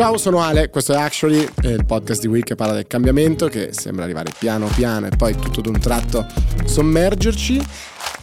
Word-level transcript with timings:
Ciao, 0.00 0.16
sono 0.16 0.40
Ale, 0.40 0.70
questo 0.70 0.94
è 0.94 0.96
Actually, 0.96 1.46
il 1.64 1.84
podcast 1.84 2.22
di 2.22 2.26
Will 2.26 2.42
che 2.42 2.54
parla 2.54 2.72
del 2.72 2.86
cambiamento 2.86 3.48
che 3.48 3.74
sembra 3.74 4.04
arrivare 4.04 4.32
piano 4.38 4.66
piano 4.74 5.04
e 5.04 5.10
poi 5.10 5.36
tutto 5.36 5.60
d'un 5.60 5.78
tratto 5.78 6.26
sommergerci. 6.64 7.62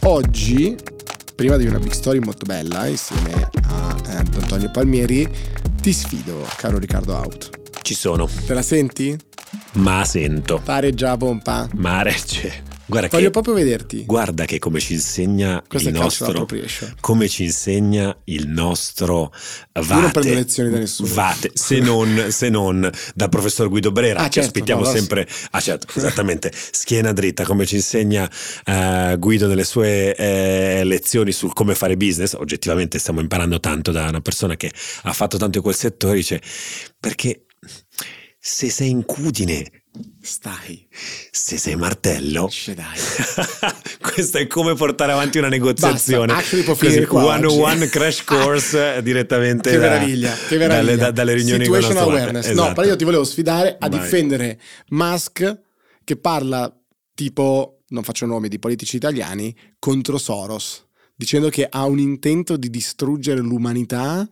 Oggi, 0.00 0.76
prima 1.36 1.56
di 1.56 1.66
una 1.66 1.78
big 1.78 1.92
story 1.92 2.18
molto 2.18 2.46
bella, 2.46 2.88
insieme 2.88 3.48
a 3.68 3.96
eh, 4.08 4.16
Antonio 4.16 4.72
Palmieri, 4.72 5.28
ti 5.80 5.92
sfido, 5.92 6.44
caro 6.56 6.78
Riccardo 6.78 7.14
Out. 7.14 7.50
Ci 7.80 7.94
sono. 7.94 8.28
Te 8.44 8.54
la 8.54 8.62
senti? 8.62 9.16
Ma 9.74 10.04
sento. 10.04 10.60
Pare 10.64 10.92
già 10.94 11.16
pompa. 11.16 11.68
Mare 11.74 12.12
c'è. 12.12 12.62
Guarda 12.90 13.08
Voglio 13.08 13.24
che, 13.26 13.30
proprio 13.30 13.52
vederti. 13.52 14.04
guarda 14.06 14.46
che 14.46 14.58
come 14.58 14.80
ci 14.80 14.94
insegna 14.94 15.62
Questo 15.68 15.90
il 15.90 15.94
nostro 15.94 16.46
come 17.00 17.28
ci 17.28 17.44
insegna 17.44 18.16
il 18.24 18.48
nostro 18.48 19.30
vate, 19.74 19.92
Io 19.92 20.00
non 20.00 20.10
prendo 20.10 20.32
lezioni 20.34 20.70
da 20.70 20.78
nessuno. 20.78 21.12
Vate, 21.12 21.50
se 21.52 21.80
non, 21.80 22.28
se 22.30 22.48
non 22.48 22.90
dal 23.14 23.28
professor 23.28 23.68
Guido 23.68 23.92
Brera, 23.92 24.20
Ah, 24.20 24.24
che 24.24 24.30
certo, 24.30 24.48
aspettiamo 24.48 24.84
no, 24.84 24.90
sempre. 24.90 25.28
Ah, 25.50 25.60
certo, 25.60 25.86
esattamente. 25.94 26.50
Schiena 26.54 27.12
dritta, 27.12 27.44
come 27.44 27.66
ci 27.66 27.74
insegna 27.76 28.28
eh, 28.64 29.16
Guido 29.18 29.46
nelle 29.48 29.64
sue 29.64 30.16
eh, 30.16 30.82
lezioni 30.84 31.30
sul 31.32 31.52
come 31.52 31.74
fare 31.74 31.94
business. 31.98 32.32
Oggettivamente 32.32 32.98
stiamo 32.98 33.20
imparando 33.20 33.60
tanto 33.60 33.92
da 33.92 34.08
una 34.08 34.20
persona 34.22 34.56
che 34.56 34.72
ha 35.02 35.12
fatto 35.12 35.36
tanto 35.36 35.58
in 35.58 35.62
quel 35.62 35.76
settore. 35.76 36.14
Dice 36.14 36.40
perché 36.98 37.44
se 38.38 38.70
sei 38.70 38.88
incudine 38.88 39.84
Stai. 40.20 40.86
se 41.30 41.56
sei 41.56 41.74
martello, 41.76 42.48
Ce 42.48 42.74
dai. 42.74 42.96
questo 44.00 44.38
è 44.38 44.46
come 44.46 44.74
portare 44.74 45.12
avanti 45.12 45.38
una 45.38 45.48
negoziazione. 45.48 46.32
Basta, 46.34 46.56
può 46.62 46.74
finire 46.74 47.06
Così, 47.06 47.24
qua 47.24 47.34
one 47.36 47.46
on 47.46 47.58
one 47.60 47.88
crash 47.88 48.22
course 48.24 48.96
eh, 48.96 49.02
direttamente 49.02 49.70
Che 49.70 49.76
da- 49.76 49.82
meraviglia, 49.88 50.32
che 50.48 50.56
meraviglia. 50.58 50.82
Dalle, 50.84 50.96
da- 50.96 51.10
dalle 51.10 51.32
riunioni 51.34 51.66
con 51.66 51.74
Situational 51.76 52.02
nostro 52.04 52.16
awareness. 52.20 52.46
esatto. 52.50 52.68
No, 52.68 52.74
però 52.74 52.86
io 52.86 52.96
ti 52.96 53.04
volevo 53.04 53.24
sfidare 53.24 53.76
a 53.78 53.88
Vai. 53.88 53.98
difendere 53.98 54.60
Musk 54.90 55.60
che 56.04 56.16
parla 56.16 56.72
tipo, 57.14 57.80
non 57.88 58.02
faccio 58.04 58.26
nomi 58.26 58.48
di 58.48 58.58
politici 58.58 58.96
italiani, 58.96 59.56
contro 59.78 60.18
Soros. 60.18 60.86
Dicendo 61.18 61.48
che 61.48 61.66
ha 61.68 61.84
un 61.84 61.98
intento 61.98 62.56
di 62.56 62.70
distruggere 62.70 63.40
l'umanità 63.40 64.24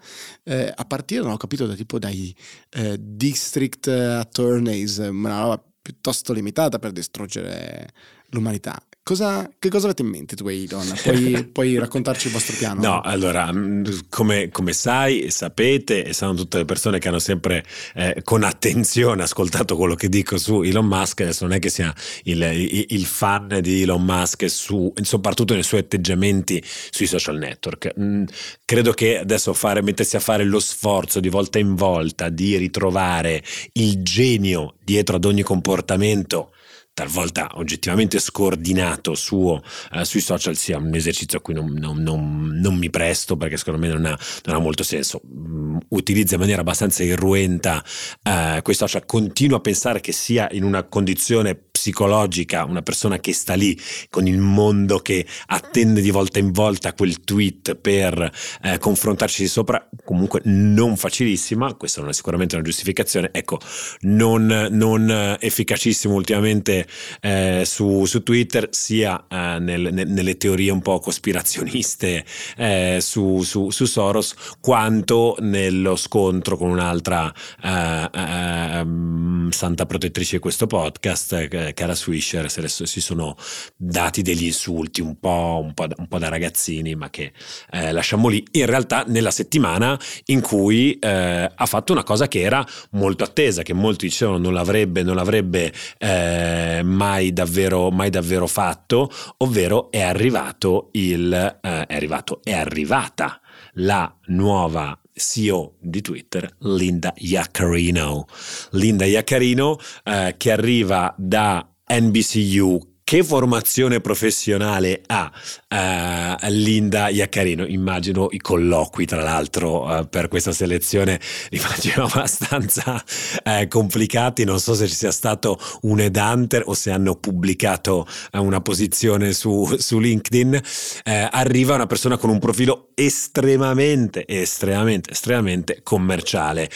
eh, 0.45 0.73
a 0.73 0.85
partire, 0.85 1.21
non 1.23 1.33
ho 1.33 1.37
capito, 1.37 1.67
da 1.67 1.75
tipo 1.75 1.99
dai 1.99 2.33
eh, 2.71 2.97
district 3.01 3.89
attorneys, 3.89 4.99
una 4.99 5.41
roba 5.41 5.65
piuttosto 5.83 6.33
limitata 6.33 6.79
per 6.79 6.93
distruggere 6.93 7.89
l'umanità. 8.31 8.81
Cosa, 9.09 9.49
che 9.61 9.69
cosa 9.69 9.85
avete 9.85 10.03
in 10.03 10.09
mente 10.09 10.35
tu 10.35 10.49
e 10.49 10.65
Elon? 10.65 10.85
Puoi, 11.01 11.45
puoi 11.53 11.79
raccontarci 11.79 12.27
il 12.27 12.33
vostro 12.33 12.57
piano? 12.57 12.81
No, 12.81 13.01
allora, 13.03 13.53
mh, 13.53 14.09
come, 14.09 14.49
come 14.49 14.73
sai, 14.73 15.31
sapete, 15.31 16.07
e 16.07 16.13
sanno 16.13 16.35
tutte 16.35 16.59
le 16.59 16.65
persone 16.65 16.99
che 16.99 17.07
hanno 17.07 17.21
sempre 17.21 17.65
eh, 17.95 18.23
con 18.25 18.43
attenzione 18.43 19.23
ascoltato 19.23 19.77
quello 19.77 19.95
che 19.95 20.09
dico 20.09 20.39
su 20.39 20.63
Elon 20.63 20.87
Musk, 20.87 21.21
adesso 21.21 21.45
non 21.47 21.55
è 21.55 21.61
che 21.61 21.69
sia 21.69 21.95
il, 22.25 22.43
il- 22.43 22.87
il 22.89 23.05
fan 23.07 23.61
di 23.63 23.83
Elon 23.83 24.03
Musk, 24.05 24.51
su, 24.51 24.93
soprattutto 25.01 25.55
nei 25.55 25.63
suoi 25.63 25.83
atteggiamenti 25.83 26.61
sui 26.91 27.07
social 27.07 27.39
network. 27.39 27.95
Mm, 28.01 28.25
credo 28.65 28.91
che 28.91 29.21
adesso 29.21 29.55
fare, 29.55 29.83
mettersi 29.83 30.17
a 30.17 30.21
fare 30.21 30.43
lo 30.43 30.59
sforzo 30.59 31.21
di 31.21 31.29
volta 31.29 31.61
in 31.61 31.77
volta 31.77 32.29
di 32.29 32.57
ritrovare 32.57 33.41
il 33.75 34.03
genio 34.03 34.75
dietro 34.83 35.15
ad 35.15 35.25
ogni 35.27 35.43
comportamento 35.43 36.51
talvolta 36.97 37.51
oggettivamente 37.57 38.19
scordinato 38.19 39.15
suo 39.15 39.63
eh, 39.93 40.07
sui 40.07 40.23
social 40.23 40.57
sia 40.57 40.79
un 40.79 40.95
esercizio 40.95 41.37
a 41.37 41.41
cui 41.43 41.53
non, 41.53 41.71
non- 41.75 41.99
non- 42.03 42.53
non 42.55 42.75
mi 42.75 42.89
presto 42.89 43.37
perché 43.37 43.59
secondo 43.59 43.79
me 43.79 43.89
non 43.93 44.07
ha, 44.07 44.19
ha 44.45 44.59
molto 44.59 44.83
senso. 44.83 45.21
Mm, 45.27 45.77
utilizza 45.91 46.37
in 46.37 46.41
maniera 46.41 46.63
abbastanza 46.63 47.03
irruenta 47.03 47.85
eh, 48.23 48.61
quei 48.63 48.75
social, 48.75 49.05
continuo 49.05 49.59
a 49.59 49.61
pensare 49.61 50.01
che 50.01 50.13
sia 50.13 50.49
in 50.53 50.65
una 50.65 50.85
condizione 50.85 51.55
psicologica 51.77 52.65
una 52.65 52.81
persona 52.81 53.19
che 53.19 53.35
sta 53.35 53.53
lì 53.53 53.79
con 54.09 54.27
il 54.27 54.39
mondo 54.39 54.99
che 55.01 55.27
attende 55.49 56.01
di 56.01 56.11
volta 56.11 56.39
in 56.39 56.51
volta 56.51 56.95
quel 56.95 57.21
tweet 57.21 57.75
per 57.77 58.33
eh, 58.63 58.79
confrontarci 58.79 59.47
sopra, 59.47 59.87
comunque 60.03 60.41
non 60.45 60.97
facilissima, 60.97 61.75
questa 61.75 62.01
non 62.01 62.09
è 62.09 62.13
sicuramente 62.15 62.55
una 62.55 62.65
giustificazione, 62.65 63.29
ecco, 63.31 63.61
non, 64.01 64.69
non 64.71 65.11
eh, 65.11 65.37
efficacissimo 65.39 66.15
ultimamente 66.15 66.87
eh, 67.21 67.65
su, 67.67 68.07
su 68.07 68.23
Twitter, 68.23 68.69
sia 68.71 69.27
eh, 69.29 69.59
nel- 69.59 69.93
ne- 69.93 70.05
nelle 70.05 70.39
teorie 70.39 70.71
un 70.71 70.81
po' 70.81 70.99
cospirazioniste 70.99 72.25
eh, 72.57 72.99
su, 73.03 73.43
su- 73.43 73.71
su 73.71 73.85
Soros, 73.85 74.35
quanto 74.61 75.37
nello 75.41 75.97
scontro 75.97 76.57
con 76.57 76.71
un'altra 76.71 77.33
eh, 77.63 78.09
ehm, 78.13 79.51
santa 79.51 79.85
protettrice 79.85 80.37
di 80.37 80.41
questo 80.41 80.67
podcast, 80.67 81.66
Cara 81.75 81.95
Swisher, 81.95 82.51
se 82.51 82.61
adesso 82.61 82.87
si 82.87 83.01
sono 83.01 83.37
dati 83.77 84.23
degli 84.23 84.45
insulti 84.45 85.01
un 85.01 85.19
po', 85.19 85.61
un 85.63 85.75
po', 85.75 85.87
da- 85.87 85.97
un 85.99 86.09
po' 86.09 86.19
da 86.19 86.29
ragazzini, 86.29 86.95
ma 86.95 87.11
che 87.11 87.33
eh, 87.71 87.93
lasciamo 87.93 88.29
lì. 88.29 88.45
In 88.53 88.67
realtà 88.67 89.05
nella 89.07 89.31
settimana 89.31 89.99
in 90.27 90.41
cui 90.41 90.99
eh, 90.99 91.51
ha 91.55 91.67
fatto 91.67 91.93
una 91.93 92.03
cosa 92.05 92.29
che 92.29 92.41
era 92.41 92.67
molto 92.91 93.25
attesa, 93.25 93.63
che 93.63 93.73
molti 93.73 94.07
dicevano 94.07 94.39
non 94.39 94.53
l'avrebbe, 94.53 95.03
non 95.03 95.17
l'avrebbe 95.17 95.73
eh, 95.99 96.81
mai, 96.85 97.33
davvero, 97.33 97.91
mai 97.91 98.11
davvero 98.11 98.47
fatto, 98.47 99.11
ovvero 99.39 99.91
è 99.91 100.03
arrivato 100.03 100.89
il, 100.93 101.33
eh, 101.33 101.87
è 101.87 101.95
arrivato, 101.95 102.41
è 102.43 102.53
arrivata 102.53 103.41
la 103.75 104.13
nuova 104.27 104.99
CEO 105.17 105.77
di 105.81 106.03
Twitter, 106.03 106.49
Linda 106.61 107.13
Iaccarino. 107.17 108.27
Linda 108.73 109.05
Iaccarino 109.07 109.79
eh, 110.05 110.35
che 110.37 110.53
arriva 110.53 111.15
da 111.17 111.67
NBCU. 111.89 112.96
Che 113.09 113.23
formazione 113.23 114.01
professionale 114.01 115.01
ha 115.07 115.31
eh, 115.69 116.51
Linda 116.51 117.09
Iaccarino? 117.09 117.65
Immagino 117.65 118.27
i 118.33 118.39
colloqui, 118.39 119.07
tra 119.07 119.23
l'altro, 119.23 119.99
eh, 119.99 120.09
per 120.09 120.27
questa 120.27 120.51
selezione 120.51 121.21
immagino 121.51 122.07
abbastanza 122.07 123.01
eh, 123.45 123.69
complicati. 123.69 124.43
Non 124.43 124.59
so 124.59 124.75
se 124.75 124.89
ci 124.89 124.95
sia 124.97 125.13
stato 125.13 125.57
un 125.83 126.01
headhunter 126.01 126.65
o 126.67 126.75
se 126.75 126.91
hanno 126.91 127.15
pubblicato 127.15 128.09
una 128.33 128.61
posizione 128.61 129.33
su, 129.33 129.77
su 129.79 130.01
LinkedIn. 130.01 130.61
Arriva 131.05 131.77
una 131.77 131.87
persona 131.87 132.17
con 132.17 132.31
un 132.31 132.41
profilo 132.41 132.89
estremamente, 132.97 134.27
estremamente, 134.27 135.13
estremamente 135.13 135.81
commerciale, 135.85 136.69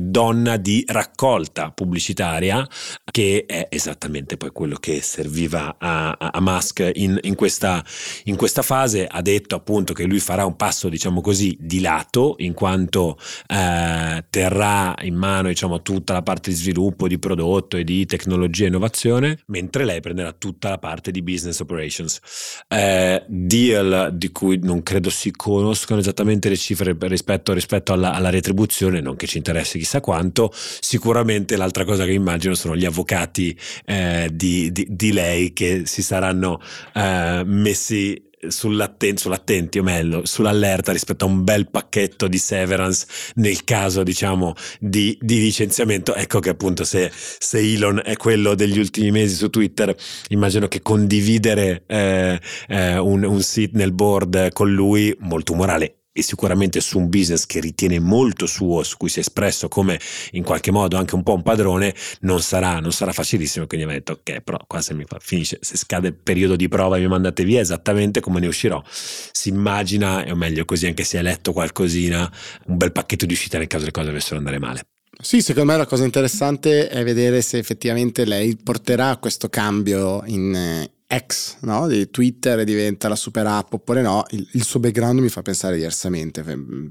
donna 0.00 0.56
di 0.56 0.82
raccolta 0.86 1.72
pubblicitaria, 1.72 2.66
che 3.10 3.44
è 3.46 3.66
esattamente 3.68 4.38
poi 4.38 4.50
quello 4.50 4.76
che 4.76 5.02
serviva 5.10 5.76
a, 5.78 6.16
a- 6.18 6.40
Musk 6.40 6.88
in, 6.94 7.18
in 7.22 7.34
questa, 7.34 7.84
in 8.24 8.36
questa 8.36 8.62
fase. 8.62 9.06
Ha 9.06 9.20
detto 9.20 9.56
appunto 9.56 9.92
che 9.92 10.04
lui 10.04 10.20
farà 10.20 10.44
un 10.46 10.56
passo, 10.56 10.88
diciamo 10.88 11.20
così, 11.20 11.56
di 11.60 11.80
lato, 11.80 12.36
in 12.38 12.54
quanto 12.54 13.18
eh, 13.48 14.24
terrà 14.30 14.94
in 15.02 15.16
mano 15.16 15.48
diciamo, 15.48 15.82
tutta 15.82 16.12
la 16.12 16.22
parte 16.22 16.50
di 16.50 16.56
sviluppo, 16.56 17.08
di 17.08 17.18
prodotto 17.18 17.76
e 17.76 17.84
di 17.84 18.06
tecnologia 18.06 18.64
e 18.64 18.68
innovazione, 18.68 19.38
mentre 19.46 19.84
lei 19.84 20.00
prenderà 20.00 20.32
tutta 20.32 20.68
la 20.68 20.78
parte 20.78 21.10
di 21.10 21.22
business 21.22 21.58
operations. 21.60 22.20
Eh, 22.68 23.24
deal 23.26 24.10
di 24.14 24.30
cui 24.30 24.58
non 24.62 24.82
credo 24.82 25.10
si 25.10 25.32
conoscano 25.32 26.00
esattamente 26.00 26.48
le 26.48 26.56
cifre 26.56 26.96
rispetto, 27.00 27.52
rispetto 27.52 27.92
alla, 27.92 28.12
alla 28.12 28.30
retribuzione, 28.30 29.00
non 29.00 29.16
che 29.16 29.26
ci 29.26 29.38
interessi 29.38 29.78
chissà 29.78 30.00
quanto. 30.00 30.52
Sicuramente 30.52 31.56
l'altra 31.56 31.84
cosa 31.84 32.04
che 32.04 32.12
immagino 32.12 32.54
sono 32.54 32.76
gli 32.76 32.84
avvocati 32.84 33.58
eh, 33.84 34.30
di, 34.32 34.70
di- 34.70 34.86
di 35.00 35.12
lei 35.12 35.54
che 35.54 35.82
si 35.86 36.02
saranno 36.02 36.60
eh, 36.92 37.42
messi 37.46 38.28
sull'atten- 38.48 39.16
sull'attenti 39.16 39.78
o 39.78 39.82
meglio 39.82 40.24
sull'allerta 40.24 40.92
rispetto 40.92 41.24
a 41.24 41.28
un 41.28 41.42
bel 41.42 41.70
pacchetto 41.70 42.28
di 42.28 42.36
severance 42.36 43.06
nel 43.36 43.64
caso 43.64 44.02
diciamo 44.02 44.54
di, 44.78 45.16
di 45.20 45.40
licenziamento. 45.40 46.14
Ecco 46.14 46.40
che 46.40 46.50
appunto 46.50 46.84
se, 46.84 47.10
se 47.12 47.58
Elon 47.58 48.02
è 48.04 48.16
quello 48.16 48.54
degli 48.54 48.78
ultimi 48.78 49.10
mesi 49.10 49.34
su 49.34 49.48
Twitter 49.48 49.94
immagino 50.28 50.68
che 50.68 50.82
condividere 50.82 51.84
eh, 51.86 52.38
eh, 52.68 52.98
un, 52.98 53.24
un 53.24 53.40
seat 53.40 53.70
nel 53.72 53.92
board 53.92 54.52
con 54.52 54.70
lui 54.70 55.14
molto 55.18 55.54
umorale 55.54 55.99
e 56.12 56.22
sicuramente 56.22 56.80
su 56.80 56.98
un 56.98 57.08
business 57.08 57.46
che 57.46 57.60
ritiene 57.60 58.00
molto 58.00 58.46
suo, 58.46 58.82
su 58.82 58.96
cui 58.96 59.08
si 59.08 59.18
è 59.18 59.20
espresso 59.20 59.68
come 59.68 59.98
in 60.32 60.42
qualche 60.42 60.70
modo 60.70 60.96
anche 60.96 61.14
un 61.14 61.22
po' 61.22 61.34
un 61.34 61.42
padrone, 61.42 61.94
non 62.20 62.40
sarà, 62.40 62.80
non 62.80 62.92
sarà 62.92 63.12
facilissimo. 63.12 63.66
Quindi 63.66 63.86
mi 63.86 63.92
ha 63.92 63.96
detto: 63.96 64.12
Ok, 64.12 64.40
però 64.40 64.58
qua 64.66 64.80
se 64.80 64.94
mi 64.94 65.04
fa, 65.06 65.18
finisce, 65.20 65.58
se 65.60 65.76
scade 65.76 66.08
il 66.08 66.14
periodo 66.14 66.56
di 66.56 66.68
prova 66.68 66.96
e 66.96 67.00
mi 67.00 67.08
mandate 67.08 67.44
via 67.44 67.60
esattamente 67.60 68.20
come 68.20 68.40
ne 68.40 68.46
uscirò. 68.46 68.82
Si 68.86 69.48
immagina, 69.48 70.24
o 70.28 70.34
meglio 70.34 70.64
così, 70.64 70.86
anche 70.86 71.04
se 71.04 71.18
hai 71.18 71.22
letto 71.22 71.52
qualcosina, 71.52 72.30
un 72.66 72.76
bel 72.76 72.92
pacchetto 72.92 73.26
di 73.26 73.32
uscita 73.32 73.58
nel 73.58 73.68
caso 73.68 73.84
le 73.84 73.90
cose 73.90 74.06
dovessero 74.06 74.36
andare 74.36 74.58
male. 74.58 74.82
Sì, 75.22 75.42
secondo 75.42 75.72
me 75.72 75.76
la 75.76 75.86
cosa 75.86 76.04
interessante 76.04 76.88
è 76.88 77.04
vedere 77.04 77.42
se 77.42 77.58
effettivamente 77.58 78.24
lei 78.24 78.56
porterà 78.56 79.18
questo 79.18 79.50
cambio 79.50 80.22
in, 80.24 80.88
X 81.12 81.56
no? 81.60 81.86
di 81.86 82.08
Twitter 82.10 82.60
e 82.60 82.64
diventa 82.64 83.08
la 83.08 83.16
super 83.16 83.46
app 83.46 83.72
oppure 83.72 84.02
no, 84.02 84.24
il, 84.30 84.46
il, 84.52 84.64
suo 84.64 84.80
background 84.80 85.18
mi 85.20 85.28
fa 85.28 85.42
pensare 85.42 85.76
diversamente. 85.76 86.42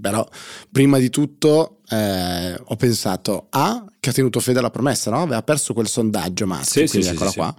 Però 0.02 0.28
prima 0.72 0.98
di 0.98 1.10
tutto 1.10 1.80
eh, 1.90 2.60
ho 2.62 2.76
pensato 2.76 3.48
A 3.52 3.86
che 4.00 4.10
ha 4.10 4.14
tenuto 4.14 4.40
fede 4.40 4.60
alla 4.60 4.72
promessa, 4.72 5.10
no? 5.12 5.22
aveva 5.22 5.44
perso 5.44 5.74
quel 5.74 5.88
sondaggio 5.88 6.46
Musk, 6.46 6.88
sì, 6.88 6.88
quindi 6.88 7.08
sì, 7.08 7.14
eccola 7.14 7.30
sì, 7.30 7.38
qua. 7.38 7.56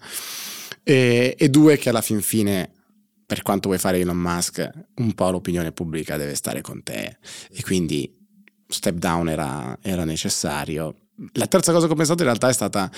E, 0.82 1.34
e 1.38 1.48
due 1.48 1.76
che 1.78 1.88
alla 1.88 2.02
fin 2.02 2.20
fine 2.20 2.72
per 3.30 3.42
quanto 3.42 3.68
vuoi 3.68 3.80
fare 3.80 4.00
Elon 4.00 4.16
Musk, 4.16 4.68
un 4.96 5.14
po' 5.14 5.30
l'opinione 5.30 5.70
pubblica 5.70 6.16
deve 6.16 6.34
stare 6.34 6.62
con 6.62 6.82
te 6.82 7.18
e 7.52 7.62
quindi 7.62 8.12
step 8.66 8.96
down 8.96 9.28
era, 9.28 9.78
era 9.82 10.04
necessario. 10.04 10.96
La 11.34 11.46
terza 11.46 11.70
cosa 11.70 11.86
che 11.86 11.92
ho 11.92 11.96
pensato 11.96 12.22
in 12.22 12.26
realtà 12.26 12.48
è 12.48 12.52
stata 12.52 12.90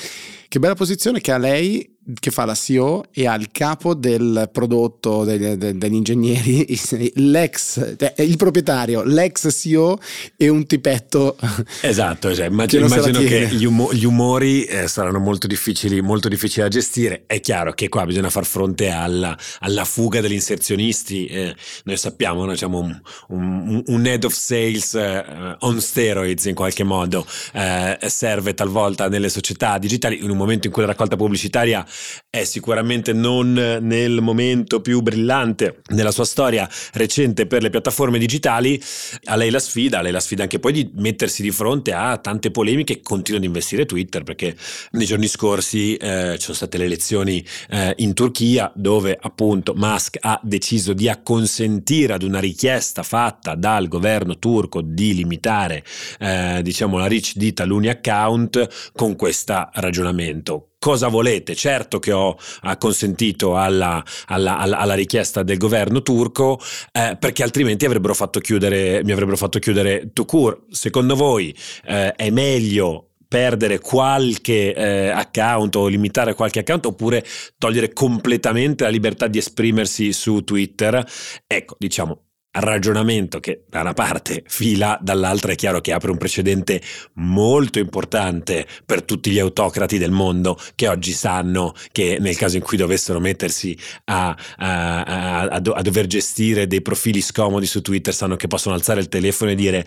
che 0.48 0.58
bella 0.58 0.74
posizione 0.74 1.20
che 1.20 1.32
ha 1.32 1.36
lei 1.38 1.98
che 2.18 2.32
fa 2.32 2.44
la 2.44 2.54
CEO 2.54 3.04
e 3.12 3.26
ha 3.26 3.34
il 3.34 3.50
capo 3.52 3.94
del 3.94 4.48
prodotto 4.50 5.24
degli, 5.24 5.54
degli 5.54 5.94
ingegneri, 5.94 6.66
l'ex, 7.16 7.96
cioè 7.96 8.14
il 8.18 8.36
proprietario, 8.36 9.02
l'ex 9.02 9.48
CEO 9.52 9.98
e 10.36 10.48
un 10.48 10.66
tipetto. 10.66 11.36
Esatto, 11.82 12.34
cioè, 12.34 12.46
immagino, 12.46 12.86
immagino 12.86 13.18
che 13.20 13.48
gli, 13.48 13.64
umo, 13.64 13.92
gli 13.92 14.04
umori 14.04 14.64
eh, 14.64 14.88
saranno 14.88 15.18
molto 15.18 15.46
difficili, 15.46 16.00
molto 16.00 16.28
difficili 16.28 16.62
da 16.62 16.68
gestire. 16.68 17.24
È 17.26 17.40
chiaro 17.40 17.72
che 17.72 17.88
qua 17.88 18.04
bisogna 18.04 18.30
far 18.30 18.44
fronte 18.44 18.90
alla, 18.90 19.36
alla 19.60 19.84
fuga 19.84 20.20
degli 20.20 20.32
inserzionisti. 20.32 21.26
Eh, 21.26 21.54
noi 21.84 21.96
sappiamo, 21.96 22.44
noi 22.44 22.54
abbiamo 22.54 22.80
un, 22.80 23.00
un, 23.28 23.82
un, 23.86 24.06
head 24.06 24.24
of 24.24 24.32
sales 24.32 24.92
uh, 24.92 25.56
on 25.66 25.80
steroids 25.80 26.44
in 26.46 26.54
qualche 26.54 26.84
modo, 26.84 27.26
uh, 27.54 28.06
serve 28.06 28.54
talvolta 28.54 29.08
nelle 29.08 29.28
società 29.28 29.78
digitali 29.78 30.22
in 30.22 30.30
un 30.30 30.36
momento 30.36 30.66
in 30.66 30.72
cui 30.72 30.82
la 30.82 30.88
raccolta 30.88 31.16
pubblicitaria 31.16 31.84
è 32.28 32.44
sicuramente 32.44 33.12
non 33.12 33.52
nel 33.52 34.20
momento 34.20 34.80
più 34.80 35.00
brillante 35.00 35.80
della 35.86 36.10
sua 36.10 36.24
storia 36.24 36.68
recente 36.94 37.46
per 37.46 37.62
le 37.62 37.70
piattaforme 37.70 38.18
digitali, 38.18 38.82
a 39.24 39.36
lei 39.36 39.50
la 39.50 39.58
sfida, 39.58 39.98
a 39.98 40.02
lei 40.02 40.12
la 40.12 40.20
sfida 40.20 40.42
anche 40.42 40.58
poi 40.58 40.72
di 40.72 40.90
mettersi 40.94 41.42
di 41.42 41.50
fronte 41.50 41.92
a 41.92 42.16
tante 42.18 42.50
polemiche, 42.50 43.00
continua 43.00 43.38
ad 43.38 43.46
investire 43.46 43.86
Twitter 43.86 44.22
perché 44.22 44.56
nei 44.92 45.06
giorni 45.06 45.26
scorsi 45.26 45.96
eh, 45.96 46.34
ci 46.36 46.42
sono 46.42 46.56
state 46.56 46.78
le 46.78 46.84
elezioni 46.84 47.44
eh, 47.70 47.94
in 47.98 48.14
Turchia 48.14 48.70
dove 48.74 49.16
appunto 49.20 49.74
Musk 49.74 50.18
ha 50.20 50.40
deciso 50.42 50.92
di 50.92 51.08
acconsentire 51.08 52.14
ad 52.14 52.22
una 52.22 52.40
richiesta 52.40 53.02
fatta 53.02 53.54
dal 53.54 53.88
governo 53.88 54.38
turco 54.38 54.80
di 54.80 55.14
limitare 55.14 55.84
eh, 56.18 56.60
diciamo 56.62 56.98
la 56.98 57.08
reach 57.08 57.34
di 57.36 57.52
taluni 57.52 57.88
account 57.88 58.92
con 58.94 59.16
questo 59.16 59.68
ragionamento 59.72 60.71
cosa 60.82 61.06
volete. 61.06 61.54
Certo 61.54 62.00
che 62.00 62.10
ho 62.10 62.36
consentito 62.76 63.56
alla, 63.56 64.02
alla, 64.26 64.58
alla, 64.58 64.78
alla, 64.78 64.94
richiesta 64.94 65.44
del 65.44 65.56
governo 65.56 66.02
turco 66.02 66.58
eh, 66.90 67.16
perché 67.16 67.44
altrimenti 67.44 67.84
avrebbero 67.84 68.14
chiudere, 68.40 69.04
mi 69.04 69.12
avrebbero 69.12 69.36
fatto 69.36 69.60
chiudere 69.60 70.10
Tukur. 70.12 70.64
Secondo 70.70 71.14
voi 71.14 71.56
eh, 71.84 72.12
è 72.16 72.30
meglio 72.30 73.10
perdere 73.28 73.78
qualche 73.78 74.74
eh, 74.74 75.08
account 75.10 75.76
o 75.76 75.86
limitare 75.86 76.34
qualche 76.34 76.58
account 76.58 76.86
oppure 76.86 77.24
togliere 77.58 77.92
completamente 77.92 78.82
la 78.82 78.90
libertà 78.90 79.28
di 79.28 79.38
esprimersi 79.38 80.12
su 80.12 80.42
Twitter? 80.42 81.06
Ecco, 81.46 81.76
diciamo, 81.78 82.24
ragionamento 82.52 83.40
che 83.40 83.64
da 83.68 83.80
una 83.80 83.94
parte 83.94 84.42
fila, 84.46 84.98
dall'altra 85.00 85.52
è 85.52 85.54
chiaro 85.54 85.80
che 85.80 85.92
apre 85.92 86.10
un 86.10 86.18
precedente 86.18 86.80
molto 87.14 87.78
importante 87.78 88.66
per 88.84 89.02
tutti 89.02 89.30
gli 89.30 89.38
autocrati 89.38 89.98
del 89.98 90.10
mondo 90.10 90.58
che 90.74 90.88
oggi 90.88 91.12
sanno 91.12 91.74
che 91.90 92.18
nel 92.20 92.36
caso 92.36 92.56
in 92.56 92.62
cui 92.62 92.76
dovessero 92.76 93.20
mettersi 93.20 93.76
a, 94.04 94.36
a, 94.56 95.02
a, 95.02 95.40
a 95.42 95.60
dover 95.60 96.06
gestire 96.06 96.66
dei 96.66 96.82
profili 96.82 97.20
scomodi 97.20 97.66
su 97.66 97.80
Twitter 97.80 98.14
sanno 98.14 98.36
che 98.36 98.48
possono 98.48 98.74
alzare 98.74 99.00
il 99.00 99.08
telefono 99.08 99.50
e 99.50 99.54
dire 99.54 99.86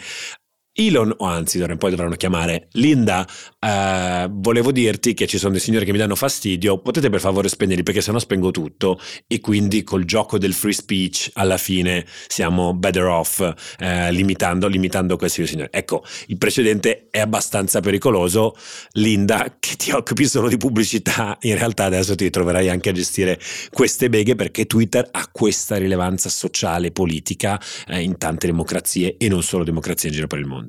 Elon, 0.77 1.13
o 1.19 1.25
anzi 1.25 1.63
poi 1.77 1.89
dovranno 1.89 2.16
chiamare 2.16 2.68
Linda, 2.74 3.25
eh, 3.60 4.27
volevo 4.30 4.74
dirti 4.74 5.13
che 5.13 5.25
ci 5.25 5.38
sono 5.38 5.54
dei 5.54 5.62
signori 5.62 5.86
che 5.86 5.94
mi 5.94 5.98
danno 5.98 6.16
fastidio, 6.16 6.80
potete 6.80 7.10
per 7.10 7.22
favore 7.22 7.48
spegnerli 7.48 7.81
perché 7.81 8.01
sennò 8.01 8.19
spengo 8.19 8.51
tutto 8.51 9.00
e 9.25 9.39
quindi 9.39 9.83
col 9.83 10.04
gioco 10.04 10.38
del 10.38 10.54
free 10.54 10.74
speech 10.74 11.31
alla 11.36 11.57
fine 11.57 12.06
siamo 12.27 12.74
better 12.74 13.06
off 13.06 13.39
eh, 13.80 14.12
limitando, 14.12 14.68
limitando 14.68 15.16
questi 15.16 15.48
signori. 15.48 15.69
Ecco, 15.72 16.04
il 16.27 16.38
precedente 16.38 17.07
è 17.10 17.19
abbastanza 17.19 17.80
pericoloso, 17.80 18.54
Linda 18.94 19.56
che 19.57 19.75
ti 19.77 19.92
occupi 19.92 20.27
solo 20.27 20.50
di 20.50 20.57
pubblicità, 20.57 21.38
in 21.42 21.57
realtà 21.57 21.86
adesso 21.86 22.16
ti 22.16 22.30
troverai 22.30 22.68
anche 22.68 22.89
a 22.89 22.92
gestire 22.92 23.39
queste 23.72 24.10
beghe 24.10 24.36
perché 24.36 24.66
Twitter 24.66 25.07
ha 25.10 25.30
questa 25.31 25.77
rilevanza 25.77 26.27
sociale, 26.27 26.92
politica 26.92 27.62
eh, 27.88 28.01
in 28.01 28.18
tante 28.18 28.48
democrazie 28.48 29.16
e 29.18 29.30
non 29.30 29.42
solo 29.42 29.63
democrazie 29.63 30.10
in 30.10 30.16
giro 30.16 30.27
per 30.27 30.39
il 30.39 30.45
mondo. 30.45 30.65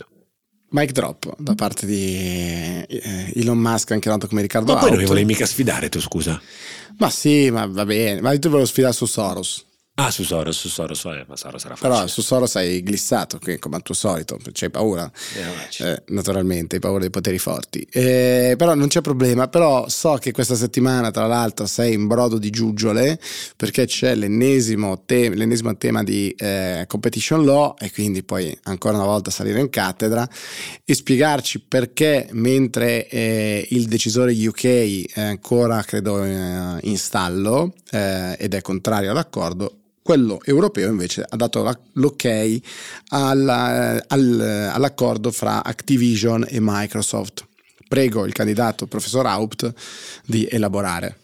Mic 0.69 0.93
drop 0.93 1.35
da 1.39 1.55
parte 1.55 1.87
di 1.87 2.85
eh, 2.89 3.33
Elon 3.35 3.59
Musk, 3.59 3.93
anche 3.93 4.09
noto 4.09 4.27
come 4.27 4.43
Riccardo 4.43 4.73
Ma 4.73 4.81
poi 4.81 4.91
non 4.91 4.99
mi 4.99 5.07
volevi 5.07 5.27
mica 5.27 5.47
sfidare 5.47 5.89
tu, 5.89 6.01
scusa. 6.01 6.41
Ma 6.99 7.09
sì, 7.11 7.51
ma 7.51 7.67
va 7.67 7.85
bene. 7.85 8.21
Ma 8.21 8.33
io 8.33 8.39
ti 8.39 8.49
volevo 8.49 8.67
sfidare 8.67 8.93
su 8.93 9.07
Soros. 9.07 9.65
Ah, 9.99 10.11
su 10.11 10.25
Soros, 10.25 10.59
su 10.59 10.69
Soros, 10.69 11.03
eh, 11.07 11.25
ma 11.27 11.37
Soros 11.37 11.63
sarà 11.63 11.75
facile. 11.75 11.95
Però 11.95 12.07
su 12.07 12.21
Soros 12.21 12.55
hai 12.57 12.83
glissato, 12.83 13.39
come 13.59 13.77
al 13.77 13.83
tuo 13.83 13.95
solito, 13.95 14.39
c'hai 14.53 14.69
paura, 14.69 15.11
eh, 15.79 15.85
eh, 15.85 16.03
naturalmente, 16.09 16.75
hai 16.75 16.83
paura 16.83 17.01
dei 17.01 17.09
poteri 17.09 17.39
forti. 17.39 17.81
Eh, 17.91 18.57
però 18.59 18.75
non 18.75 18.89
c'è 18.89 19.01
problema, 19.01 19.49
però 19.49 19.89
so 19.89 20.19
che 20.21 20.33
questa 20.33 20.55
settimana, 20.55 21.11
tra 21.11 21.27
l'altro, 21.27 21.65
sei 21.65 21.95
in 21.95 22.07
brodo 22.09 22.37
di 22.37 22.51
giuggiole, 22.51 23.19
perché 23.57 23.87
c'è 23.87 24.15
l'ennesimo, 24.15 25.03
te- 25.07 25.35
l'ennesimo 25.35 25.75
tema 25.79 26.03
di 26.03 26.29
eh, 26.37 26.85
competition 26.87 27.47
law 27.47 27.75
e 27.79 27.91
quindi 27.91 28.23
poi 28.23 28.55
ancora 28.65 28.99
una 28.99 29.07
volta 29.07 29.31
salire 29.31 29.61
in 29.61 29.71
cattedra 29.71 30.29
e 30.85 30.95
spiegarci 30.95 31.61
perché 31.61 32.29
mentre 32.33 33.09
eh, 33.09 33.67
il 33.71 33.87
decisore 33.87 34.33
UK 34.33 35.11
è 35.15 35.23
ancora, 35.23 35.83
credo, 35.85 36.23
in 36.23 36.99
stallo 36.99 37.73
ed 37.89 38.53
è 38.53 38.61
contrario 38.61 39.11
all'accordo, 39.11 39.85
quello 40.07 40.39
europeo 40.45 40.89
invece 40.89 41.27
ha 41.29 41.35
dato 41.35 41.69
l'ok 41.95 42.61
alla, 43.09 44.01
al, 44.07 44.71
all'accordo 44.73 45.33
fra 45.33 45.65
Activision 45.65 46.47
e 46.49 46.59
Microsoft. 46.61 47.45
Prego 47.89 48.25
il 48.25 48.33
candidato 48.33 48.87
professor 48.87 49.27
Haupt 49.27 49.73
di 50.25 50.47
elaborare. 50.49 51.17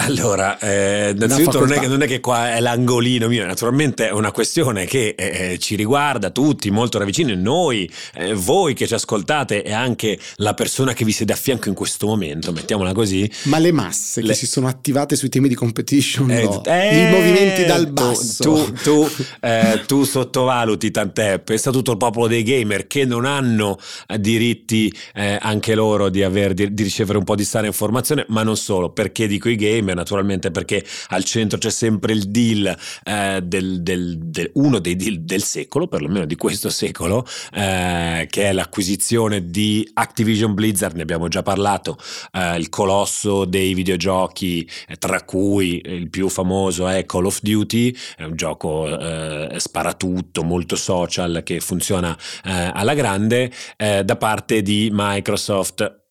Allora, 0.00 0.58
eh, 0.58 1.10
innanzitutto 1.10 1.58
non 1.58 1.72
è, 1.72 1.80
che, 1.80 1.88
non 1.88 2.02
è, 2.02 2.06
che, 2.06 2.20
qua 2.20 2.54
è 2.54 2.60
l'angolino 2.60 3.26
mio, 3.26 3.44
naturalmente 3.44 4.06
è 4.06 4.12
una 4.12 4.30
questione 4.30 4.86
che 4.86 5.14
eh, 5.18 5.58
ci 5.58 5.74
riguarda 5.74 6.30
tutti 6.30 6.70
molto 6.70 6.98
da 6.98 7.04
vicino, 7.04 7.34
noi, 7.34 7.90
eh, 8.14 8.32
voi 8.32 8.74
che 8.74 8.86
ci 8.86 8.94
ascoltate 8.94 9.64
e 9.64 9.72
anche 9.72 10.16
la 10.36 10.54
persona 10.54 10.92
che 10.92 11.04
vi 11.04 11.10
siede 11.10 11.32
a 11.32 11.36
fianco 11.36 11.68
in 11.68 11.74
questo 11.74 12.06
momento, 12.06 12.52
mettiamola 12.52 12.92
così. 12.92 13.28
Ma 13.44 13.58
le 13.58 13.72
masse 13.72 14.20
le... 14.20 14.28
che 14.28 14.34
si 14.34 14.46
sono 14.46 14.68
attivate 14.68 15.16
sui 15.16 15.28
temi 15.28 15.48
di 15.48 15.56
competition, 15.56 16.30
eh, 16.30 16.44
no. 16.44 16.62
i 16.64 17.10
movimenti 17.10 17.64
dal 17.64 17.88
basso. 17.88 18.44
Tu, 18.44 18.72
tu, 18.80 19.08
eh, 19.40 19.82
tu 19.84 20.04
sottovaluti 20.04 20.92
tant'è, 20.92 21.40
pensa 21.40 21.72
tutto 21.72 21.90
il 21.90 21.96
popolo 21.96 22.28
dei 22.28 22.44
gamer 22.44 22.86
che 22.86 23.04
non 23.04 23.24
hanno 23.24 23.76
eh, 24.06 24.20
diritti 24.20 24.94
anche 25.12 25.74
loro 25.74 26.08
di, 26.08 26.22
aver, 26.22 26.54
di, 26.54 26.72
di 26.72 26.82
ricevere 26.84 27.18
un 27.18 27.24
po' 27.24 27.34
di 27.34 27.44
sana 27.44 27.66
informazione, 27.66 28.24
ma 28.28 28.42
non 28.44 28.56
solo, 28.56 28.90
perché 28.90 29.26
dico 29.26 29.48
i 29.48 29.56
gamer 29.56 29.87
insieme 29.88 29.94
naturalmente 29.94 30.50
perché 30.50 30.84
al 31.08 31.24
centro 31.24 31.58
c'è 31.58 31.70
sempre 31.70 32.12
il 32.12 32.28
deal 32.28 32.76
eh, 33.04 33.40
del, 33.42 33.82
del, 33.82 34.18
del, 34.18 34.50
uno 34.54 34.78
dei 34.78 34.96
deal 34.96 35.20
del 35.20 35.42
secolo, 35.42 35.86
perlomeno 35.86 36.26
di 36.26 36.36
questo 36.36 36.68
secolo, 36.68 37.26
eh, 37.52 38.26
che 38.28 38.44
è 38.44 38.52
l'acquisizione 38.52 39.50
di 39.50 39.88
Activision 39.94 40.54
Blizzard, 40.54 40.96
ne 40.96 41.02
abbiamo 41.02 41.28
già 41.28 41.42
parlato, 41.42 41.96
eh, 42.32 42.56
il 42.56 42.68
colosso 42.68 43.44
dei 43.44 43.74
videogiochi, 43.74 44.68
eh, 44.86 44.96
tra 44.96 45.22
cui 45.22 45.80
il 45.84 46.10
più 46.10 46.28
famoso 46.28 46.88
è 46.88 47.04
Call 47.06 47.26
of 47.26 47.40
Duty, 47.40 47.94
è 48.16 48.24
un 48.24 48.36
gioco 48.36 48.86
eh, 48.98 49.58
sparatutto, 49.58 50.42
molto 50.42 50.76
social 50.76 51.42
che 51.44 51.60
funziona 51.60 52.16
eh, 52.44 52.70
alla 52.72 52.94
grande, 52.94 53.50
da 53.78 54.16
parte 54.16 54.62
di 54.62 54.90
Microsoft 54.92 56.07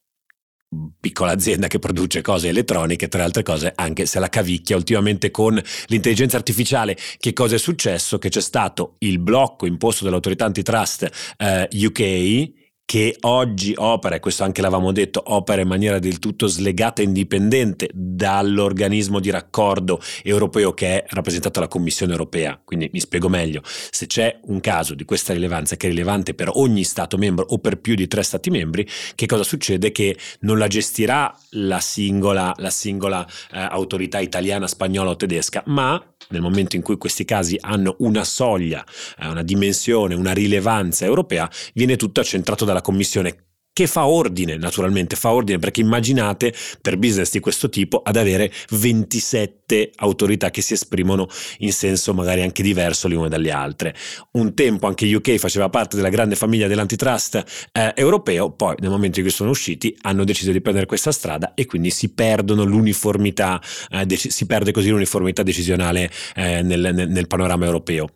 piccola 1.00 1.32
azienda 1.32 1.68
che 1.68 1.80
produce 1.80 2.22
cose 2.22 2.50
elettroniche, 2.50 3.08
tra 3.08 3.20
le 3.20 3.26
altre 3.26 3.44
cose 3.44 3.72
anche 3.76 4.06
se 4.06 4.20
la 4.20 4.30
cavicchia 4.30 4.76
ultimamente 4.76 5.32
con 5.32 5.62
l'intelligenza 5.88 6.38
artificiale. 6.38 6.98
Che 7.18 7.34
cosa 7.34 7.56
è 7.56 7.60
successo? 7.60 8.18
Che 8.18 8.30
c'è 8.30 8.42
stato 8.42 8.96
il 9.00 9.20
blocco 9.20 9.66
imposto 9.66 10.04
dall'autorità 10.04 10.46
antitrust 10.46 11.36
eh, 11.38 11.70
UK 11.72 12.66
che 12.88 13.18
oggi 13.24 13.74
opera, 13.76 14.16
e 14.16 14.22
questo 14.22 14.46
anche 14.46 14.62
l'avevamo 14.62 14.94
detto, 14.94 15.22
opera 15.26 15.62
in 15.62 15.68
maniera 15.68 16.00
del 16.00 16.20
tutto 16.20 16.48
slegata 16.48 17.02
e 17.02 17.06
indipendente 17.06 17.90
dall'organismo 17.94 19.20
di 19.20 19.30
raccordo 19.30 20.00
europeo 20.24 20.74
che 20.74 21.04
è 21.04 21.06
rappresentato 21.10 21.60
dalla 21.60 21.68
Commissione 21.68 22.14
europea. 22.14 22.58
Quindi 22.64 22.90
mi 22.94 23.02
spiego 23.02 23.28
meglio, 23.28 23.62
se 23.66 24.08
c'è 24.08 24.40
un 24.44 24.62
caso 24.62 24.94
di 24.94 25.04
questa 25.04 25.34
rilevanza 25.34 25.76
che 25.76 25.88
è 25.88 25.90
rilevante 25.90 26.34
per 26.34 26.50
ogni 26.54 26.86
Stato 26.86 27.18
membro 27.18 27.46
o 27.50 27.58
per 27.58 27.78
più 27.78 27.94
di 27.94 28.08
tre 28.08 28.24
Stati 28.24 28.50
membri, 28.50 28.88
che 29.16 29.26
cosa 29.26 29.44
succede? 29.44 29.92
Che 29.92 30.18
non 30.42 30.58
la 30.58 30.68
gestirà 30.68 31.38
la 31.50 31.82
singola, 31.82 32.54
la 32.56 32.70
singola 32.70 33.28
eh, 33.52 33.60
autorità 33.60 34.20
italiana, 34.20 34.66
spagnola 34.66 35.10
o 35.10 35.18
tedesca, 35.18 35.62
ma 35.66 36.02
nel 36.30 36.42
momento 36.42 36.76
in 36.76 36.82
cui 36.82 36.98
questi 36.98 37.26
casi 37.26 37.58
hanno 37.60 37.96
una 38.00 38.24
soglia, 38.24 38.84
eh, 39.20 39.28
una 39.28 39.44
dimensione, 39.44 40.16
una 40.16 40.34
rilevanza 40.34 41.06
europea, 41.06 41.50
viene 41.74 41.96
tutto 41.96 42.20
accentrato 42.20 42.66
dalla 42.66 42.77
Commissione 42.82 43.48
che 43.78 43.86
fa 43.86 44.08
ordine, 44.08 44.58
naturalmente 44.58 45.16
fa 45.16 45.32
ordine, 45.32 45.60
perché 45.60 45.82
immaginate 45.82 46.52
per 46.82 46.98
business 46.98 47.30
di 47.30 47.40
questo 47.40 47.70
tipo 47.70 48.02
ad 48.04 48.16
avere 48.16 48.52
27 48.72 49.92
autorità 49.98 50.50
che 50.50 50.64
si 50.64 50.74
esprimono 50.74 51.28
in 51.60 51.72
senso 51.72 52.16
magari 52.16 52.42
anche 52.42 52.64
diverso 52.64 53.08
le 53.08 53.14
une 53.14 53.30
dalle 53.30 53.52
altre. 53.52 53.94
Un 54.32 54.56
tempo 54.56 54.88
anche 54.88 55.14
UK 55.14 55.36
faceva 55.36 55.70
parte 55.70 55.96
della 55.96 56.10
grande 56.10 56.36
famiglia 56.36 56.66
dell'antitrust 56.66 57.70
eh, 57.72 57.94
europeo, 57.94 58.50
poi 58.50 58.74
nel 58.80 58.90
momento 58.90 59.20
in 59.20 59.26
cui 59.26 59.34
sono 59.36 59.52
usciti 59.52 59.96
hanno 60.02 60.24
deciso 60.24 60.52
di 60.52 60.60
prendere 60.60 60.88
questa 60.88 61.12
strada 61.12 61.54
e 61.54 61.68
quindi 61.68 61.92
si 61.92 62.16
perdono 62.16 62.64
l'uniformità, 62.64 63.62
eh, 63.92 64.08
dec- 64.08 64.32
si 64.32 64.48
perde 64.48 64.72
così 64.72 64.90
l'uniformità 64.90 65.44
decisionale 65.44 66.10
eh, 66.34 66.64
nel, 66.64 66.96
nel, 66.96 67.10
nel 67.12 67.28
panorama 67.28 67.66
europeo. 67.66 68.10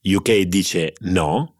UK 0.00 0.42
dice 0.42 0.92
no, 1.00 1.56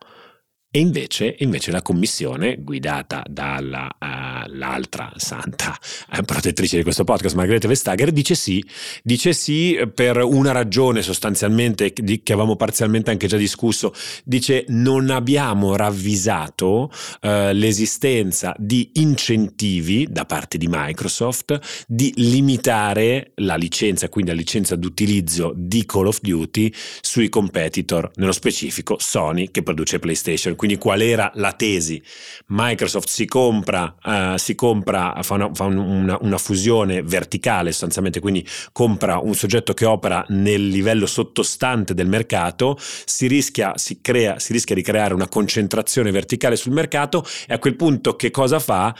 e 0.71 0.81
invece, 0.81 1.37
invece, 1.39 1.71
la 1.71 1.81
commissione, 1.81 2.57
guidata 2.59 3.25
dall'altra 3.27 5.11
uh, 5.15 5.19
santa 5.19 5.75
uh, 6.13 6.23
protettrice 6.23 6.77
di 6.77 6.83
questo 6.83 7.05
podcast, 7.05 7.35
Margrethe 7.37 7.67
Vestager, 7.67 8.13
dice 8.13 8.35
sì, 8.35 8.63
dice 9.03 9.33
sì 9.33 9.79
per 9.95 10.19
una 10.19 10.53
ragione 10.53 11.01
sostanzialmente 11.01 11.91
di, 11.95 12.23
che 12.23 12.35
avevamo 12.35 12.57
parzialmente 12.57 13.11
anche 13.11 13.29
già 13.29 13.39
discusso, 13.39 13.95
dice 14.25 14.67
non 14.69 15.09
abbiamo 15.09 15.75
ravvisato 15.75 16.91
uh, 17.23 17.29
l'esistenza 17.53 18.55
di 18.59 18.91
incentivi 18.97 20.07
da 20.11 20.27
parte 20.27 20.59
di 20.59 20.67
Microsoft 20.69 21.87
di 21.87 22.13
limitare 22.17 23.33
la 23.37 23.57
licenza, 23.57 24.11
quindi 24.11 24.33
la 24.33 24.37
licenza 24.37 24.77
d'utilizzo 24.77 25.55
di 25.57 25.87
Call 25.87 26.09
of 26.09 26.21
Duty 26.21 26.71
sui 27.01 27.31
competitor, 27.31 28.11
nello 28.17 28.33
specifico 28.33 28.97
Sony 28.99 29.51
che 29.51 29.63
produce 29.63 29.99
PlayStation 29.99 30.57
quindi 30.59 30.77
qual 30.77 31.01
era 31.01 31.31
la 31.37 31.53
tesi? 31.53 32.03
Microsoft 32.49 33.09
si 33.09 33.25
compra, 33.25 33.95
uh, 34.03 34.37
si 34.37 34.55
compra 34.55 35.17
fa, 35.23 35.35
una, 35.35 35.51
fa 35.55 35.65
una, 35.65 36.19
una, 36.21 36.39
fusione 36.39 37.03
verticale 37.03 37.71
sostanzialmente, 37.71 38.21
quindi 38.21 38.47
compra 38.73 39.19
un 39.19 39.35
soggetto 39.35 39.73
che 39.73 39.87
opera 39.87 40.25
nel 40.29 40.69
livello 40.69 41.07
sottostante 41.07 41.95
del 41.95 42.09
mercato, 42.09 42.77
si 42.79 43.29
rischia, 43.29 43.73
si, 43.77 44.01
crea, 44.01 44.39
si 44.39 44.53
rischia 44.53 44.75
di 44.75 44.83
creare 44.83 45.15
una 45.15 45.29
concentrazione 45.29 46.11
verticale 46.11 46.57
sul 46.57 46.73
mercato 46.73 47.25
e 47.47 47.55
a 47.55 47.59
quel 47.59 47.77
punto 47.77 48.17
che 48.17 48.31
cosa 48.31 48.59
fa? 48.59 48.95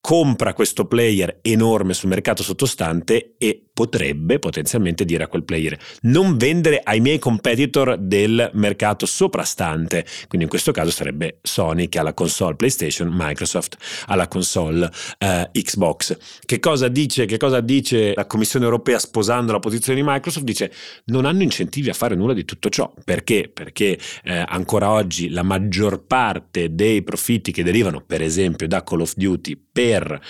compra 0.00 0.54
questo 0.54 0.86
player 0.86 1.40
enorme 1.42 1.92
sul 1.92 2.08
mercato 2.08 2.42
sottostante 2.42 3.34
e 3.36 3.67
potrebbe 3.78 4.40
potenzialmente 4.40 5.04
dire 5.04 5.22
a 5.22 5.28
quel 5.28 5.44
player 5.44 5.78
non 6.00 6.36
vendere 6.36 6.80
ai 6.82 6.98
miei 6.98 7.20
competitor 7.20 7.96
del 7.96 8.50
mercato 8.54 9.06
soprastante, 9.06 10.04
quindi 10.26 10.46
in 10.46 10.48
questo 10.48 10.72
caso 10.72 10.90
sarebbe 10.90 11.38
Sony 11.42 11.88
che 11.88 12.00
ha 12.00 12.02
la 12.02 12.12
console 12.12 12.56
PlayStation, 12.56 13.08
Microsoft 13.08 13.76
ha 14.06 14.16
la 14.16 14.26
console 14.26 14.90
eh, 15.18 15.48
Xbox. 15.52 16.16
Che 16.44 16.58
cosa, 16.58 16.88
dice, 16.88 17.24
che 17.26 17.36
cosa 17.36 17.60
dice 17.60 18.14
la 18.16 18.26
Commissione 18.26 18.64
europea 18.64 18.98
sposando 18.98 19.52
la 19.52 19.60
posizione 19.60 20.00
di 20.00 20.04
Microsoft? 20.04 20.44
Dice 20.44 20.72
non 21.04 21.24
hanno 21.24 21.44
incentivi 21.44 21.88
a 21.88 21.94
fare 21.94 22.16
nulla 22.16 22.34
di 22.34 22.44
tutto 22.44 22.70
ciò. 22.70 22.92
Perché? 23.04 23.48
Perché 23.48 23.96
eh, 24.24 24.44
ancora 24.44 24.90
oggi 24.90 25.28
la 25.28 25.44
maggior 25.44 26.04
parte 26.04 26.74
dei 26.74 27.04
profitti 27.04 27.52
che 27.52 27.62
derivano 27.62 28.02
per 28.04 28.22
esempio 28.22 28.66
da 28.66 28.82
Call 28.82 29.02
of 29.02 29.14
Duty 29.14 29.56
per 29.70 30.20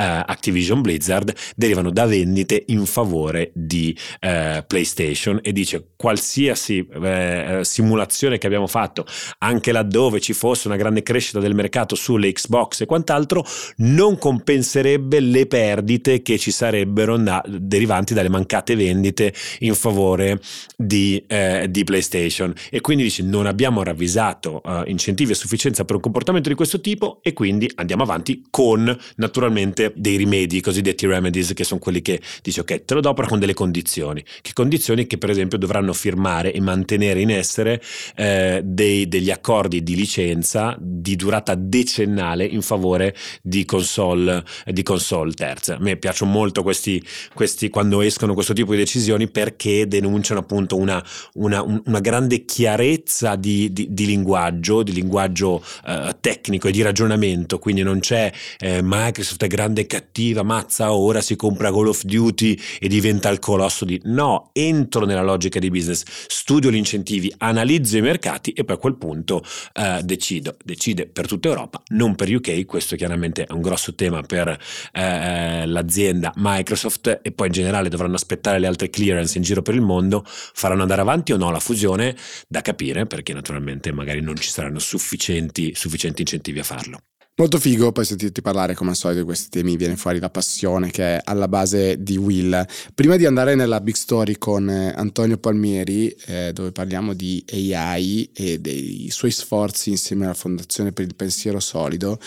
Activision 0.00 0.80
Blizzard 0.80 1.34
derivano 1.56 1.90
da 1.90 2.06
vendite 2.06 2.62
in 2.68 2.86
favore 2.86 3.50
di 3.52 3.96
uh, 4.20 4.64
PlayStation 4.64 5.40
e 5.42 5.52
dice 5.52 5.88
qualsiasi 5.96 6.78
uh, 6.78 7.62
simulazione 7.62 8.38
che 8.38 8.46
abbiamo 8.46 8.68
fatto, 8.68 9.04
anche 9.38 9.72
laddove 9.72 10.20
ci 10.20 10.32
fosse 10.32 10.68
una 10.68 10.76
grande 10.76 11.02
crescita 11.02 11.40
del 11.40 11.54
mercato 11.54 11.96
sulle 11.96 12.30
Xbox 12.30 12.82
e 12.82 12.86
quant'altro, 12.86 13.44
non 13.78 14.18
compenserebbe 14.18 15.18
le 15.18 15.46
perdite 15.46 16.22
che 16.22 16.38
ci 16.38 16.52
sarebbero 16.52 17.16
da, 17.16 17.42
derivanti 17.46 18.14
dalle 18.14 18.28
mancate 18.28 18.76
vendite 18.76 19.34
in 19.60 19.74
favore 19.74 20.40
di, 20.76 21.24
di, 21.68 21.84
PlayStation. 21.84 22.52
E 22.70 22.80
quindi 22.80 23.04
dice 23.04 23.22
non 23.22 23.46
abbiamo 23.46 23.82
ravvisato 23.82 24.62
incentivi 24.86 25.32
a 25.32 25.34
sufficienza 25.34 25.84
per 25.84 25.96
un 25.96 26.02
comportamento 26.02 26.48
di 26.48 26.54
questo 26.54 26.80
tipo 26.80 27.18
e 27.22 27.32
quindi 27.32 27.70
andiamo 27.74 28.02
avanti 28.02 28.46
con 28.50 28.96
naturalmente 29.16 29.87
dei 29.94 30.16
rimedi, 30.16 30.56
i 30.56 30.60
cosiddetti 30.60 31.06
remedies, 31.06 31.52
che 31.54 31.64
sono 31.64 31.80
quelli 31.80 32.02
che 32.02 32.20
dice 32.42 32.60
ok, 32.60 32.84
te 32.84 32.94
lo 32.94 33.00
do 33.00 33.14
però 33.14 33.28
con 33.28 33.38
delle 33.38 33.54
condizioni. 33.54 34.24
Che 34.40 34.52
condizioni 34.52 35.06
che 35.06 35.18
per 35.18 35.30
esempio 35.30 35.58
dovranno 35.58 35.92
firmare 35.92 36.52
e 36.52 36.60
mantenere 36.60 37.20
in 37.20 37.30
essere 37.30 37.82
eh, 38.16 38.60
dei, 38.64 39.08
degli 39.08 39.30
accordi 39.30 39.82
di 39.82 39.94
licenza 39.94 40.76
di 40.78 41.16
durata 41.16 41.54
decennale 41.54 42.44
in 42.44 42.62
favore 42.62 43.14
di 43.42 43.64
console, 43.64 44.44
di 44.66 44.82
console 44.82 45.32
terze. 45.32 45.74
A 45.74 45.78
me 45.78 45.96
piacciono 45.96 46.30
molto 46.30 46.62
questi, 46.62 47.02
questi, 47.34 47.68
quando 47.68 48.00
escono 48.00 48.34
questo 48.34 48.52
tipo 48.52 48.72
di 48.72 48.78
decisioni 48.78 49.28
perché 49.28 49.86
denunciano 49.86 50.40
appunto 50.40 50.76
una, 50.76 51.04
una, 51.34 51.62
una 51.62 52.00
grande 52.00 52.44
chiarezza 52.44 53.36
di, 53.36 53.72
di, 53.72 53.88
di, 53.90 54.06
linguaggio, 54.06 54.82
di 54.82 54.92
linguaggio 54.92 55.62
eh, 55.86 56.16
tecnico 56.20 56.68
e 56.68 56.72
di 56.72 56.82
ragionamento, 56.82 57.58
quindi 57.58 57.82
non 57.82 58.00
c'è 58.00 58.32
eh, 58.58 58.80
Microsoft 58.82 59.44
è 59.44 59.46
grande 59.46 59.77
grande 59.78 59.86
cattiva, 59.86 60.42
mazza, 60.42 60.92
ora 60.92 61.20
si 61.20 61.36
compra 61.36 61.70
Call 61.70 61.88
of 61.88 62.02
Duty 62.02 62.58
e 62.80 62.88
diventa 62.88 63.28
il 63.28 63.38
colosso 63.38 63.84
di... 63.84 64.00
No, 64.04 64.50
entro 64.52 65.04
nella 65.04 65.22
logica 65.22 65.58
di 65.58 65.70
business, 65.70 66.02
studio 66.26 66.70
gli 66.70 66.76
incentivi, 66.76 67.32
analizzo 67.38 67.96
i 67.96 68.00
mercati 68.00 68.50
e 68.52 68.64
poi 68.64 68.76
a 68.76 68.78
quel 68.78 68.96
punto 68.96 69.42
eh, 69.74 70.00
decido. 70.02 70.56
Decide 70.64 71.06
per 71.06 71.26
tutta 71.26 71.48
Europa, 71.48 71.80
non 71.88 72.14
per 72.14 72.34
UK, 72.34 72.64
questo 72.64 72.96
chiaramente 72.96 73.44
è 73.44 73.52
un 73.52 73.60
grosso 73.60 73.94
tema 73.94 74.22
per 74.22 74.58
eh, 74.92 75.66
l'azienda 75.66 76.32
Microsoft 76.36 77.20
e 77.22 77.32
poi 77.32 77.46
in 77.48 77.52
generale 77.52 77.88
dovranno 77.88 78.16
aspettare 78.16 78.58
le 78.58 78.66
altre 78.66 78.90
clearance 78.90 79.38
in 79.38 79.44
giro 79.44 79.62
per 79.62 79.74
il 79.74 79.82
mondo, 79.82 80.22
faranno 80.26 80.82
andare 80.82 81.02
avanti 81.02 81.32
o 81.32 81.36
no 81.36 81.50
la 81.50 81.60
fusione, 81.60 82.16
da 82.48 82.62
capire 82.62 83.06
perché 83.06 83.32
naturalmente 83.32 83.92
magari 83.92 84.20
non 84.20 84.36
ci 84.36 84.50
saranno 84.50 84.78
sufficienti, 84.78 85.74
sufficienti 85.74 86.22
incentivi 86.22 86.58
a 86.58 86.64
farlo. 86.64 86.98
Molto 87.38 87.60
figo 87.60 87.92
poi 87.92 88.04
sentirti 88.04 88.42
parlare 88.42 88.74
come 88.74 88.90
al 88.90 88.96
solito 88.96 89.20
di 89.20 89.24
questi 89.24 89.48
temi, 89.48 89.76
viene 89.76 89.94
fuori 89.94 90.18
la 90.18 90.28
passione 90.28 90.90
che 90.90 91.04
è 91.04 91.20
alla 91.22 91.46
base 91.46 92.02
di 92.02 92.16
Will. 92.16 92.66
Prima 92.92 93.14
di 93.14 93.26
andare 93.26 93.54
nella 93.54 93.80
big 93.80 93.94
story 93.94 94.38
con 94.38 94.68
eh, 94.68 94.92
Antonio 94.96 95.38
Palmieri, 95.38 96.08
eh, 96.26 96.50
dove 96.52 96.72
parliamo 96.72 97.14
di 97.14 97.44
AI 97.72 98.28
e 98.34 98.58
dei 98.58 99.08
suoi 99.10 99.30
sforzi 99.30 99.90
insieme 99.90 100.24
alla 100.24 100.34
Fondazione 100.34 100.90
per 100.90 101.04
il 101.04 101.14
Pensiero 101.14 101.60
Solido, 101.60 102.18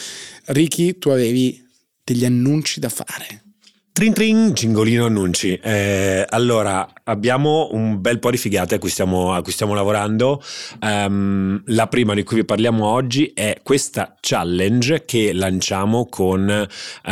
Ricky, 0.46 0.98
tu 0.98 1.10
avevi 1.10 1.62
degli 2.06 2.24
annunci 2.24 2.80
da 2.80 2.88
fare. 2.88 3.51
Trin 3.94 4.14
trin, 4.14 4.56
cingolino 4.56 5.06
annunci. 5.06 5.54
Eh, 5.62 6.26
allora, 6.30 6.88
abbiamo 7.04 7.68
un 7.74 8.00
bel 8.00 8.20
po' 8.20 8.32
di 8.32 8.38
figate 8.38 8.76
a 8.76 8.80
cui 8.80 8.90
stiamo, 8.90 9.34
a 9.34 9.42
cui 9.42 9.52
stiamo 9.52 9.74
lavorando. 9.74 10.42
Um, 10.80 11.62
la 11.66 11.88
prima 11.88 12.14
di 12.14 12.24
cui 12.24 12.38
vi 12.38 12.46
parliamo 12.46 12.88
oggi 12.88 13.34
è 13.36 13.60
questa 13.62 14.16
challenge 14.22 15.04
che 15.04 15.34
lanciamo 15.34 16.08
con 16.10 16.48
uh, 16.48 17.12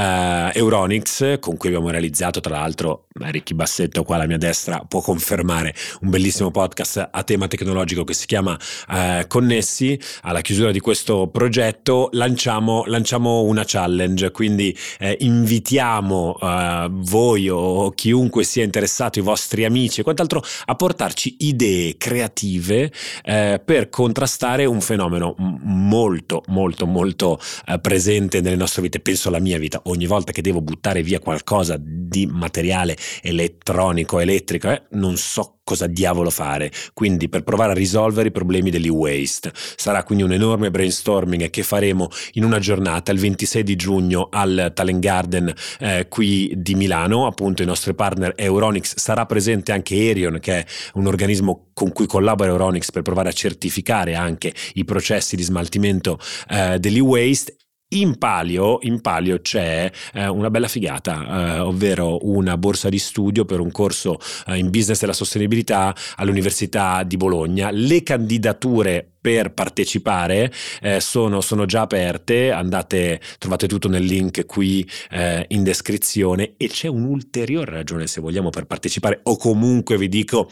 Euronix, 0.53 1.39
con 1.39 1.57
cui 1.57 1.67
abbiamo 1.67 1.89
realizzato 1.89 2.39
tra 2.39 2.57
l'altro 2.57 3.07
Ricchi 3.19 3.53
Bassetto 3.53 4.03
qua 4.03 4.15
alla 4.15 4.27
mia 4.27 4.37
destra 4.37 4.83
può 4.87 5.01
confermare 5.01 5.73
un 6.01 6.09
bellissimo 6.09 6.51
podcast 6.51 7.09
a 7.11 7.23
tema 7.23 7.47
tecnologico 7.47 8.03
che 8.03 8.13
si 8.13 8.25
chiama 8.25 8.57
uh, 8.87 9.27
Connessi. 9.27 9.99
Alla 10.21 10.41
chiusura 10.41 10.71
di 10.71 10.79
questo 10.79 11.27
progetto 11.27 12.09
lanciamo, 12.13 12.83
lanciamo 12.85 13.41
una 13.41 13.63
challenge, 13.65 14.31
quindi 14.31 14.75
eh, 14.99 15.17
invitiamo 15.19 16.37
uh, 16.39 16.89
voi 16.89 17.49
o 17.49 17.91
chiunque 17.91 18.43
sia 18.43 18.63
interessato, 18.63 19.19
i 19.19 19.21
vostri 19.21 19.65
amici, 19.65 19.77
amici 19.79 20.01
e 20.01 20.03
quant'altro 20.03 20.43
a 20.65 20.75
portarci 20.75 21.35
idee 21.39 21.97
creative 21.97 22.91
eh, 23.23 23.61
per 23.63 23.89
contrastare 23.89 24.65
un 24.65 24.81
fenomeno 24.81 25.35
molto 25.37 26.43
molto 26.47 26.85
molto 26.85 27.39
eh, 27.65 27.79
presente 27.79 28.41
nelle 28.41 28.55
nostre 28.55 28.81
vite 28.81 28.99
penso 28.99 29.29
alla 29.29 29.39
mia 29.39 29.57
vita 29.57 29.81
ogni 29.85 30.05
volta 30.05 30.31
che 30.31 30.41
devo 30.41 30.61
buttare 30.61 31.01
via 31.01 31.19
qualcosa 31.19 31.77
di 31.79 32.27
materiale 32.27 32.97
elettronico, 33.21 34.19
elettrico, 34.19 34.69
eh, 34.69 34.83
non 34.91 35.17
so 35.17 35.59
cosa 35.69 35.85
diavolo 35.85 36.31
fare, 36.31 36.71
quindi 36.95 37.29
per 37.29 37.43
provare 37.43 37.73
a 37.73 37.75
risolvere 37.75 38.29
i 38.29 38.31
problemi 38.31 38.71
dell'e-waste. 38.71 39.51
Sarà 39.53 40.03
quindi 40.03 40.23
un 40.23 40.33
enorme 40.33 40.71
brainstorming 40.71 41.51
che 41.51 41.61
faremo 41.61 42.09
in 42.33 42.43
una 42.43 42.57
giornata 42.57 43.11
il 43.11 43.19
26 43.19 43.61
di 43.61 43.75
giugno 43.75 44.29
al 44.31 44.71
Talent 44.73 44.99
Garden 44.99 45.53
eh, 45.79 46.07
qui 46.09 46.51
di 46.55 46.73
Milano, 46.73 47.27
appunto 47.27 47.61
i 47.61 47.67
nostri 47.67 47.93
partner 47.93 48.33
Euronix, 48.35 48.95
sarà 48.95 49.27
presente 49.27 49.71
anche 49.71 49.95
Erion 49.95 50.39
che 50.39 50.59
è 50.59 50.65
un 50.95 51.05
organismo 51.05 51.67
con 51.73 51.91
cui 51.91 52.07
collabora 52.07 52.49
Euronix 52.49 52.89
per 52.89 53.03
provare 53.03 53.29
a 53.29 53.33
certificare 53.33 54.15
anche 54.15 54.51
i 54.73 54.85
processi 54.85 55.35
di 55.35 55.43
smaltimento 55.43 56.17
eh, 56.49 56.79
dell'e-waste 56.79 57.57
in 57.89 58.17
palio, 58.17 58.79
in 58.81 59.01
palio 59.01 59.39
c'è 59.41 59.91
eh, 60.13 60.27
una 60.27 60.49
bella 60.51 60.67
figata, 60.67 61.55
eh, 61.55 61.59
ovvero 61.59 62.19
una 62.27 62.57
borsa 62.57 62.89
di 62.89 62.99
studio 62.99 63.45
per 63.45 63.59
un 63.59 63.71
corso 63.71 64.19
eh, 64.47 64.57
in 64.57 64.69
business 64.69 64.99
della 64.99 65.13
sostenibilità 65.13 65.95
all'Università 66.17 67.01
di 67.03 67.17
Bologna. 67.17 67.69
Le 67.71 68.03
candidature 68.03 69.13
per 69.21 69.51
partecipare 69.51 70.51
eh, 70.81 70.99
sono, 70.99 71.41
sono, 71.41 71.65
già 71.65 71.81
aperte, 71.81 72.51
andate, 72.51 73.19
trovate 73.37 73.67
tutto 73.67 73.89
nel 73.89 74.03
link 74.03 74.45
qui 74.45 74.89
eh, 75.11 75.45
in 75.49 75.63
descrizione. 75.63 76.53
E 76.57 76.67
c'è 76.67 76.87
un'ulteriore 76.87 77.71
ragione 77.71 78.07
se 78.07 78.21
vogliamo 78.21 78.49
per 78.49 78.65
partecipare 78.65 79.19
o 79.23 79.37
comunque 79.37 79.97
vi 79.97 80.07
dico 80.07 80.49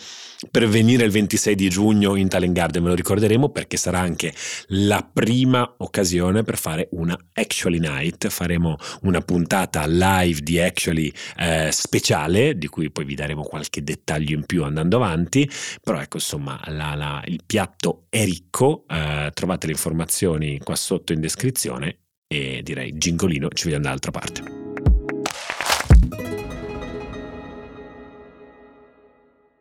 per 0.51 0.67
venire 0.67 1.03
il 1.05 1.11
26 1.11 1.55
di 1.55 1.69
giugno 1.69 2.15
in 2.15 2.27
Talent 2.27 2.53
Garden, 2.53 2.83
ve 2.83 2.89
lo 2.89 2.95
ricorderemo 2.95 3.49
perché 3.49 3.77
sarà 3.77 3.99
anche 3.99 4.33
la 4.67 5.07
prima 5.11 5.75
occasione 5.77 6.43
per 6.43 6.57
fare 6.57 6.89
una 6.91 7.17
Actually 7.33 7.79
Night, 7.79 8.27
faremo 8.27 8.77
una 9.01 9.21
puntata 9.21 9.85
live 9.87 10.41
di 10.41 10.59
Actually 10.59 11.11
eh, 11.37 11.69
speciale 11.71 12.57
di 12.57 12.67
cui 12.67 12.91
poi 12.91 13.05
vi 13.05 13.15
daremo 13.15 13.43
qualche 13.43 13.83
dettaglio 13.83 14.35
in 14.35 14.45
più 14.45 14.63
andando 14.63 14.97
avanti, 14.97 15.49
però 15.81 15.99
ecco 15.99 16.17
insomma 16.17 16.59
la, 16.67 16.93
la, 16.95 17.23
il 17.25 17.41
piatto 17.45 18.05
è 18.09 18.23
ricco 18.23 18.56
Ecco, 18.59 18.85
eh, 18.87 19.29
trovate 19.35 19.67
le 19.67 19.73
informazioni 19.73 20.57
qua 20.57 20.75
sotto 20.75 21.13
in 21.13 21.21
descrizione 21.21 21.99
e 22.25 22.61
direi 22.63 22.97
gingolino, 22.97 23.49
ci 23.49 23.65
vediamo 23.65 23.83
dall'altra 23.83 24.09
parte. 24.09 24.41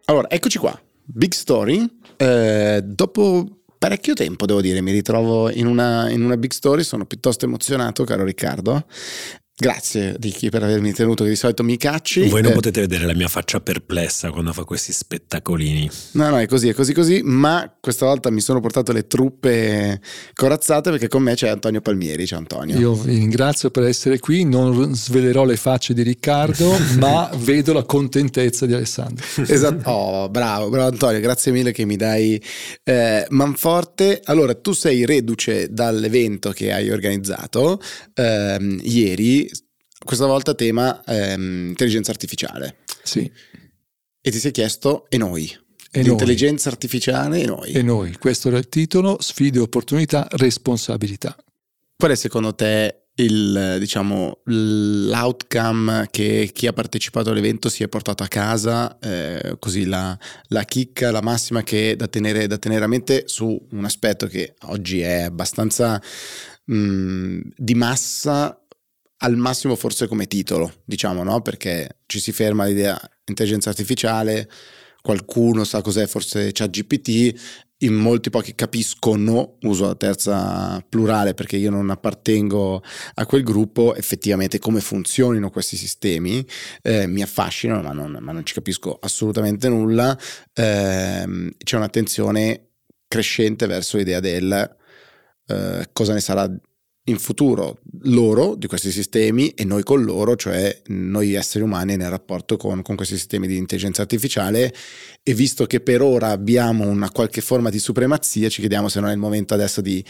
Allora, 0.06 0.30
eccoci 0.30 0.56
qua. 0.56 0.80
Big 1.04 1.32
Story. 1.32 1.86
Eh, 2.16 2.80
dopo 2.82 3.64
parecchio 3.76 4.14
tempo, 4.14 4.46
devo 4.46 4.62
dire, 4.62 4.80
mi 4.80 4.92
ritrovo 4.92 5.50
in 5.50 5.66
una, 5.66 6.08
in 6.08 6.24
una 6.24 6.38
big 6.38 6.52
story, 6.52 6.82
sono 6.82 7.04
piuttosto 7.04 7.44
emozionato, 7.44 8.02
caro 8.04 8.24
Riccardo. 8.24 8.86
Grazie 9.58 10.16
Ricky 10.20 10.50
per 10.50 10.62
avermi 10.62 10.92
tenuto 10.92 11.24
che 11.24 11.30
di 11.30 11.36
solito 11.36 11.64
mi 11.64 11.78
cacci. 11.78 12.28
Voi 12.28 12.42
non 12.42 12.50
eh, 12.50 12.54
potete 12.54 12.82
vedere 12.82 13.06
la 13.06 13.14
mia 13.14 13.26
faccia 13.26 13.58
perplessa 13.58 14.30
quando 14.30 14.52
fa 14.52 14.64
questi 14.64 14.92
spettacolini. 14.92 15.88
No, 16.10 16.28
no, 16.28 16.38
è 16.38 16.46
così, 16.46 16.68
è 16.68 16.74
così, 16.74 16.92
così, 16.92 17.22
ma 17.24 17.74
questa 17.80 18.04
volta 18.04 18.28
mi 18.28 18.42
sono 18.42 18.60
portato 18.60 18.92
le 18.92 19.06
truppe 19.06 19.98
corazzate 20.34 20.90
perché 20.90 21.08
con 21.08 21.22
me 21.22 21.34
c'è 21.34 21.48
Antonio 21.48 21.80
Palmieri, 21.80 22.26
ciao 22.26 22.38
Antonio. 22.38 22.78
Io 22.78 22.92
vi 22.96 23.14
ringrazio 23.14 23.70
per 23.70 23.84
essere 23.84 24.18
qui, 24.18 24.44
non 24.44 24.94
svelerò 24.94 25.46
le 25.46 25.56
facce 25.56 25.94
di 25.94 26.02
Riccardo, 26.02 26.76
ma 27.00 27.30
vedo 27.36 27.72
la 27.72 27.84
contentezza 27.84 28.66
di 28.66 28.74
Alessandro. 28.74 29.24
Esatto, 29.36 29.88
oh, 29.88 30.28
bravo, 30.28 30.68
bravo 30.68 30.88
Antonio, 30.88 31.18
grazie 31.20 31.50
mille 31.50 31.72
che 31.72 31.86
mi 31.86 31.96
dai 31.96 32.38
eh, 32.84 33.24
manforte. 33.30 34.20
Allora, 34.24 34.54
tu 34.54 34.72
sei 34.72 35.06
reduce 35.06 35.72
dall'evento 35.72 36.50
che 36.50 36.74
hai 36.74 36.90
organizzato 36.90 37.80
eh, 38.12 38.78
ieri 38.82 39.44
questa 40.04 40.26
volta 40.26 40.54
tema 40.54 41.02
ehm, 41.04 41.68
intelligenza 41.68 42.10
artificiale. 42.10 42.78
Sì. 43.02 43.30
E 44.20 44.30
ti 44.30 44.38
sei 44.38 44.50
chiesto, 44.50 45.06
e 45.08 45.16
noi? 45.16 45.56
E 45.90 46.02
L'intelligenza 46.02 46.64
noi. 46.64 46.74
artificiale 46.74 47.40
e 47.40 47.46
noi. 47.46 47.72
E 47.72 47.82
noi, 47.82 48.16
questo 48.18 48.48
era 48.48 48.58
il 48.58 48.68
titolo, 48.68 49.16
sfide, 49.20 49.60
opportunità, 49.60 50.26
responsabilità. 50.32 51.36
Qual 51.96 52.10
è 52.10 52.14
secondo 52.14 52.54
te 52.54 53.06
il, 53.16 53.76
diciamo, 53.78 54.40
l'outcome 54.44 56.08
che 56.10 56.50
chi 56.52 56.66
ha 56.66 56.72
partecipato 56.72 57.30
all'evento 57.30 57.68
si 57.70 57.82
è 57.82 57.88
portato 57.88 58.22
a 58.22 58.28
casa, 58.28 58.98
eh, 58.98 59.56
così 59.58 59.86
la, 59.86 60.18
la, 60.48 60.64
chicca, 60.64 61.10
la 61.10 61.22
massima 61.22 61.62
che 61.62 61.92
è 61.92 61.96
da 61.96 62.08
tenere, 62.08 62.46
da 62.46 62.58
tenere 62.58 62.84
a 62.84 62.88
mente 62.88 63.22
su 63.26 63.66
un 63.70 63.84
aspetto 63.84 64.26
che 64.26 64.54
oggi 64.64 65.00
è 65.00 65.22
abbastanza 65.22 66.00
mh, 66.64 67.40
di 67.56 67.74
massa 67.74 68.60
al 69.18 69.36
massimo 69.36 69.76
forse 69.76 70.06
come 70.06 70.26
titolo, 70.26 70.72
diciamo, 70.84 71.22
no? 71.22 71.40
Perché 71.40 72.00
ci 72.06 72.20
si 72.20 72.32
ferma 72.32 72.64
l'idea 72.64 72.98
intelligenza 73.24 73.70
artificiale, 73.70 74.48
qualcuno 75.00 75.64
sa 75.64 75.80
cos'è 75.82 76.06
forse 76.06 76.50
ChatGPT, 76.52 77.64
in 77.80 77.94
molti 77.94 78.30
pochi 78.30 78.54
capiscono, 78.54 79.58
uso 79.62 79.86
la 79.86 79.94
terza 79.94 80.82
plurale 80.88 81.34
perché 81.34 81.56
io 81.56 81.70
non 81.70 81.90
appartengo 81.90 82.82
a 83.14 83.26
quel 83.26 83.42
gruppo, 83.42 83.94
effettivamente 83.94 84.58
come 84.58 84.80
funzionino 84.80 85.50
questi 85.50 85.76
sistemi, 85.76 86.44
eh, 86.82 87.06
mi 87.06 87.22
affascinano 87.22 87.82
ma 87.82 87.92
non, 87.92 88.18
ma 88.20 88.32
non, 88.32 88.46
ci 88.46 88.54
capisco 88.54 88.98
assolutamente 89.00 89.68
nulla, 89.68 90.18
eh, 90.54 91.54
c'è 91.62 91.76
un'attenzione 91.76 92.70
crescente 93.06 93.66
verso 93.66 93.98
l'idea 93.98 94.20
del 94.20 94.76
eh, 95.48 95.88
cosa 95.92 96.12
ne 96.14 96.20
sarà 96.20 96.50
in 97.08 97.18
futuro 97.18 97.78
loro 98.02 98.54
di 98.56 98.66
questi 98.66 98.90
sistemi 98.90 99.50
e 99.50 99.64
noi 99.64 99.82
con 99.82 100.02
loro, 100.02 100.34
cioè 100.36 100.76
noi 100.86 101.34
esseri 101.34 101.62
umani 101.62 101.96
nel 101.96 102.10
rapporto 102.10 102.56
con, 102.56 102.82
con, 102.82 102.96
questi 102.96 103.16
sistemi 103.16 103.46
di 103.46 103.56
intelligenza 103.56 104.02
artificiale. 104.02 104.74
E 105.22 105.34
visto 105.34 105.66
che 105.66 105.80
per 105.80 106.02
ora 106.02 106.30
abbiamo 106.30 106.86
una 106.86 107.10
qualche 107.10 107.40
forma 107.40 107.70
di 107.70 107.78
supremazia 107.78 108.48
ci 108.48 108.60
chiediamo 108.60 108.88
se 108.88 109.00
non 109.00 109.10
è 109.10 109.12
il 109.12 109.18
momento 109.18 109.54
adesso 109.54 109.80
di 109.80 110.04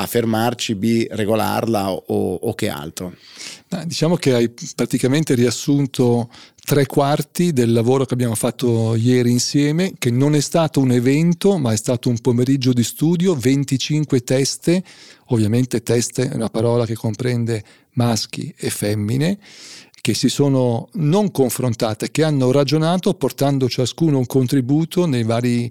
a 0.00 0.06
fermarci, 0.06 0.76
B, 0.76 1.06
regolarla 1.10 1.90
o, 1.90 2.34
o 2.34 2.54
che 2.54 2.68
altro? 2.68 3.14
diciamo 3.84 4.16
che 4.16 4.32
hai 4.32 4.50
praticamente 4.74 5.34
riassunto 5.34 6.30
tre 6.64 6.86
quarti 6.86 7.52
del 7.52 7.72
lavoro 7.72 8.04
che 8.04 8.14
abbiamo 8.14 8.34
fatto 8.34 8.94
ieri 8.94 9.30
insieme, 9.30 9.92
che 9.98 10.10
non 10.10 10.34
è 10.34 10.40
stato 10.40 10.80
un 10.80 10.92
evento, 10.92 11.58
ma 11.58 11.72
è 11.72 11.76
stato 11.76 12.08
un 12.08 12.18
pomeriggio 12.18 12.72
di 12.72 12.82
studio, 12.82 13.34
25 13.34 14.20
teste, 14.20 14.82
ovviamente 15.26 15.82
teste 15.82 16.30
è 16.30 16.34
una 16.34 16.48
parola 16.48 16.86
che 16.86 16.94
comprende 16.94 17.62
maschi 17.92 18.54
e 18.56 18.70
femmine, 18.70 19.38
che 20.00 20.14
si 20.14 20.28
sono 20.28 20.88
non 20.94 21.30
confrontate, 21.30 22.10
che 22.10 22.22
hanno 22.22 22.50
ragionato 22.52 23.14
portando 23.14 23.68
ciascuno 23.68 24.18
un 24.18 24.26
contributo 24.26 25.06
nei 25.06 25.24
vari 25.24 25.70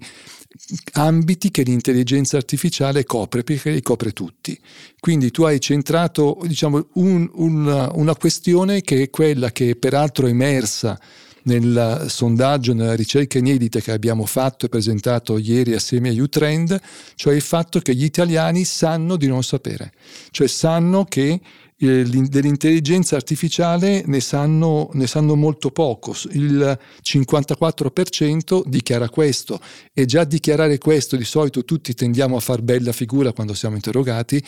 ambiti 0.92 1.50
che 1.50 1.62
l'intelligenza 1.62 2.36
artificiale 2.36 3.04
copre, 3.04 3.44
perché 3.44 3.70
li 3.70 3.82
copre 3.82 4.12
tutti. 4.12 4.58
Quindi 4.98 5.30
tu 5.30 5.42
hai 5.44 5.60
centrato 5.60 6.38
diciamo, 6.44 6.88
un, 6.94 7.28
un, 7.34 7.90
una 7.94 8.16
questione 8.16 8.80
che 8.80 9.02
è 9.02 9.10
quella 9.10 9.52
che 9.52 9.76
peraltro 9.76 10.26
è 10.26 10.30
emersa 10.30 10.98
nel 11.42 12.06
sondaggio, 12.08 12.74
nella 12.74 12.94
ricerca 12.94 13.38
inedita 13.38 13.80
che 13.80 13.92
abbiamo 13.92 14.26
fatto 14.26 14.66
e 14.66 14.68
presentato 14.68 15.38
ieri 15.38 15.74
assieme 15.74 16.10
a 16.10 16.22
Utrend, 16.22 16.78
cioè 17.14 17.34
il 17.34 17.40
fatto 17.40 17.80
che 17.80 17.94
gli 17.94 18.04
italiani 18.04 18.64
sanno 18.64 19.16
di 19.16 19.26
non 19.26 19.42
sapere, 19.42 19.92
cioè 20.30 20.46
sanno 20.46 21.04
che 21.04 21.40
dell'intelligenza 21.78 23.14
artificiale 23.14 24.02
ne 24.04 24.20
sanno, 24.20 24.90
ne 24.94 25.06
sanno, 25.06 25.36
molto 25.36 25.70
poco, 25.70 26.12
il 26.32 26.78
54% 27.04 28.62
dichiara 28.66 29.08
questo 29.08 29.60
e 29.92 30.04
già 30.04 30.24
dichiarare 30.24 30.78
questo 30.78 31.16
di 31.16 31.24
solito 31.24 31.64
tutti 31.64 31.94
tendiamo 31.94 32.36
a 32.36 32.40
far 32.40 32.62
bella 32.62 32.90
figura 32.90 33.32
quando 33.32 33.54
siamo 33.54 33.76
interrogati, 33.76 34.42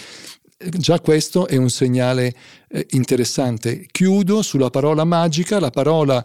già 0.59 0.99
questo 0.99 1.47
è 1.47 1.57
un 1.57 1.71
segnale 1.71 2.35
eh, 2.69 2.87
interessante. 2.91 3.87
Chiudo 3.91 4.43
sulla 4.43 4.71
parola 4.71 5.05
magica, 5.05 5.61
la 5.61 5.71
parola 5.71 6.25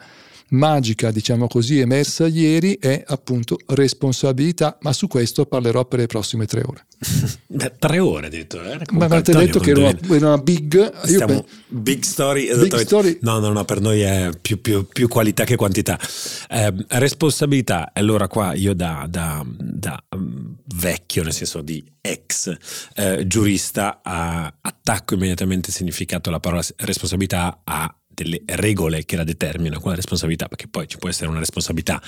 magica, 0.50 1.12
diciamo 1.12 1.48
così, 1.48 1.80
emersa 1.80 2.28
ieri 2.28 2.78
è 2.80 3.04
appunto 3.06 3.58
responsabilità, 3.68 4.78
ma 4.82 4.94
su 4.94 5.08
questo 5.08 5.46
parlerò 5.46 5.86
per 5.86 6.00
le 6.00 6.06
prossime 6.08 6.46
tre 6.46 6.64
ore. 6.66 6.86
tre 7.80 8.00
ore 8.00 8.28
addirittura? 8.28 8.74
Eh? 8.74 8.86
Ma 8.92 9.06
avete 9.06 9.34
detto 9.34 9.60
che 9.60 9.72
era 9.72 9.80
una, 9.80 9.98
era 10.16 10.28
una 10.28 10.38
big... 10.38 10.94
Stiamo, 11.04 11.46
big 11.68 12.04
story, 12.04 12.56
big 12.58 12.76
story. 12.78 13.18
No, 13.22 13.40
no, 13.40 13.52
no, 13.52 13.66
per 13.66 13.82
noi 13.82 14.02
è 14.02 14.30
più, 14.40 14.62
più, 14.62 14.88
più 14.88 15.08
qualità 15.08 15.44
che 15.44 15.56
quantità. 15.56 16.00
Eh, 16.50 16.74
responsabilità, 16.90 17.92
allora 17.94 18.28
qua 18.28 18.54
io 18.54 18.74
da, 18.74 19.06
da, 19.10 19.44
da 19.48 20.04
mm, 20.16 20.54
vecchio, 20.76 21.24
nel 21.24 21.34
senso 21.34 21.62
di 21.62 21.84
ex 22.02 22.56
eh, 22.96 23.26
giurista, 23.28 24.02
attacco 24.04 25.16
immediatamente 25.16 25.70
il 25.70 25.76
significato 25.76 26.30
della 26.30 26.40
parola 26.40 26.64
responsabilità 26.78 27.62
a 27.64 27.94
delle 28.16 28.42
regole 28.46 29.06
che 29.06 29.16
la 29.16 29.24
determinano 29.24 29.80
con 29.80 29.92
la 29.92 29.98
responsabilità, 29.98 30.48
perché 30.48 30.68
poi 30.68 30.88
ci 30.88 30.98
può 30.98 31.10
essere 31.10 31.30
una 31.30 31.40
responsabilità 31.40 32.02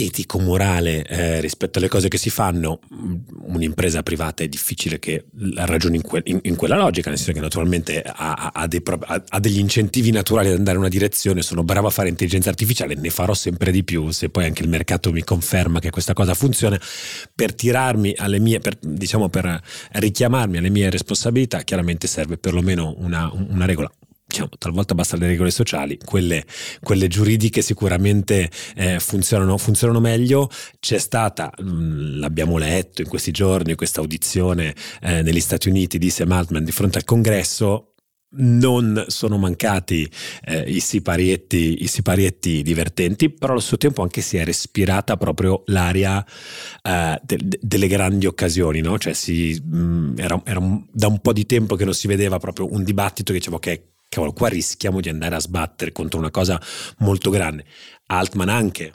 etico-morale 0.00 1.04
eh, 1.04 1.40
rispetto 1.40 1.80
alle 1.80 1.88
cose 1.88 2.06
che 2.06 2.18
si 2.18 2.30
fanno, 2.30 2.78
mm, 2.94 3.14
un'impresa 3.46 4.04
privata 4.04 4.44
è 4.44 4.48
difficile 4.48 5.00
che 5.00 5.24
ragioni 5.56 5.96
in, 5.96 6.02
que- 6.02 6.22
in, 6.26 6.38
in 6.42 6.54
quella 6.54 6.76
logica, 6.76 7.08
nel 7.08 7.18
senso 7.18 7.32
che 7.32 7.40
naturalmente 7.40 8.00
ha, 8.02 8.52
ha, 8.54 8.68
pro- 8.80 9.00
ha, 9.00 9.40
degli 9.40 9.58
incentivi 9.58 10.12
naturali 10.12 10.50
ad 10.50 10.56
andare 10.56 10.76
in 10.76 10.82
una 10.82 10.88
direzione, 10.88 11.42
sono 11.42 11.64
bravo 11.64 11.88
a 11.88 11.90
fare 11.90 12.08
intelligenza 12.08 12.48
artificiale, 12.48 12.94
ne 12.94 13.10
farò 13.10 13.34
sempre 13.34 13.72
di 13.72 13.82
più, 13.82 14.10
se 14.12 14.28
poi 14.28 14.44
anche 14.44 14.62
il 14.62 14.68
mercato 14.68 15.10
mi 15.10 15.24
conferma 15.24 15.80
che 15.80 15.90
questa 15.90 16.12
cosa 16.12 16.34
funziona, 16.34 16.80
per 17.34 17.52
tirarmi 17.52 18.14
alle 18.18 18.38
mie, 18.38 18.60
per, 18.60 18.76
diciamo 18.80 19.28
per 19.28 19.60
richiamarmi 19.94 20.58
alle 20.58 20.70
mie 20.70 20.90
responsabilità, 20.90 21.62
chiaramente 21.62 22.06
serve 22.06 22.38
perlomeno 22.38 22.94
una, 22.98 23.28
una 23.32 23.64
regola 23.64 23.90
diciamo, 24.28 24.50
talvolta 24.58 24.94
basta 24.94 25.16
le 25.16 25.26
regole 25.26 25.50
sociali, 25.50 25.98
quelle, 26.04 26.44
quelle 26.82 27.08
giuridiche 27.08 27.62
sicuramente 27.62 28.50
eh, 28.76 29.00
funzionano, 29.00 29.56
funzionano, 29.56 30.00
meglio. 30.00 30.50
C'è 30.78 30.98
stata, 30.98 31.50
mh, 31.56 31.64
mm, 31.64 32.20
l'abbiamo 32.20 32.58
letto 32.58 33.00
in 33.00 33.08
questi 33.08 33.30
giorni, 33.30 33.74
questa 33.74 34.00
audizione 34.00 34.74
eh, 35.00 35.22
negli 35.22 35.40
Stati 35.40 35.68
Uniti 35.68 35.96
di 35.98 36.10
Sam 36.10 36.32
Altman 36.32 36.62
di 36.62 36.72
fronte 36.72 36.98
al 36.98 37.04
congresso. 37.04 37.94
Non 38.30 39.06
sono 39.06 39.38
mancati 39.38 40.06
eh, 40.44 40.60
i, 40.60 40.80
siparietti, 40.80 41.82
i, 41.82 41.86
siparietti, 41.86 42.60
divertenti, 42.60 43.30
però 43.30 43.52
allo 43.52 43.60
stesso 43.60 43.78
tempo 43.78 44.02
anche 44.02 44.20
si 44.20 44.36
è 44.36 44.44
respirata 44.44 45.16
proprio 45.16 45.62
l'aria 45.68 46.22
eh, 46.82 47.18
de, 47.22 47.38
de, 47.42 47.58
delle 47.62 47.86
grandi 47.86 48.26
occasioni, 48.26 48.82
no? 48.82 48.98
cioè 48.98 49.14
si, 49.14 49.58
mh, 49.64 49.78
mm, 49.78 50.18
era, 50.18 50.42
era 50.44 50.58
un, 50.58 50.84
da 50.92 51.06
un 51.06 51.20
po' 51.20 51.32
di 51.32 51.46
tempo 51.46 51.74
che 51.74 51.86
non 51.86 51.94
si 51.94 52.06
vedeva 52.06 52.38
proprio 52.38 52.70
un 52.70 52.84
dibattito 52.84 53.32
che 53.32 53.38
diceva 53.38 53.56
ok, 53.56 53.80
cavolo, 54.08 54.32
qua 54.32 54.48
rischiamo 54.48 55.00
di 55.00 55.08
andare 55.08 55.34
a 55.34 55.40
sbattere 55.40 55.92
contro 55.92 56.18
una 56.18 56.30
cosa 56.30 56.60
molto 56.98 57.30
grande. 57.30 57.64
Altman 58.06 58.48
anche 58.48 58.92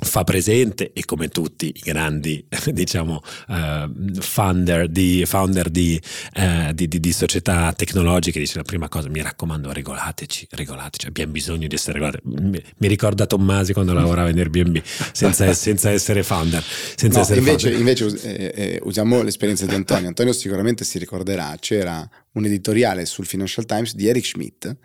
fa 0.00 0.24
presente 0.24 0.92
e 0.92 1.04
come 1.04 1.28
tutti 1.28 1.66
i 1.66 1.80
grandi 1.82 2.46
diciamo 2.72 3.20
uh, 3.48 4.20
founder, 4.20 4.88
di, 4.88 5.24
founder 5.26 5.68
di, 5.68 6.00
uh, 6.36 6.72
di, 6.72 6.88
di, 6.88 7.12
società 7.12 7.72
tecnologiche 7.72 8.38
dice 8.38 8.56
la 8.56 8.64
prima 8.64 8.88
cosa 8.88 9.08
mi 9.08 9.22
raccomando 9.22 9.72
regolateci 9.72 10.48
regolateci. 10.50 11.06
Abbiamo 11.06 11.32
bisogno 11.32 11.66
di 11.66 11.74
essere 11.74 11.94
regolati. 11.94 12.18
Mi, 12.24 12.62
mi 12.78 12.88
ricorda 12.88 13.26
Tommasi 13.26 13.72
quando 13.72 13.92
lavorava 13.92 14.30
in 14.30 14.38
Airbnb 14.38 14.82
senza, 15.12 15.52
senza 15.52 15.90
essere 15.90 16.22
founder 16.22 16.62
senza 16.96 17.18
no, 17.18 17.22
essere 17.24 17.38
invece, 17.40 17.70
founder. 17.72 17.80
invece 17.80 18.36
eh, 18.36 18.52
eh, 18.54 18.80
usiamo 18.84 19.22
l'esperienza 19.22 19.66
di 19.66 19.74
Antonio. 19.74 20.08
Antonio 20.08 20.32
sicuramente 20.32 20.84
si 20.84 20.98
ricorderà 20.98 21.56
c'era 21.58 22.08
un 22.32 22.44
editoriale 22.44 23.04
sul 23.06 23.26
Financial 23.26 23.64
Times 23.66 23.94
di 23.94 24.08
Eric 24.08 24.24
Schmidt. 24.24 24.76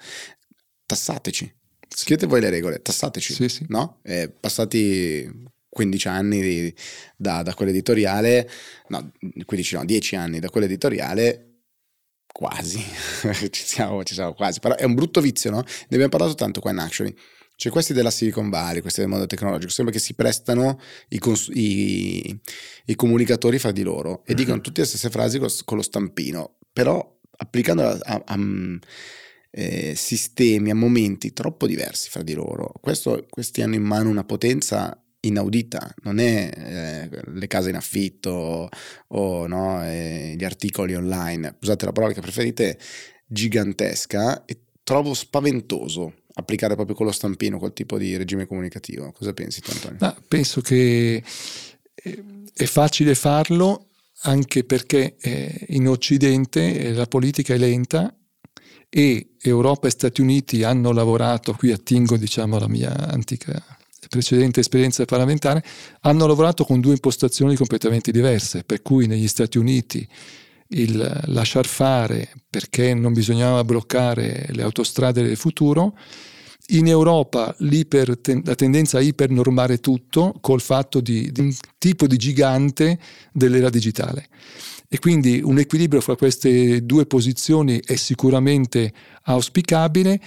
Tassateci 0.85 1.53
scrivete 1.95 2.27
voi 2.27 2.41
le 2.41 2.49
regole, 2.49 2.81
tassateci, 2.81 3.33
sì, 3.33 3.47
sì. 3.49 3.65
no? 3.69 3.99
Eh, 4.03 4.29
passati 4.29 5.43
15 5.69 6.07
anni 6.07 6.41
di, 6.41 6.75
da, 7.15 7.41
da 7.41 7.53
quell'editoriale, 7.53 8.49
no, 8.89 9.11
15 9.45 9.75
no, 9.75 9.85
10 9.85 10.15
anni 10.15 10.39
da 10.39 10.49
quell'editoriale, 10.49 11.61
quasi, 12.27 12.79
ci, 13.49 13.63
siamo, 13.65 14.03
ci 14.03 14.13
siamo 14.13 14.33
quasi, 14.33 14.59
però 14.59 14.75
è 14.75 14.83
un 14.83 14.93
brutto 14.93 15.21
vizio, 15.21 15.51
no? 15.51 15.61
Ne 15.61 15.85
abbiamo 15.89 16.09
parlato 16.09 16.33
tanto 16.35 16.59
qua 16.59 16.71
in 16.71 16.79
Actually. 16.79 17.15
Cioè 17.57 17.71
questi 17.71 17.93
della 17.93 18.11
Silicon 18.11 18.49
Valley, 18.49 18.81
questi 18.81 18.99
del 18.99 19.09
mondo 19.09 19.27
tecnologico, 19.27 19.71
sembra 19.71 19.93
che 19.93 20.01
si 20.01 20.13
prestano 20.13 20.77
i, 21.09 21.19
cons- 21.19 21.49
i, 21.53 22.37
i 22.87 22.95
comunicatori 22.95 23.59
fra 23.59 23.71
di 23.71 23.81
loro 23.81 24.23
e 24.25 24.33
mm-hmm. 24.33 24.37
dicono 24.37 24.61
tutte 24.61 24.81
le 24.81 24.87
stesse 24.87 25.09
frasi 25.09 25.39
con 25.39 25.47
lo, 25.47 25.53
con 25.63 25.77
lo 25.77 25.83
stampino, 25.83 26.57
però 26.73 27.17
applicandola 27.37 27.97
a, 28.03 28.13
a, 28.13 28.21
a 28.25 28.37
eh, 29.57 29.93
sistemi, 29.95 30.69
a 30.69 30.75
momenti 30.75 31.31
troppo 31.31 31.65
diversi 31.65 32.09
fra 32.09 32.23
di 32.23 32.33
loro. 32.33 32.73
Questo, 32.81 33.25
questi 33.29 33.61
hanno 33.61 33.75
in 33.75 33.83
mano 33.83 34.09
una 34.09 34.25
potenza 34.25 35.01
inaudita, 35.21 35.95
non 36.03 36.19
è 36.19 36.51
eh, 36.53 37.21
le 37.31 37.47
case 37.47 37.69
in 37.69 37.77
affitto 37.77 38.69
o 39.07 39.47
no, 39.47 39.81
eh, 39.83 40.35
gli 40.37 40.43
articoli 40.43 40.93
online, 40.93 41.55
usate 41.61 41.85
la 41.85 41.93
parola 41.93 42.13
che 42.13 42.19
preferite, 42.19 42.77
gigantesca 43.25 44.43
e 44.43 44.59
trovo 44.83 45.13
spaventoso 45.13 46.13
applicare 46.33 46.75
proprio 46.75 46.95
con 46.97 47.05
lo 47.05 47.13
stampino 47.13 47.57
quel 47.57 47.71
tipo 47.71 47.97
di 47.97 48.17
regime 48.17 48.45
comunicativo. 48.45 49.13
Cosa 49.13 49.31
pensi 49.31 49.61
tu 49.61 49.71
Antonio? 49.71 49.97
Ma 50.01 50.15
penso 50.27 50.59
che 50.59 51.23
eh, 51.95 52.23
è 52.53 52.65
facile 52.65 53.15
farlo 53.15 53.87
anche 54.23 54.65
perché 54.65 55.15
eh, 55.21 55.65
in 55.69 55.87
Occidente 55.87 56.77
eh, 56.77 56.91
la 56.91 57.05
politica 57.05 57.53
è 57.53 57.57
lenta 57.57 58.13
e 58.89 59.35
Europa 59.41 59.87
e 59.87 59.91
Stati 59.91 60.21
Uniti 60.21 60.63
hanno 60.63 60.91
lavorato, 60.91 61.53
qui 61.53 61.71
attingo 61.71 62.17
diciamo 62.17 62.57
alla 62.57 62.67
mia 62.67 62.93
antica 63.09 63.63
precedente 64.07 64.59
esperienza 64.59 65.05
parlamentare, 65.05 65.63
hanno 66.01 66.27
lavorato 66.27 66.63
con 66.63 66.79
due 66.79 66.93
impostazioni 66.93 67.55
completamente 67.55 68.11
diverse, 68.11 68.63
per 68.63 68.81
cui 68.81 69.07
negli 69.07 69.27
Stati 69.27 69.57
Uniti 69.57 70.07
il 70.69 71.21
lasciar 71.25 71.65
fare 71.65 72.31
perché 72.49 72.93
non 72.93 73.13
bisognava 73.13 73.63
bloccare 73.63 74.47
le 74.49 74.63
autostrade 74.63 75.23
del 75.23 75.37
futuro, 75.37 75.97
in 76.69 76.87
Europa 76.87 77.55
la 77.59 78.55
tendenza 78.55 78.97
a 78.97 79.01
ipernormare 79.01 79.79
tutto 79.79 80.33
col 80.41 80.61
fatto 80.61 80.99
di, 80.99 81.31
di 81.31 81.41
un 81.41 81.55
tipo 81.77 82.07
di 82.07 82.17
gigante 82.17 82.97
dell'era 83.31 83.69
digitale. 83.69 84.27
E 84.87 84.99
quindi 84.99 85.41
un 85.43 85.57
equilibrio 85.57 86.01
fra 86.01 86.15
queste 86.15 86.85
due 86.85 87.05
posizioni 87.05 87.81
è 87.83 87.95
sicuramente 87.95 88.93
auspicabile. 89.23 90.21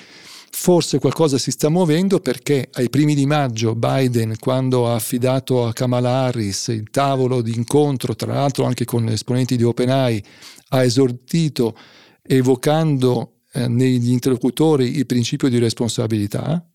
Forse 0.50 0.98
qualcosa 0.98 1.38
si 1.38 1.50
sta 1.50 1.68
muovendo 1.68 2.20
perché 2.20 2.68
ai 2.72 2.88
primi 2.88 3.14
di 3.14 3.26
maggio 3.26 3.74
Biden, 3.74 4.36
quando 4.38 4.88
ha 4.88 4.94
affidato 4.94 5.66
a 5.66 5.72
Kamala 5.72 6.24
Harris 6.24 6.68
il 6.68 6.90
tavolo 6.90 7.42
di 7.42 7.54
incontro, 7.54 8.16
tra 8.16 8.32
l'altro 8.32 8.64
anche 8.64 8.84
con 8.84 9.08
esponenti 9.08 9.56
di 9.56 9.62
OpenAI, 9.62 10.24
ha 10.70 10.82
esortito 10.82 11.76
evocando 12.22 13.40
eh, 13.52 13.68
negli 13.68 14.10
interlocutori 14.10 14.96
il 14.96 15.06
principio 15.06 15.48
di 15.48 15.58
responsabilità, 15.58 16.66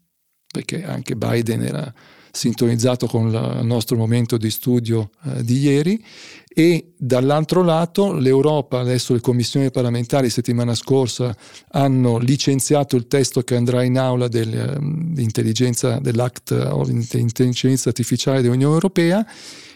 perché 0.51 0.83
anche 0.83 1.15
Biden 1.15 1.63
era 1.63 1.93
sintonizzato 2.35 3.05
con 3.05 3.27
il 3.27 3.59
nostro 3.63 3.95
momento 3.95 4.37
di 4.37 4.49
studio 4.49 5.11
eh, 5.23 5.43
di 5.43 5.59
ieri. 5.59 6.03
E 6.55 6.93
dall'altro 6.97 7.63
lato 7.63 8.13
l'Europa, 8.13 8.79
adesso 8.79 9.13
le 9.13 9.21
commissioni 9.21 9.69
parlamentari 9.69 10.29
settimana 10.29 10.73
scorsa 10.75 11.35
hanno 11.69 12.17
licenziato 12.17 12.95
il 12.95 13.07
testo 13.07 13.41
che 13.41 13.55
andrà 13.55 13.83
in 13.83 13.97
aula 13.97 14.27
dell'intelligenza, 14.27 15.99
dell'Act 15.99 16.53
dell'intelligenza 16.53 17.89
artificiale 17.89 18.41
dell'Unione 18.41 18.73
Europea 18.73 19.25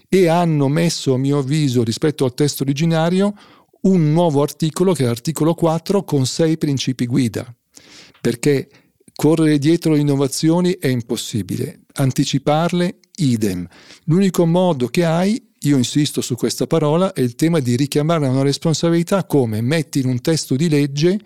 e 0.09 0.27
hanno 0.27 0.67
messo 0.67 1.13
a 1.13 1.17
mio 1.17 1.39
avviso 1.39 1.83
rispetto 1.83 2.25
al 2.25 2.33
testo 2.33 2.63
originario 2.63 3.33
un 3.81 4.11
nuovo 4.11 4.41
articolo 4.41 4.93
che 4.93 5.03
è 5.03 5.07
l'articolo 5.07 5.53
4 5.53 6.03
con 6.03 6.25
sei 6.25 6.57
principi 6.57 7.05
guida. 7.05 7.53
Perché 8.19 8.67
correre 9.15 9.57
dietro 9.57 9.93
le 9.93 9.99
innovazioni 9.99 10.77
è 10.79 10.87
impossibile 10.87 11.81
anticiparle 11.97 12.99
idem. 13.17 13.67
L'unico 14.05 14.45
modo 14.45 14.87
che 14.87 15.05
hai, 15.05 15.41
io 15.61 15.77
insisto 15.77 16.21
su 16.21 16.35
questa 16.35 16.67
parola, 16.67 17.13
è 17.13 17.21
il 17.21 17.35
tema 17.35 17.59
di 17.59 17.75
richiamare 17.75 18.27
una 18.27 18.43
responsabilità 18.43 19.25
come 19.25 19.61
metti 19.61 19.99
in 19.99 20.07
un 20.07 20.21
testo 20.21 20.55
di 20.55 20.69
legge 20.69 21.19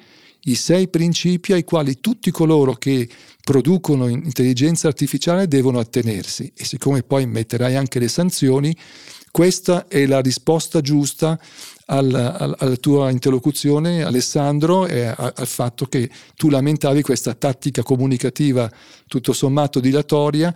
i 0.45 0.55
sei 0.55 0.87
principi 0.87 1.53
ai 1.53 1.63
quali 1.63 1.99
tutti 1.99 2.31
coloro 2.31 2.73
che 2.73 3.07
producono 3.43 4.07
intelligenza 4.07 4.87
artificiale 4.87 5.47
devono 5.47 5.79
attenersi 5.79 6.51
e 6.55 6.65
siccome 6.65 7.03
poi 7.03 7.27
metterai 7.27 7.75
anche 7.75 7.99
le 7.99 8.07
sanzioni, 8.07 8.75
questa 9.29 9.87
è 9.87 10.05
la 10.05 10.19
risposta 10.19 10.81
giusta 10.81 11.39
alla, 11.91 12.55
alla 12.57 12.75
tua 12.77 13.09
interlocuzione, 13.09 14.03
Alessandro, 14.03 14.87
e 14.87 15.05
al 15.05 15.47
fatto 15.47 15.85
che 15.85 16.09
tu 16.35 16.49
lamentavi 16.49 17.01
questa 17.01 17.33
tattica 17.33 17.83
comunicativa 17.83 18.71
tutto 19.07 19.33
sommato 19.33 19.79
dilatoria 19.81 20.55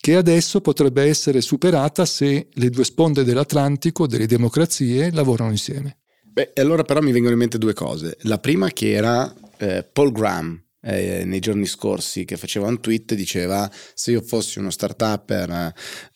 che 0.00 0.14
adesso 0.14 0.60
potrebbe 0.60 1.02
essere 1.02 1.40
superata 1.40 2.06
se 2.06 2.46
le 2.52 2.70
due 2.70 2.84
sponde 2.84 3.24
dell'Atlantico, 3.24 4.06
delle 4.06 4.26
democrazie, 4.26 5.10
lavorano 5.10 5.50
insieme. 5.50 5.98
Beh, 6.22 6.52
allora 6.54 6.84
però 6.84 7.00
mi 7.00 7.10
vengono 7.10 7.32
in 7.32 7.40
mente 7.40 7.58
due 7.58 7.74
cose. 7.74 8.16
La 8.22 8.38
prima 8.38 8.68
che 8.68 8.92
era 8.92 9.34
eh, 9.56 9.84
Paul 9.92 10.12
Graham, 10.12 10.62
eh, 10.80 11.24
nei 11.24 11.40
giorni 11.40 11.66
scorsi 11.66 12.24
che 12.24 12.36
faceva 12.36 12.68
un 12.68 12.80
tweet 12.80 13.14
diceva 13.14 13.68
se 13.94 14.12
io 14.12 14.20
fossi 14.20 14.60
uno 14.60 14.70
start-up 14.70 15.30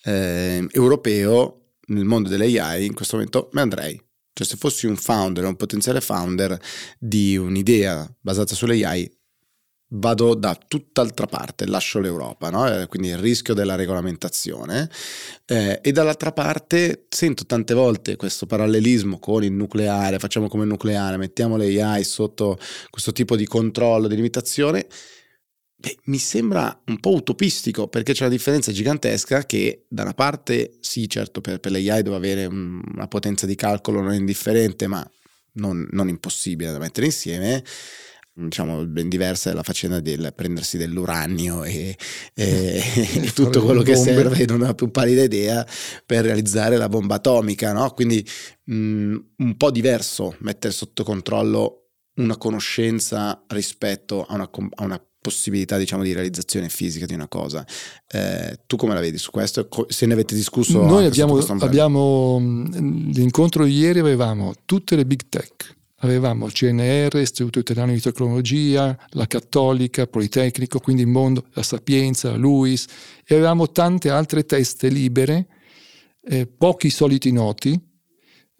eh, 0.04 0.64
europeo 0.70 1.72
nel 1.86 2.04
mondo 2.04 2.28
delle 2.28 2.60
AI 2.60 2.86
in 2.86 2.94
questo 2.94 3.16
momento 3.16 3.48
me 3.52 3.60
andrei 3.60 4.00
cioè 4.42 4.44
se 4.44 4.56
fossi 4.56 4.86
un 4.86 4.96
founder, 4.96 5.44
un 5.44 5.56
potenziale 5.56 6.00
founder 6.00 6.58
di 6.98 7.36
un'idea 7.36 8.08
basata 8.20 8.54
sulle 8.54 8.84
AI, 8.84 9.10
vado 9.94 10.34
da 10.34 10.54
tutt'altra 10.54 11.26
parte, 11.26 11.66
lascio 11.66 11.98
l'Europa, 11.98 12.50
no? 12.50 12.66
Eh, 12.66 12.86
quindi 12.86 13.08
il 13.08 13.18
rischio 13.18 13.54
della 13.54 13.74
regolamentazione 13.74 14.88
eh, 15.46 15.80
e 15.82 15.92
dall'altra 15.92 16.32
parte 16.32 17.06
sento 17.08 17.44
tante 17.44 17.74
volte 17.74 18.16
questo 18.16 18.46
parallelismo 18.46 19.18
con 19.18 19.44
il 19.44 19.52
nucleare, 19.52 20.18
facciamo 20.18 20.48
come 20.48 20.62
il 20.62 20.70
nucleare, 20.70 21.16
mettiamo 21.16 21.56
le 21.56 21.82
AI 21.82 22.04
sotto 22.04 22.58
questo 22.90 23.12
tipo 23.12 23.36
di 23.36 23.46
controllo, 23.46 24.08
di 24.08 24.16
limitazione, 24.16 24.86
Beh, 25.82 25.98
mi 26.04 26.18
sembra 26.18 26.80
un 26.86 27.00
po' 27.00 27.12
utopistico 27.12 27.88
perché 27.88 28.12
c'è 28.12 28.22
una 28.22 28.30
differenza 28.30 28.70
gigantesca 28.70 29.44
che 29.44 29.86
da 29.88 30.02
una 30.02 30.14
parte 30.14 30.76
sì 30.78 31.08
certo 31.08 31.40
per, 31.40 31.58
per 31.58 31.72
l'AI 31.72 32.04
deve 32.04 32.14
avere 32.14 32.46
una 32.46 33.08
potenza 33.08 33.46
di 33.46 33.56
calcolo 33.56 34.00
non 34.00 34.14
indifferente 34.14 34.86
ma 34.86 35.04
non, 35.54 35.88
non 35.90 36.08
impossibile 36.08 36.70
da 36.70 36.78
mettere 36.78 37.06
insieme 37.06 37.64
diciamo 38.32 38.86
ben 38.86 39.08
diversa 39.08 39.50
è 39.50 39.54
la 39.54 39.64
faccenda 39.64 39.98
del 39.98 40.32
prendersi 40.36 40.78
dell'uranio 40.78 41.64
e, 41.64 41.96
e, 42.32 42.82
e 43.20 43.32
tutto 43.32 43.64
quello 43.64 43.82
che 43.82 43.96
serve 43.96 44.44
non 44.46 44.62
ho 44.62 44.74
più 44.74 44.88
pallida 44.88 45.24
idea 45.24 45.66
per 46.06 46.22
realizzare 46.22 46.76
la 46.76 46.88
bomba 46.88 47.16
atomica 47.16 47.72
no? 47.72 47.90
quindi 47.90 48.24
mh, 48.66 49.16
un 49.38 49.56
po' 49.56 49.72
diverso 49.72 50.36
mettere 50.42 50.72
sotto 50.72 51.02
controllo 51.02 51.88
una 52.18 52.36
conoscenza 52.36 53.44
rispetto 53.48 54.24
a 54.24 54.34
una, 54.34 54.48
a 54.76 54.84
una 54.84 55.06
possibilità 55.22 55.78
diciamo 55.78 56.02
di 56.02 56.12
realizzazione 56.12 56.68
fisica 56.68 57.06
di 57.06 57.14
una 57.14 57.28
cosa. 57.28 57.64
Eh, 58.08 58.58
tu 58.66 58.76
come 58.76 58.92
la 58.92 59.00
vedi 59.00 59.16
su 59.16 59.30
questo? 59.30 59.66
Se 59.88 60.04
ne 60.04 60.12
avete 60.12 60.34
discusso 60.34 60.82
noi 60.82 61.06
abbiamo, 61.06 61.38
abbiamo 61.38 62.38
l'incontro 62.38 63.64
ieri 63.64 64.00
avevamo 64.00 64.52
tutte 64.66 64.96
le 64.96 65.06
big 65.06 65.22
tech. 65.30 65.76
Avevamo 66.04 66.48
CNR, 66.48 67.16
Istituto 67.20 67.60
Italiano 67.60 67.92
di 67.92 68.00
Tecnologia, 68.00 68.98
la 69.10 69.26
Cattolica, 69.28 70.08
Politecnico, 70.08 70.80
quindi 70.80 71.02
il 71.02 71.08
mondo, 71.08 71.44
la 71.52 71.62
Sapienza, 71.62 72.30
la 72.30 72.36
LUIS, 72.38 72.86
e 73.24 73.36
avevamo 73.36 73.70
tante 73.70 74.10
altre 74.10 74.44
teste 74.44 74.88
libere, 74.88 75.46
eh, 76.24 76.48
pochi 76.48 76.90
soliti 76.90 77.30
noti, 77.30 77.80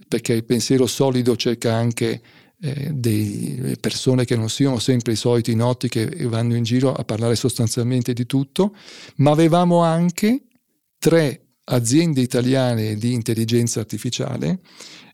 perché 0.07 0.35
il 0.35 0.44
pensiero 0.44 0.87
solido 0.87 1.35
cerca 1.35 1.75
anche 1.75 2.22
eh, 2.64 2.90
delle 2.92 3.77
persone 3.77 4.25
che 4.25 4.37
non 4.37 4.48
siano 4.48 4.79
sempre 4.79 5.12
i 5.12 5.16
soliti 5.16 5.55
noti 5.57 5.88
che 5.88 6.07
vanno 6.29 6.55
in 6.55 6.62
giro 6.62 6.92
a 6.92 7.03
parlare 7.05 7.35
sostanzialmente 7.35 8.12
di 8.12 8.25
tutto, 8.25 8.75
ma 9.16 9.33
avevamo 9.33 9.83
anche 9.83 10.44
tre 10.98 11.40
aziende 11.64 12.20
italiane 12.20 12.94
di 12.94 13.12
intelligenza 13.12 13.81
artificiale 13.81 14.61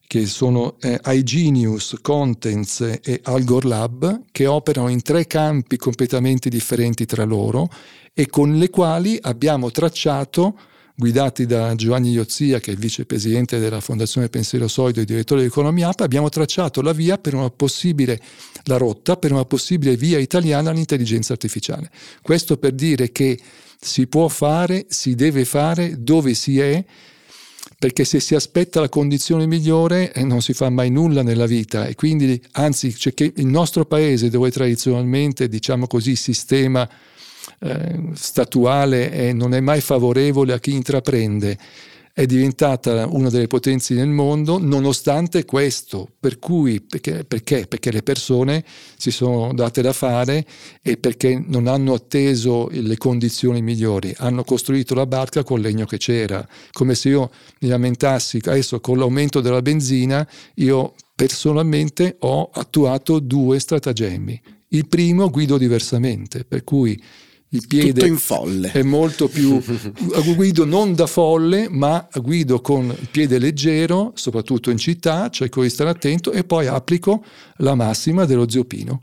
che 0.06 0.24
sono 0.26 0.76
eh, 0.80 0.98
iGenius, 1.04 1.96
Contents 2.00 2.80
e 3.02 3.20
Algor 3.24 3.66
Lab, 3.66 4.24
che 4.32 4.46
operano 4.46 4.88
in 4.88 5.02
tre 5.02 5.26
campi 5.26 5.76
completamente 5.76 6.48
differenti 6.48 7.04
tra 7.04 7.24
loro 7.24 7.68
e 8.14 8.26
con 8.26 8.56
le 8.56 8.70
quali 8.70 9.18
abbiamo 9.20 9.70
tracciato, 9.70 10.58
guidati 10.98 11.46
da 11.46 11.76
Giovanni 11.76 12.10
Iozia, 12.10 12.58
che 12.58 12.72
è 12.72 12.74
il 12.74 12.80
vicepresidente 12.80 13.60
della 13.60 13.80
Fondazione 13.80 14.28
Pensiero 14.28 14.66
Solido 14.66 15.00
e 15.00 15.04
direttore 15.04 15.42
di 15.42 15.46
Economia 15.46 15.90
App, 15.90 16.00
abbiamo 16.00 16.28
tracciato 16.28 16.82
la 16.82 16.92
via 16.92 17.18
per 17.18 17.34
una 17.34 17.50
possibile, 17.50 18.20
la 18.64 18.78
rotta 18.78 19.16
per 19.16 19.30
una 19.30 19.44
possibile 19.44 19.96
via 19.96 20.18
italiana 20.18 20.70
all'intelligenza 20.70 21.34
artificiale. 21.34 21.88
Questo 22.20 22.56
per 22.56 22.72
dire 22.72 23.12
che 23.12 23.38
si 23.80 24.08
può 24.08 24.26
fare, 24.26 24.86
si 24.88 25.14
deve 25.14 25.44
fare 25.44 26.02
dove 26.02 26.34
si 26.34 26.58
è 26.58 26.84
perché 27.78 28.04
se 28.04 28.18
si 28.18 28.34
aspetta 28.34 28.80
la 28.80 28.88
condizione 28.88 29.46
migliore 29.46 30.12
eh, 30.12 30.24
non 30.24 30.42
si 30.42 30.52
fa 30.52 30.68
mai 30.68 30.90
nulla 30.90 31.22
nella 31.22 31.46
vita 31.46 31.86
e 31.86 31.94
quindi 31.94 32.42
anzi 32.52 32.92
c'è 32.92 33.14
che 33.14 33.32
il 33.36 33.46
nostro 33.46 33.84
paese 33.84 34.30
dove 34.30 34.50
tradizionalmente 34.50 35.48
diciamo 35.48 35.86
così 35.86 36.16
sistema 36.16 36.88
eh, 37.60 38.00
statuale 38.14 39.10
è, 39.10 39.32
non 39.32 39.54
è 39.54 39.60
mai 39.60 39.80
favorevole 39.80 40.52
a 40.52 40.58
chi 40.58 40.74
intraprende 40.74 41.58
è 42.18 42.26
diventata 42.26 43.06
una 43.06 43.30
delle 43.30 43.46
potenze 43.46 43.94
nel 43.94 44.08
mondo 44.08 44.58
nonostante 44.58 45.44
questo, 45.44 46.08
per 46.18 46.40
cui, 46.40 46.80
perché, 46.80 47.22
perché? 47.22 47.68
Perché 47.68 47.92
le 47.92 48.02
persone 48.02 48.64
si 48.96 49.12
sono 49.12 49.54
date 49.54 49.82
da 49.82 49.92
fare 49.92 50.44
e 50.82 50.96
perché 50.96 51.40
non 51.46 51.68
hanno 51.68 51.94
atteso 51.94 52.66
le 52.72 52.96
condizioni 52.96 53.62
migliori, 53.62 54.12
hanno 54.16 54.42
costruito 54.42 54.96
la 54.96 55.06
barca 55.06 55.44
col 55.44 55.60
legno 55.60 55.86
che 55.86 55.98
c'era, 55.98 56.44
come 56.72 56.96
se 56.96 57.10
io 57.10 57.30
mi 57.60 57.68
lamentassi 57.68 58.40
adesso 58.42 58.80
con 58.80 58.98
l'aumento 58.98 59.40
della 59.40 59.62
benzina, 59.62 60.28
io 60.54 60.94
personalmente 61.14 62.16
ho 62.18 62.50
attuato 62.52 63.20
due 63.20 63.60
stratagemmi. 63.60 64.40
Il 64.70 64.88
primo 64.88 65.30
guido 65.30 65.56
diversamente, 65.56 66.44
per 66.44 66.64
cui 66.64 67.00
il 67.50 67.66
piede 67.66 68.14
è 68.72 68.82
molto 68.82 69.28
più 69.28 69.62
guido 70.36 70.66
non 70.66 70.94
da 70.94 71.06
folle 71.06 71.68
ma 71.70 72.06
guido 72.20 72.60
con 72.60 72.84
il 72.86 73.08
piede 73.10 73.38
leggero 73.38 74.12
soprattutto 74.16 74.70
in 74.70 74.76
città 74.76 75.30
cerco 75.30 75.62
di 75.62 75.70
stare 75.70 75.88
attento 75.88 76.30
e 76.32 76.44
poi 76.44 76.66
applico 76.66 77.24
la 77.58 77.74
massima 77.74 78.26
dello 78.26 78.48
zio 78.50 78.64
Pino 78.64 79.02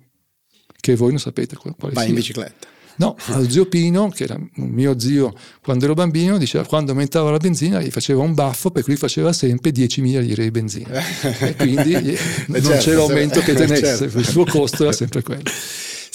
che 0.80 0.96
voi 0.96 1.10
non 1.10 1.20
sapete 1.20 1.56
quale 1.56 1.76
vai 1.78 1.94
sia. 1.94 2.06
in 2.06 2.14
bicicletta 2.14 2.74
No, 2.98 3.16
lo 3.26 3.50
zio 3.50 3.66
Pino, 3.66 4.10
che 4.10 4.24
era 4.24 4.40
mio 4.56 4.98
zio 4.98 5.34
quando 5.62 5.84
ero 5.84 5.94
bambino, 5.94 6.38
diceva 6.38 6.66
quando 6.66 6.92
aumentava 6.92 7.30
la 7.30 7.38
benzina 7.38 7.82
gli 7.82 7.90
faceva 7.90 8.22
un 8.22 8.34
baffo 8.34 8.72
per 8.72 8.84
cui 8.84 8.96
faceva 8.96 9.34
sempre 9.34 9.72
10.000 9.72 10.22
lire 10.22 10.44
di 10.44 10.52
benzina. 10.52 11.02
e 11.40 11.56
quindi 11.56 12.18
non 12.48 12.62
certo, 12.62 12.78
c'era 12.78 13.02
aumento 13.02 13.42
che 13.42 13.52
tenesse, 13.54 13.98
certo. 13.98 14.18
il 14.18 14.26
suo 14.26 14.46
costo 14.46 14.84
era 14.84 14.94
sempre 14.94 15.22
quello. 15.24 15.44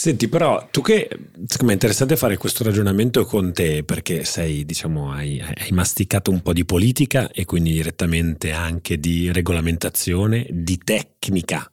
Senti, 0.00 0.28
però 0.28 0.66
tu 0.70 0.80
che 0.80 1.08
è 1.08 1.72
interessante 1.72 2.16
fare 2.16 2.38
questo 2.38 2.64
ragionamento 2.64 3.26
con 3.26 3.52
te 3.52 3.84
perché 3.84 4.24
sei, 4.24 4.64
diciamo, 4.64 5.12
hai, 5.12 5.38
hai 5.42 5.72
masticato 5.72 6.30
un 6.30 6.40
po' 6.40 6.54
di 6.54 6.64
politica 6.64 7.30
e 7.30 7.44
quindi 7.44 7.72
direttamente 7.72 8.50
anche 8.50 8.98
di 8.98 9.30
regolamentazione, 9.30 10.46
di 10.48 10.78
tecnica 10.78 11.70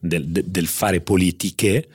del, 0.00 0.26
del 0.26 0.66
fare 0.66 1.02
politiche 1.02 1.86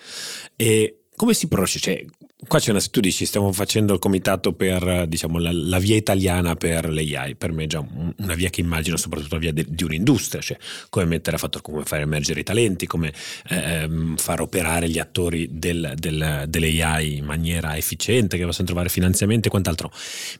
e 0.55 1.05
come 1.15 1.33
si 1.33 1.47
procede? 1.47 1.83
Cioè, 1.83 2.05
Qua 2.47 2.57
c'è 2.57 2.71
una, 2.71 2.81
tu 2.81 3.01
dici, 3.01 3.27
stiamo 3.27 3.51
facendo 3.51 3.93
il 3.93 3.99
comitato 3.99 4.53
per 4.53 5.05
diciamo, 5.07 5.37
la, 5.37 5.51
la, 5.53 5.77
via 5.77 5.95
italiana 5.95 6.55
per 6.55 6.91
l'AI, 6.91 7.35
per 7.35 7.51
me 7.51 7.65
è 7.65 7.67
già 7.67 7.85
una 8.17 8.33
via 8.33 8.49
che 8.49 8.61
immagino 8.61 8.97
soprattutto 8.97 9.35
la 9.35 9.41
via 9.41 9.53
de, 9.53 9.63
di 9.69 9.83
un'industria, 9.83 10.41
cioè 10.41 10.57
come 10.89 11.05
mettere 11.05 11.35
a 11.35 11.39
fatto, 11.39 11.61
come 11.61 11.83
fare 11.83 12.01
emergere 12.01 12.39
i 12.39 12.43
talenti, 12.43 12.87
come 12.87 13.13
ehm, 13.47 14.17
far 14.17 14.41
operare 14.41 14.89
gli 14.89 14.97
attori 14.97 15.49
del, 15.51 15.93
del, 15.95 16.45
dell'AI 16.47 17.17
in 17.17 17.25
maniera 17.25 17.77
efficiente, 17.77 18.37
che 18.37 18.45
possono 18.45 18.65
trovare 18.65 18.89
finanziamenti 18.89 19.47
e 19.47 19.51
quant'altro. 19.51 19.91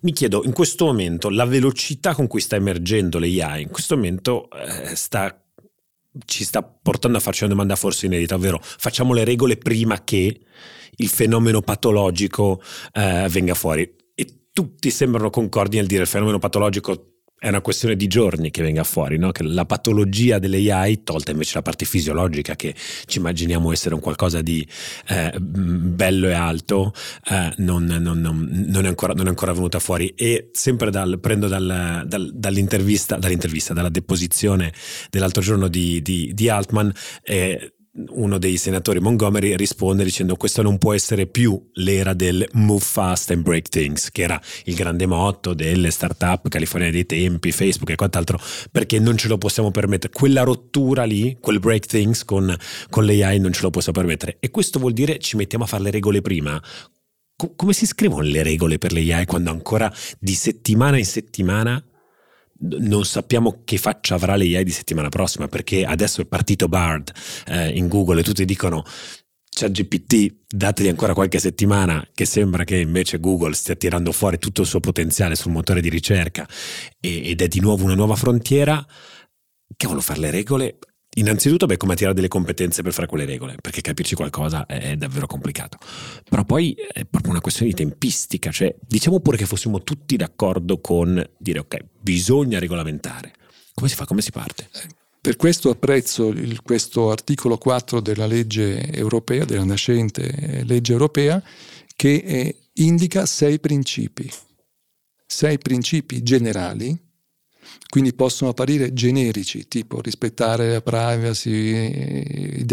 Mi 0.01 0.11
chiedo, 0.11 0.41
in 0.43 0.53
questo 0.53 0.85
momento, 0.85 1.29
la 1.29 1.45
velocità 1.45 2.15
con 2.15 2.25
cui 2.25 2.41
sta 2.41 2.55
emergendo 2.55 3.19
l'AI, 3.19 3.61
in 3.61 3.69
questo 3.69 3.95
momento 3.95 4.49
eh, 4.49 4.95
sta 4.95 5.39
ci 6.25 6.43
sta 6.43 6.63
portando 6.63 7.17
a 7.17 7.21
farci 7.21 7.43
una 7.43 7.53
domanda 7.53 7.75
forse 7.75 8.05
inedita, 8.05 8.35
ovvero 8.35 8.59
facciamo 8.61 9.13
le 9.13 9.23
regole 9.23 9.57
prima 9.57 10.03
che 10.03 10.41
il 10.95 11.07
fenomeno 11.07 11.61
patologico 11.61 12.61
eh, 12.93 13.27
venga 13.29 13.53
fuori. 13.53 13.89
E 14.13 14.47
tutti 14.51 14.89
sembrano 14.89 15.29
concordi 15.29 15.77
nel 15.77 15.87
dire 15.87 16.01
il 16.01 16.07
fenomeno 16.07 16.39
patologico 16.39 17.10
è 17.41 17.47
una 17.47 17.61
questione 17.61 17.95
di 17.95 18.05
giorni 18.05 18.51
che 18.51 18.61
venga 18.61 18.83
fuori, 18.83 19.17
no? 19.17 19.31
che 19.31 19.41
la 19.41 19.65
patologia 19.65 20.37
delle 20.37 20.71
AI, 20.71 21.01
tolta 21.01 21.31
invece 21.31 21.55
la 21.55 21.63
parte 21.63 21.85
fisiologica 21.85 22.55
che 22.55 22.75
ci 23.07 23.17
immaginiamo 23.17 23.71
essere 23.71 23.95
un 23.95 23.99
qualcosa 23.99 24.41
di 24.41 24.63
eh, 25.07 25.33
bello 25.39 26.27
e 26.27 26.33
alto, 26.33 26.93
eh, 27.31 27.51
non, 27.57 27.85
non, 27.85 28.21
non, 28.21 28.85
è 28.85 28.87
ancora, 28.87 29.13
non, 29.13 29.25
è 29.25 29.29
ancora, 29.29 29.53
venuta 29.53 29.79
fuori. 29.79 30.13
E 30.15 30.51
sempre 30.51 30.91
dal, 30.91 31.19
prendo 31.19 31.47
dal, 31.47 32.03
dal, 32.05 32.31
dall'intervista, 32.31 33.15
dall'intervista, 33.15 33.73
dalla 33.73 33.89
deposizione 33.89 34.71
dell'altro 35.09 35.41
giorno 35.41 35.67
di, 35.67 35.99
di, 36.03 36.35
di 36.35 36.47
Altman, 36.47 36.93
eh, 37.23 37.73
uno 37.93 38.37
dei 38.37 38.55
senatori 38.55 39.01
Montgomery 39.01 39.55
risponde 39.55 40.05
dicendo 40.05 40.37
questo 40.37 40.61
non 40.61 40.77
può 40.77 40.93
essere 40.93 41.27
più 41.27 41.61
l'era 41.73 42.13
del 42.13 42.47
move 42.53 42.79
fast 42.79 43.31
and 43.31 43.43
break 43.43 43.67
things, 43.67 44.11
che 44.11 44.21
era 44.21 44.41
il 44.65 44.75
grande 44.75 45.05
motto 45.05 45.53
delle 45.53 45.91
start-up 45.91 46.47
California 46.47 46.89
dei 46.89 47.05
tempi, 47.05 47.51
Facebook 47.51 47.89
e 47.89 47.95
quant'altro, 47.95 48.39
perché 48.71 48.99
non 48.99 49.17
ce 49.17 49.27
lo 49.27 49.37
possiamo 49.37 49.71
permettere. 49.71 50.13
Quella 50.13 50.43
rottura 50.43 51.03
lì, 51.03 51.37
quel 51.41 51.59
break 51.59 51.85
things 51.85 52.23
con, 52.23 52.55
con 52.89 53.05
l'AI 53.05 53.39
non 53.39 53.51
ce 53.51 53.61
lo 53.61 53.69
possiamo 53.69 53.99
permettere. 53.99 54.37
E 54.39 54.49
questo 54.51 54.79
vuol 54.79 54.93
dire 54.93 55.19
ci 55.19 55.35
mettiamo 55.35 55.65
a 55.65 55.67
fare 55.67 55.83
le 55.83 55.91
regole 55.91 56.21
prima. 56.21 56.61
come 57.55 57.73
si 57.73 57.85
scrivono 57.85 58.21
le 58.21 58.43
regole 58.43 58.77
per 58.77 58.93
l'AI 58.93 59.25
quando 59.25 59.49
ancora 59.49 59.91
di 60.17 60.33
settimana 60.33 60.97
in 60.97 61.05
settimana 61.05 61.83
non 62.61 63.05
sappiamo 63.05 63.61
che 63.63 63.77
faccia 63.77 64.15
avrà 64.15 64.35
l'AI 64.35 64.63
di 64.63 64.71
settimana 64.71 65.09
prossima 65.09 65.47
perché 65.47 65.85
adesso 65.85 66.21
è 66.21 66.25
partito 66.25 66.67
Bard 66.67 67.11
eh, 67.47 67.69
in 67.69 67.87
Google 67.87 68.19
e 68.19 68.23
tutti 68.23 68.45
dicono 68.45 68.83
ChatGPT 69.53 70.43
dategli 70.47 70.87
ancora 70.87 71.13
qualche 71.13 71.39
settimana 71.39 72.07
che 72.13 72.25
sembra 72.25 72.63
che 72.63 72.77
invece 72.77 73.19
Google 73.19 73.53
stia 73.53 73.75
tirando 73.75 74.11
fuori 74.11 74.39
tutto 74.39 74.61
il 74.61 74.67
suo 74.67 74.79
potenziale 74.79 75.35
sul 75.35 75.51
motore 75.51 75.81
di 75.81 75.89
ricerca 75.89 76.47
ed 76.99 77.41
è 77.41 77.47
di 77.47 77.59
nuovo 77.59 77.83
una 77.83 77.95
nuova 77.95 78.15
frontiera. 78.15 78.85
Che 79.73 79.87
vogliono 79.87 80.01
fare 80.01 80.19
le 80.19 80.31
regole 80.31 80.79
Innanzitutto, 81.15 81.65
beh, 81.65 81.75
come 81.75 81.93
attirare 81.93 82.15
delle 82.15 82.29
competenze 82.29 82.83
per 82.83 82.93
fare 82.93 83.05
quelle 83.07 83.25
regole, 83.25 83.55
perché 83.61 83.81
capirci 83.81 84.15
qualcosa 84.15 84.65
è 84.65 84.95
davvero 84.95 85.27
complicato. 85.27 85.77
Però 86.29 86.45
poi 86.45 86.73
è 86.73 87.03
proprio 87.03 87.31
una 87.31 87.41
questione 87.41 87.71
di 87.71 87.75
tempistica, 87.75 88.49
cioè 88.49 88.73
diciamo 88.79 89.19
pure 89.19 89.35
che 89.35 89.45
fossimo 89.45 89.83
tutti 89.83 90.15
d'accordo 90.15 90.79
con 90.79 91.21
dire 91.37 91.59
ok, 91.59 91.77
bisogna 91.99 92.59
regolamentare. 92.59 93.33
Come 93.73 93.89
si 93.89 93.95
fa? 93.95 94.05
Come 94.05 94.21
si 94.21 94.31
parte? 94.31 94.69
Per 95.19 95.35
questo 95.35 95.69
apprezzo 95.69 96.29
il, 96.29 96.61
questo 96.61 97.11
articolo 97.11 97.57
4 97.57 97.99
della 97.99 98.25
legge 98.25 98.89
europea, 98.91 99.43
della 99.43 99.65
nascente 99.65 100.63
legge 100.63 100.93
europea, 100.93 101.43
che 101.93 102.23
eh, 102.25 102.55
indica 102.75 103.25
sei 103.25 103.59
principi, 103.59 104.31
sei 105.25 105.57
principi 105.57 106.23
generali, 106.23 106.97
quindi 107.89 108.13
possono 108.13 108.51
apparire 108.51 108.93
generici, 108.93 109.67
tipo 109.67 109.99
rispettare 110.01 110.71
la 110.71 110.81
privacy, 110.81 112.63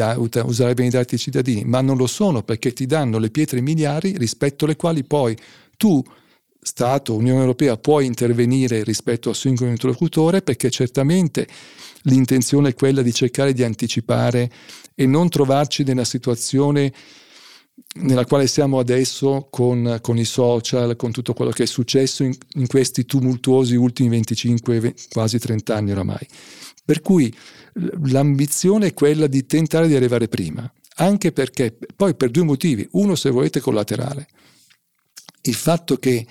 usare 0.45 0.75
bene 0.75 0.89
i 0.89 0.93
dati 0.93 1.07
dei 1.11 1.19
cittadini, 1.19 1.65
ma 1.65 1.81
non 1.81 1.97
lo 1.97 2.07
sono 2.07 2.43
perché 2.43 2.73
ti 2.73 2.87
danno 2.87 3.19
le 3.19 3.31
pietre 3.31 3.61
miliari 3.61 4.17
rispetto 4.17 4.65
alle 4.65 4.77
quali 4.77 5.03
poi 5.05 5.37
tu 5.77 6.03
Stato, 6.61 7.15
Unione 7.15 7.41
Europea 7.41 7.77
può 7.77 8.01
intervenire 8.01 8.83
rispetto 8.83 9.31
al 9.31 9.35
singolo 9.35 9.71
interlocutore 9.71 10.43
perché 10.43 10.71
certamente 10.71 11.47
l'intenzione 12.03 12.71
è 12.71 12.75
quella 12.75 13.01
di 13.01 13.13
cercare 13.13 13.53
di 13.53 13.63
anticipare 13.63 14.51
e 14.95 15.07
non 15.07 15.29
trovarci 15.29 15.85
nella 15.85 16.05
situazione 16.05 16.93
nella 18.01 18.25
quale 18.25 18.47
siamo 18.47 18.79
adesso 18.79 19.49
con, 19.51 19.99
con, 20.01 20.19
i 20.19 20.25
social, 20.25 20.97
con 20.97 21.11
tutto 21.11 21.33
quello 21.33 21.51
che 21.51 21.65
è 21.65 21.67
successo 21.67 22.23
in, 22.23 22.35
in 22.55 22.67
questi 22.67 23.05
tumultuosi 23.05 23.75
ultimi 23.75 24.09
25, 24.11 24.95
quasi 25.11 25.39
30 25.39 25.75
anni 25.75 25.93
oramai. 25.93 26.27
Per 26.85 27.01
cui 27.03 27.33
l'ambizione 28.05 28.89
è 28.89 28.95
quella 28.95 29.27
di 29.27 29.47
tentare 29.47 29.89
di 29.89 29.95
arrivare 29.95 30.29
prima, 30.29 30.71
anche 30.97 31.33
perché 31.33 31.77
poi 31.95 32.15
per 32.15 32.31
due 32.31 32.45
motivi. 32.45 32.87
Uno, 32.93 33.15
se 33.15 33.31
volete, 33.31 33.61
collaterale. 33.61 34.27
Il 35.43 35.55
fatto 35.55 35.97
che 35.97 36.27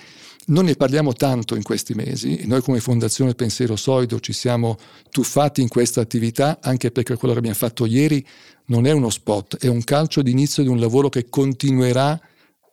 non 0.48 0.66
ne 0.66 0.74
parliamo 0.74 1.12
tanto 1.12 1.56
in 1.56 1.62
questi 1.62 1.94
mesi 1.94 2.46
noi 2.46 2.60
come 2.62 2.80
Fondazione 2.80 3.34
Pensiero 3.34 3.76
Soido 3.76 4.20
ci 4.20 4.32
siamo 4.32 4.76
tuffati 5.10 5.62
in 5.62 5.68
questa 5.68 6.00
attività 6.00 6.58
anche 6.60 6.90
perché 6.90 7.16
quello 7.16 7.32
che 7.32 7.40
abbiamo 7.40 7.56
fatto 7.56 7.86
ieri 7.86 8.24
non 8.68 8.86
è 8.86 8.90
uno 8.92 9.10
spot, 9.10 9.58
è 9.58 9.66
un 9.66 9.82
calcio 9.82 10.22
d'inizio 10.22 10.62
di 10.62 10.68
un 10.68 10.78
lavoro 10.78 11.08
che 11.08 11.28
continuerà 11.28 12.20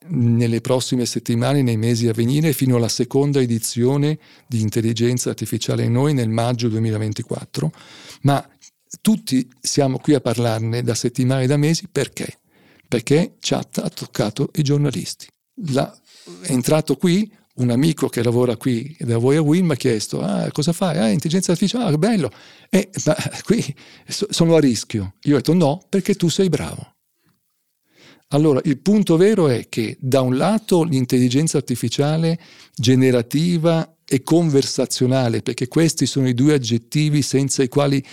nelle 0.07 0.61
prossime 0.61 1.05
settimane, 1.05 1.61
nei 1.61 1.77
mesi 1.77 2.07
a 2.07 2.13
venire, 2.13 2.53
fino 2.53 2.75
alla 2.75 2.87
seconda 2.87 3.39
edizione 3.39 4.19
di 4.47 4.61
intelligenza 4.61 5.29
artificiale 5.29 5.83
in 5.83 5.93
noi 5.93 6.13
nel 6.13 6.29
maggio 6.29 6.67
2024. 6.67 7.71
Ma 8.21 8.47
tutti 9.01 9.47
siamo 9.59 9.97
qui 9.97 10.13
a 10.13 10.21
parlarne 10.21 10.83
da 10.83 10.93
settimane 10.93 11.43
e 11.43 11.47
da 11.47 11.57
mesi 11.57 11.87
perché? 11.91 12.39
Perché 12.87 13.35
chat 13.39 13.79
ha 13.79 13.89
toccato 13.89 14.49
i 14.55 14.61
giornalisti. 14.61 15.27
La, 15.71 15.91
è 16.41 16.51
entrato 16.51 16.97
qui 16.97 17.29
un 17.55 17.69
amico 17.69 18.09
che 18.09 18.21
lavora 18.21 18.57
qui 18.57 18.95
da 18.99 19.17
voi 19.17 19.37
a 19.37 19.41
Win 19.41 19.65
mi 19.65 19.71
ha 19.73 19.75
chiesto 19.75 20.21
ah, 20.21 20.51
cosa 20.51 20.73
fai? 20.73 20.97
Ah, 20.97 21.09
intelligenza 21.09 21.51
artificiale, 21.51 21.93
ah, 21.93 21.97
bello. 21.97 22.31
E 22.69 22.89
ma, 23.05 23.15
qui 23.43 23.75
sono 24.07 24.55
a 24.55 24.59
rischio. 24.59 25.13
Io 25.23 25.33
ho 25.33 25.37
detto 25.37 25.53
no, 25.53 25.81
perché 25.87 26.15
tu 26.15 26.27
sei 26.27 26.49
bravo. 26.49 26.93
Allora, 28.29 28.59
il 28.63 28.79
punto 28.79 29.17
vero 29.17 29.47
è 29.47 29.69
che 29.69 29.95
da 29.99 30.21
un 30.21 30.35
lato 30.35 30.83
l'intelligenza 30.83 31.57
artificiale 31.57 32.39
generativa 32.73 33.97
e 34.03 34.23
conversazionale, 34.23 35.41
perché 35.41 35.67
questi 35.67 36.05
sono 36.05 36.27
i 36.27 36.33
due 36.33 36.55
aggettivi 36.55 37.21
senza 37.21 37.63
i 37.63 37.69
quali 37.69 38.03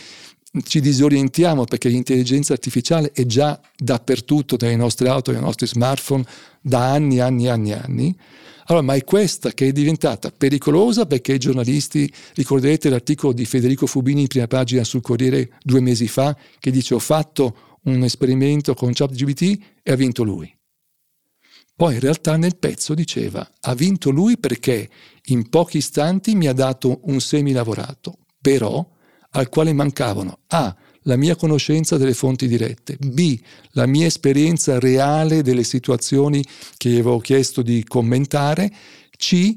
ci 0.65 0.81
disorientiamo, 0.81 1.65
perché 1.65 1.89
l'intelligenza 1.89 2.53
artificiale 2.53 3.11
è 3.13 3.25
già 3.25 3.59
dappertutto, 3.75 4.57
nelle 4.61 4.77
nostre 4.77 5.09
auto, 5.09 5.33
nei 5.33 5.41
nostri 5.41 5.67
smartphone, 5.67 6.25
da 6.61 6.93
anni, 6.93 7.19
anni, 7.19 7.49
anni, 7.49 7.73
anni. 7.73 8.17
Allora, 8.67 8.85
ma 8.85 8.95
è 8.95 9.05
questa 9.05 9.51
che 9.51 9.69
è 9.69 9.73
diventata 9.73 10.31
pericolosa 10.31 11.07
perché 11.07 11.35
i 11.35 11.39
giornalisti, 11.39 12.13
ricorderete 12.35 12.89
l'articolo 12.89 13.33
di 13.33 13.45
Federico 13.45 13.87
Fubini 13.87 14.23
in 14.23 14.27
prima 14.29 14.47
pagina 14.47 14.85
sul 14.85 15.01
Corriere 15.01 15.53
due 15.63 15.81
mesi 15.81 16.09
fa, 16.09 16.37
che 16.59 16.71
dice 16.71 16.95
ho 16.95 16.99
fatto 16.99 17.79
un 17.85 18.03
esperimento 18.05 18.75
con 18.75 18.93
ChatGPT 18.93 19.59
e 19.83 19.93
ha 19.93 19.97
vinto 19.97 20.23
lui. 20.23 20.55
Poi 21.75 21.95
in 21.95 22.01
realtà 22.01 22.37
nel 22.37 22.57
pezzo 22.57 22.95
diceva 22.95 23.49
ha 23.61 23.75
vinto 23.75 24.11
lui 24.11 24.39
perché 24.39 24.89
in 25.27 25.49
pochi 25.49 25.79
istanti 25.79 26.35
mi 26.35 26.47
ha 26.47 26.53
dato 26.53 27.01
un 27.05 27.21
semilavorato, 27.21 28.19
però 28.41 28.89
al 29.31 29.49
quale 29.49 29.73
mancavano 29.73 30.41
A 30.49 30.77
la 31.03 31.17
mia 31.17 31.37
conoscenza 31.37 31.97
delle 31.97 32.15
fonti 32.15 32.47
dirette, 32.47 32.97
B, 32.99 33.39
la 33.73 33.87
mia 33.87 34.07
esperienza 34.07 34.79
reale 34.79 35.43
delle 35.43 35.65
situazioni 35.65 36.45
che 36.77 36.91
avevo 36.91 37.19
chiesto 37.19 37.63
di 37.63 37.85
commentare, 37.85 38.71
C, 39.17 39.57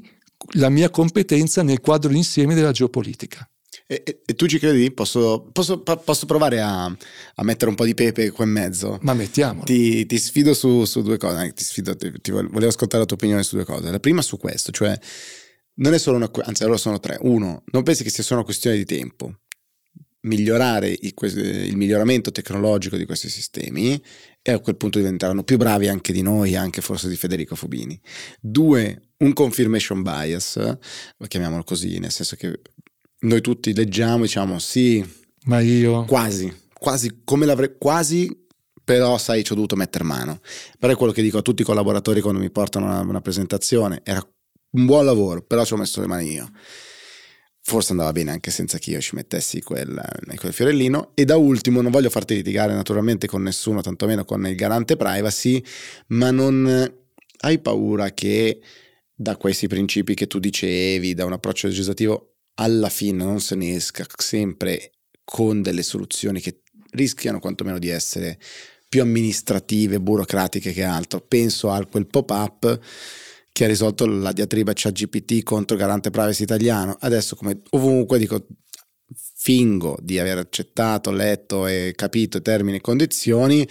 la 0.54 0.68
mia 0.68 0.90
competenza 0.90 1.62
nel 1.62 1.80
quadro 1.80 2.12
insieme 2.12 2.54
della 2.54 2.72
geopolitica. 2.72 3.48
E, 3.88 4.02
e, 4.04 4.22
e, 4.24 4.34
tu 4.34 4.46
ci 4.46 4.58
credi? 4.58 4.90
Posso, 4.90 5.48
posso, 5.52 5.80
posso 5.80 6.26
provare 6.26 6.60
a, 6.60 6.84
a, 6.86 7.44
mettere 7.44 7.70
un 7.70 7.76
po' 7.76 7.84
di 7.84 7.94
pepe 7.94 8.30
qua 8.30 8.44
in 8.44 8.50
mezzo? 8.50 8.98
Ma 9.02 9.14
mettiamo. 9.14 9.62
Ti, 9.62 10.06
ti, 10.06 10.18
sfido 10.18 10.54
su, 10.54 10.84
su, 10.84 11.02
due 11.02 11.18
cose. 11.18 11.52
Ti 11.52 11.62
sfido, 11.62 11.96
ti, 11.96 12.12
ti 12.20 12.30
volevo 12.32 12.66
ascoltare 12.66 13.00
la 13.00 13.06
tua 13.06 13.16
opinione 13.16 13.44
su 13.44 13.54
due 13.54 13.64
cose. 13.64 13.90
La 13.90 14.00
prima 14.00 14.22
su 14.22 14.38
questo, 14.38 14.72
cioè 14.72 14.98
non 15.74 15.94
è 15.94 15.98
solo 15.98 16.16
una, 16.16 16.28
anzi 16.42 16.62
allora 16.62 16.78
sono 16.78 16.98
tre. 16.98 17.18
Uno, 17.20 17.62
non 17.66 17.82
pensi 17.84 18.02
che 18.02 18.10
sia 18.10 18.24
solo 18.24 18.40
una 18.40 18.48
questione 18.48 18.76
di 18.76 18.84
tempo 18.84 19.36
migliorare 20.26 20.88
il, 20.88 21.14
il, 21.14 21.76
miglioramento 21.76 22.30
tecnologico 22.30 22.96
di 22.96 23.04
questi 23.04 23.28
sistemi 23.28 24.00
e 24.42 24.52
a 24.52 24.58
quel 24.58 24.76
punto 24.76 24.98
diventeranno 24.98 25.42
più 25.42 25.56
bravi 25.56 25.88
anche 25.88 26.12
di 26.12 26.22
noi, 26.22 26.54
anche 26.54 26.80
forse 26.80 27.08
di 27.08 27.16
Federico 27.16 27.54
Fubini. 27.54 27.98
Due, 28.40 29.10
un 29.18 29.32
confirmation 29.32 30.02
bias, 30.02 30.78
chiamiamolo 31.26 31.64
così, 31.64 31.98
nel 31.98 32.12
senso 32.12 32.36
che 32.36 32.60
noi 33.20 33.40
tutti 33.40 33.74
leggiamo 33.74 34.18
e 34.18 34.26
diciamo 34.26 34.58
sì, 34.58 35.04
ma 35.44 35.60
io 35.60 36.04
quasi, 36.04 36.52
quasi 36.72 37.22
come 37.24 37.46
l'avrei 37.46 37.76
quasi 37.78 38.44
però 38.84 39.18
sai 39.18 39.42
ci 39.42 39.50
ho 39.50 39.56
dovuto 39.56 39.74
mettere 39.74 40.04
mano. 40.04 40.40
Però 40.78 40.92
è 40.92 40.96
quello 40.96 41.12
che 41.12 41.22
dico 41.22 41.38
a 41.38 41.42
tutti 41.42 41.62
i 41.62 41.64
collaboratori 41.64 42.20
quando 42.20 42.38
mi 42.38 42.50
portano 42.50 42.86
una, 42.86 43.00
una 43.00 43.20
presentazione, 43.20 44.00
era 44.04 44.24
un 44.70 44.86
buon 44.86 45.04
lavoro, 45.04 45.42
però 45.42 45.64
ci 45.64 45.72
ho 45.72 45.76
messo 45.76 46.00
le 46.00 46.06
mani 46.06 46.32
io 46.32 46.50
forse 47.68 47.90
andava 47.90 48.12
bene 48.12 48.30
anche 48.30 48.52
senza 48.52 48.78
che 48.78 48.92
io 48.92 49.00
ci 49.00 49.16
mettessi 49.16 49.60
quel, 49.60 50.00
quel, 50.36 50.52
fiorellino. 50.52 51.10
E 51.14 51.24
da 51.24 51.36
ultimo, 51.36 51.80
non 51.80 51.90
voglio 51.90 52.10
farti 52.10 52.36
litigare 52.36 52.72
naturalmente 52.72 53.26
con 53.26 53.42
nessuno, 53.42 53.80
tantomeno 53.80 54.24
con 54.24 54.46
il 54.46 54.54
garante 54.54 54.96
privacy, 54.96 55.60
ma 56.08 56.30
non 56.30 56.94
hai 57.38 57.58
paura 57.58 58.12
che 58.12 58.60
da 59.12 59.36
questi 59.36 59.66
principi 59.66 60.14
che 60.14 60.28
tu 60.28 60.38
dicevi, 60.38 61.14
da 61.14 61.24
un 61.24 61.32
approccio 61.32 61.66
legislativo, 61.66 62.36
alla 62.54 62.88
fine 62.88 63.24
non 63.24 63.40
se 63.40 63.56
ne 63.56 63.74
esca 63.74 64.06
sempre 64.16 64.92
con 65.24 65.60
delle 65.60 65.82
soluzioni 65.82 66.40
che 66.40 66.60
rischiano 66.90 67.40
quantomeno 67.40 67.80
di 67.80 67.88
essere 67.88 68.38
più 68.88 69.02
amministrative, 69.02 70.00
burocratiche 70.00 70.72
che 70.72 70.84
altro. 70.84 71.20
Penso 71.20 71.72
a 71.72 71.84
quel 71.84 72.06
pop-up 72.06 72.78
che 73.56 73.64
ha 73.64 73.68
risolto 73.68 74.04
la 74.04 74.32
diatriba 74.32 74.72
ChatGPT 74.74 75.42
contro 75.42 75.78
garante 75.78 76.10
privacy 76.10 76.42
italiano. 76.42 76.94
Adesso, 77.00 77.36
come 77.36 77.62
ovunque, 77.70 78.18
dico, 78.18 78.48
fingo 79.34 79.96
di 80.02 80.18
aver 80.18 80.36
accettato, 80.36 81.10
letto 81.10 81.66
e 81.66 81.94
capito 81.96 82.42
termini 82.42 82.76
e 82.76 82.80
condizioni. 82.82 83.66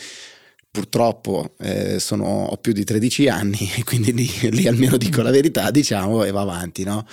Purtroppo 0.72 1.54
eh, 1.60 2.00
sono, 2.00 2.26
ho 2.26 2.58
più 2.58 2.74
di 2.74 2.84
13 2.84 3.28
anni 3.28 3.60
e 3.78 3.84
quindi 3.84 4.12
lì, 4.12 4.28
lì, 4.50 4.68
almeno 4.68 4.98
dico 4.98 5.22
la 5.22 5.30
verità, 5.30 5.70
diciamo, 5.70 6.24
e 6.24 6.32
va 6.32 6.42
avanti, 6.42 6.84
no? 6.84 7.06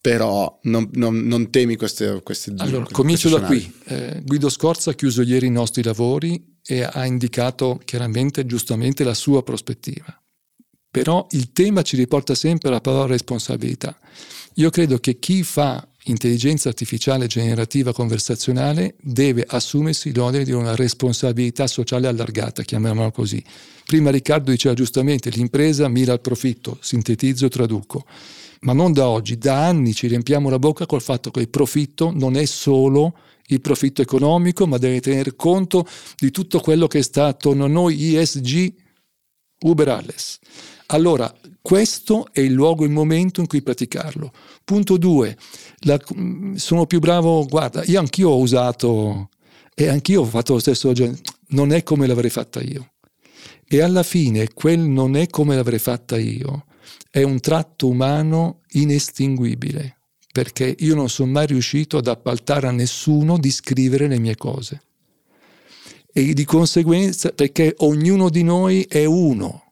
Però 0.00 0.58
non, 0.62 0.88
non, 0.94 1.26
non 1.26 1.50
temi 1.50 1.76
queste, 1.76 2.22
queste 2.22 2.54
Allora, 2.56 2.84
queste 2.84 2.94
comincio 2.94 3.28
da 3.28 3.42
qui. 3.42 3.70
Eh, 3.84 4.22
Guido 4.24 4.48
Scorza 4.48 4.92
ha 4.92 4.94
chiuso 4.94 5.20
ieri 5.20 5.48
i 5.48 5.50
nostri 5.50 5.82
lavori 5.82 6.42
e 6.64 6.84
ha 6.84 7.04
indicato 7.04 7.78
chiaramente, 7.84 8.46
giustamente, 8.46 9.04
la 9.04 9.12
sua 9.12 9.42
prospettiva 9.42 10.18
però 10.96 11.26
il 11.32 11.52
tema 11.52 11.82
ci 11.82 11.94
riporta 11.94 12.34
sempre 12.34 12.70
alla 12.70 12.80
parola 12.80 13.04
responsabilità. 13.04 13.98
Io 14.54 14.70
credo 14.70 14.96
che 14.96 15.18
chi 15.18 15.42
fa 15.42 15.86
intelligenza 16.04 16.70
artificiale 16.70 17.26
generativa 17.26 17.92
conversazionale 17.92 18.94
deve 19.02 19.44
assumersi 19.46 20.14
l'onere 20.14 20.44
di 20.44 20.52
una 20.52 20.74
responsabilità 20.74 21.66
sociale 21.66 22.06
allargata, 22.06 22.62
chiamiamola 22.62 23.10
così. 23.10 23.44
Prima 23.84 24.10
Riccardo 24.10 24.50
diceva 24.50 24.72
giustamente 24.72 25.28
l'impresa 25.28 25.86
mira 25.88 26.14
al 26.14 26.22
profitto, 26.22 26.78
sintetizzo, 26.80 27.48
traduco, 27.48 28.06
ma 28.60 28.72
non 28.72 28.94
da 28.94 29.06
oggi, 29.06 29.36
da 29.36 29.66
anni 29.66 29.92
ci 29.92 30.06
riempiamo 30.06 30.48
la 30.48 30.58
bocca 30.58 30.86
col 30.86 31.02
fatto 31.02 31.30
che 31.30 31.40
il 31.40 31.50
profitto 31.50 32.10
non 32.10 32.38
è 32.38 32.46
solo 32.46 33.18
il 33.48 33.60
profitto 33.60 34.00
economico, 34.00 34.66
ma 34.66 34.78
deve 34.78 35.00
tener 35.00 35.36
conto 35.36 35.86
di 36.16 36.30
tutto 36.30 36.58
quello 36.60 36.86
che 36.86 37.02
sta 37.02 37.26
attorno 37.26 37.66
a 37.66 37.68
noi, 37.68 38.16
ESG, 38.16 38.72
Uber 39.60 39.88
alles. 39.88 40.38
Allora, 40.86 41.34
questo 41.60 42.28
è 42.32 42.40
il 42.40 42.52
luogo, 42.52 42.84
il 42.84 42.90
momento 42.90 43.40
in 43.40 43.46
cui 43.46 43.62
praticarlo. 43.62 44.32
Punto 44.64 44.96
due, 44.96 45.36
la, 45.80 45.98
sono 46.54 46.86
più 46.86 47.00
bravo, 47.00 47.44
guarda, 47.46 47.82
io 47.84 47.98
anch'io 47.98 48.30
ho 48.30 48.38
usato 48.38 49.30
e 49.74 49.88
anch'io 49.88 50.22
ho 50.22 50.24
fatto 50.24 50.54
lo 50.54 50.58
stesso 50.60 50.92
non 51.48 51.72
è 51.72 51.82
come 51.82 52.06
l'avrei 52.06 52.30
fatta 52.30 52.60
io. 52.62 52.92
E 53.68 53.80
alla 53.82 54.04
fine 54.04 54.48
quel 54.52 54.78
non 54.78 55.16
è 55.16 55.26
come 55.26 55.56
l'avrei 55.56 55.80
fatta 55.80 56.16
io 56.16 56.66
è 57.10 57.22
un 57.22 57.40
tratto 57.40 57.88
umano 57.88 58.60
inestinguibile, 58.72 59.96
perché 60.32 60.76
io 60.80 60.94
non 60.94 61.08
sono 61.08 61.32
mai 61.32 61.46
riuscito 61.46 61.96
ad 61.96 62.08
appaltare 62.08 62.66
a 62.66 62.70
nessuno 62.70 63.38
di 63.38 63.50
scrivere 63.50 64.06
le 64.06 64.18
mie 64.18 64.36
cose. 64.36 64.82
E 66.12 66.34
di 66.34 66.44
conseguenza, 66.44 67.30
perché 67.30 67.74
ognuno 67.78 68.28
di 68.28 68.42
noi 68.42 68.82
è 68.82 69.04
uno, 69.04 69.65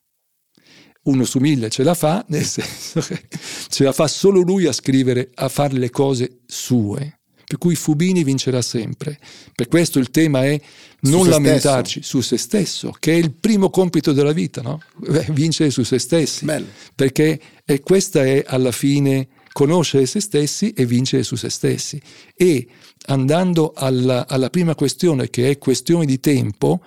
uno 1.05 1.25
su 1.25 1.39
mille 1.39 1.71
ce 1.71 1.83
la 1.83 1.95
fa, 1.95 2.25
nel 2.29 2.45
senso 2.45 3.01
che 3.01 3.23
ce 3.69 3.85
la 3.85 3.93
fa 3.93 4.07
solo 4.07 4.41
lui 4.41 4.67
a 4.67 4.73
scrivere, 4.73 5.31
a 5.35 5.49
fare 5.49 5.75
le 5.75 5.91
cose 5.91 6.41
sue. 6.47 7.19
Per 7.47 7.59
cui 7.59 7.75
Fubini 7.75 8.25
vincerà 8.25 8.63
sempre. 8.63 9.19
Per 9.55 9.69
questo 9.69 9.99
il 9.99 10.11
tema 10.11 10.45
è 10.45 10.59
non 11.01 11.29
lamentarci 11.29 12.01
stesso. 12.01 12.09
su 12.09 12.21
se 12.23 12.39
stesso, 12.39 12.97
che 12.99 13.13
è 13.13 13.17
il 13.17 13.33
primo 13.33 13.69
compito 13.69 14.13
della 14.13 14.33
vita, 14.33 14.63
no? 14.63 14.81
vincere 15.31 15.71
su 15.71 15.83
se 15.83 15.99
stessi. 15.99 16.47
Bello. 16.47 16.67
Perché 16.95 17.41
e 17.65 17.81
questa 17.81 18.25
è 18.25 18.43
alla 18.47 18.73
fine 18.73 19.29
conoscere 19.53 20.07
se 20.07 20.21
stessi 20.21 20.73
e 20.73 20.87
vincere 20.87 21.23
su 21.23 21.37
se 21.37 21.51
stessi. 21.51 22.01
E 22.35 22.67
andando 23.07 23.73
alla, 23.77 24.27
alla 24.27 24.51
prima 24.51 24.75
questione, 24.75 25.29
che 25.29 25.51
è 25.51 25.59
questione 25.59 26.07
di 26.07 26.19
tempo, 26.21 26.81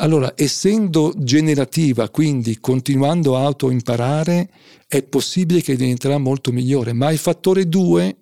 allora, 0.00 0.32
essendo 0.36 1.12
generativa, 1.16 2.08
quindi 2.08 2.58
continuando 2.60 3.36
a 3.36 3.44
autoimparare, 3.44 4.48
è 4.86 5.02
possibile 5.02 5.60
che 5.60 5.76
diventerà 5.76 6.18
molto 6.18 6.52
migliore, 6.52 6.92
ma 6.92 7.10
il 7.10 7.18
fattore 7.18 7.68
2 7.68 8.16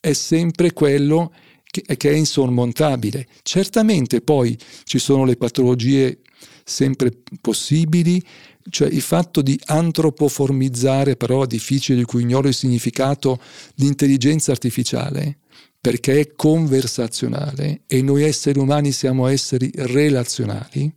è 0.00 0.12
sempre 0.12 0.72
quello 0.72 1.32
che, 1.64 1.82
che 1.96 2.10
è 2.10 2.14
insormontabile. 2.14 3.26
Certamente 3.42 4.20
poi 4.20 4.56
ci 4.84 4.98
sono 4.98 5.24
le 5.24 5.36
patologie 5.36 6.20
sempre 6.64 7.12
possibili, 7.40 8.22
cioè 8.68 8.88
il 8.88 9.00
fatto 9.00 9.40
di 9.40 9.58
antropoformizzare, 9.66 11.16
parola 11.16 11.46
difficile 11.46 11.98
di 11.98 12.04
cui 12.04 12.22
ignoro 12.22 12.48
il 12.48 12.54
significato, 12.54 13.40
l'intelligenza 13.76 14.52
artificiale, 14.52 15.38
perché 15.80 16.20
è 16.20 16.32
conversazionale 16.34 17.82
e 17.86 18.02
noi 18.02 18.24
esseri 18.24 18.58
umani 18.58 18.92
siamo 18.92 19.26
esseri 19.26 19.70
relazionali. 19.74 20.92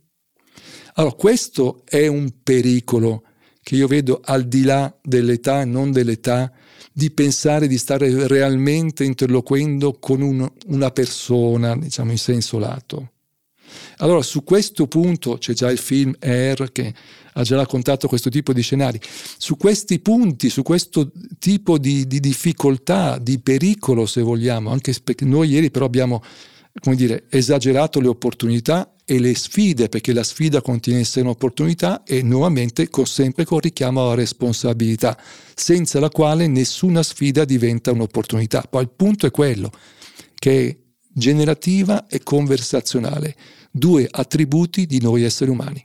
Allora, 0.94 1.14
questo 1.14 1.82
è 1.86 2.06
un 2.06 2.30
pericolo 2.42 3.24
che 3.62 3.76
io 3.76 3.86
vedo 3.86 4.20
al 4.22 4.46
di 4.46 4.62
là 4.62 4.94
dell'età 5.02 5.62
e 5.62 5.64
non 5.64 5.90
dell'età, 5.90 6.52
di 6.92 7.10
pensare 7.10 7.66
di 7.66 7.78
stare 7.78 8.28
realmente 8.28 9.02
interloquendo 9.02 9.94
con 9.98 10.20
un, 10.20 10.48
una 10.66 10.90
persona, 10.90 11.74
diciamo 11.76 12.12
in 12.12 12.18
senso 12.18 12.58
lato. 12.58 13.10
Allora, 13.96 14.22
su 14.22 14.44
questo 14.44 14.86
punto 14.86 15.38
c'è 15.38 15.54
già 15.54 15.70
il 15.70 15.78
film 15.78 16.14
Air 16.20 16.70
che 16.70 16.94
ha 17.34 17.42
già 17.42 17.56
raccontato 17.56 18.08
questo 18.08 18.30
tipo 18.30 18.52
di 18.52 18.62
scenari. 18.62 19.00
Su 19.38 19.56
questi 19.56 20.00
punti, 20.00 20.48
su 20.48 20.62
questo 20.62 21.12
tipo 21.38 21.78
di, 21.78 22.06
di 22.06 22.20
difficoltà, 22.20 23.18
di 23.18 23.38
pericolo, 23.38 24.06
se 24.06 24.22
vogliamo, 24.22 24.70
anche 24.70 24.94
perché 25.02 25.24
noi 25.24 25.50
ieri 25.50 25.70
però 25.70 25.84
abbiamo 25.84 26.22
come 26.80 26.96
dire, 26.96 27.24
esagerato 27.30 28.00
le 28.00 28.08
opportunità 28.08 28.94
e 29.04 29.18
le 29.18 29.34
sfide, 29.34 29.88
perché 29.88 30.12
la 30.12 30.22
sfida 30.22 30.60
contiene 30.62 31.00
in 31.00 31.04
sé 31.04 31.20
un'opportunità 31.20 32.02
e 32.04 32.22
nuovamente 32.22 32.88
con, 32.88 33.06
sempre 33.06 33.44
con 33.44 33.60
richiamo 33.60 34.02
alla 34.02 34.14
responsabilità, 34.14 35.16
senza 35.54 36.00
la 36.00 36.08
quale 36.08 36.46
nessuna 36.46 37.02
sfida 37.02 37.44
diventa 37.44 37.92
un'opportunità. 37.92 38.62
Poi 38.68 38.82
il 38.82 38.90
punto 38.94 39.26
è 39.26 39.30
quello 39.30 39.70
che 40.34 40.68
è 40.68 40.76
generativa 41.12 42.06
e 42.08 42.22
conversazionale, 42.22 43.36
due 43.70 44.08
attributi 44.10 44.86
di 44.86 45.00
noi 45.00 45.22
esseri 45.22 45.50
umani. 45.50 45.84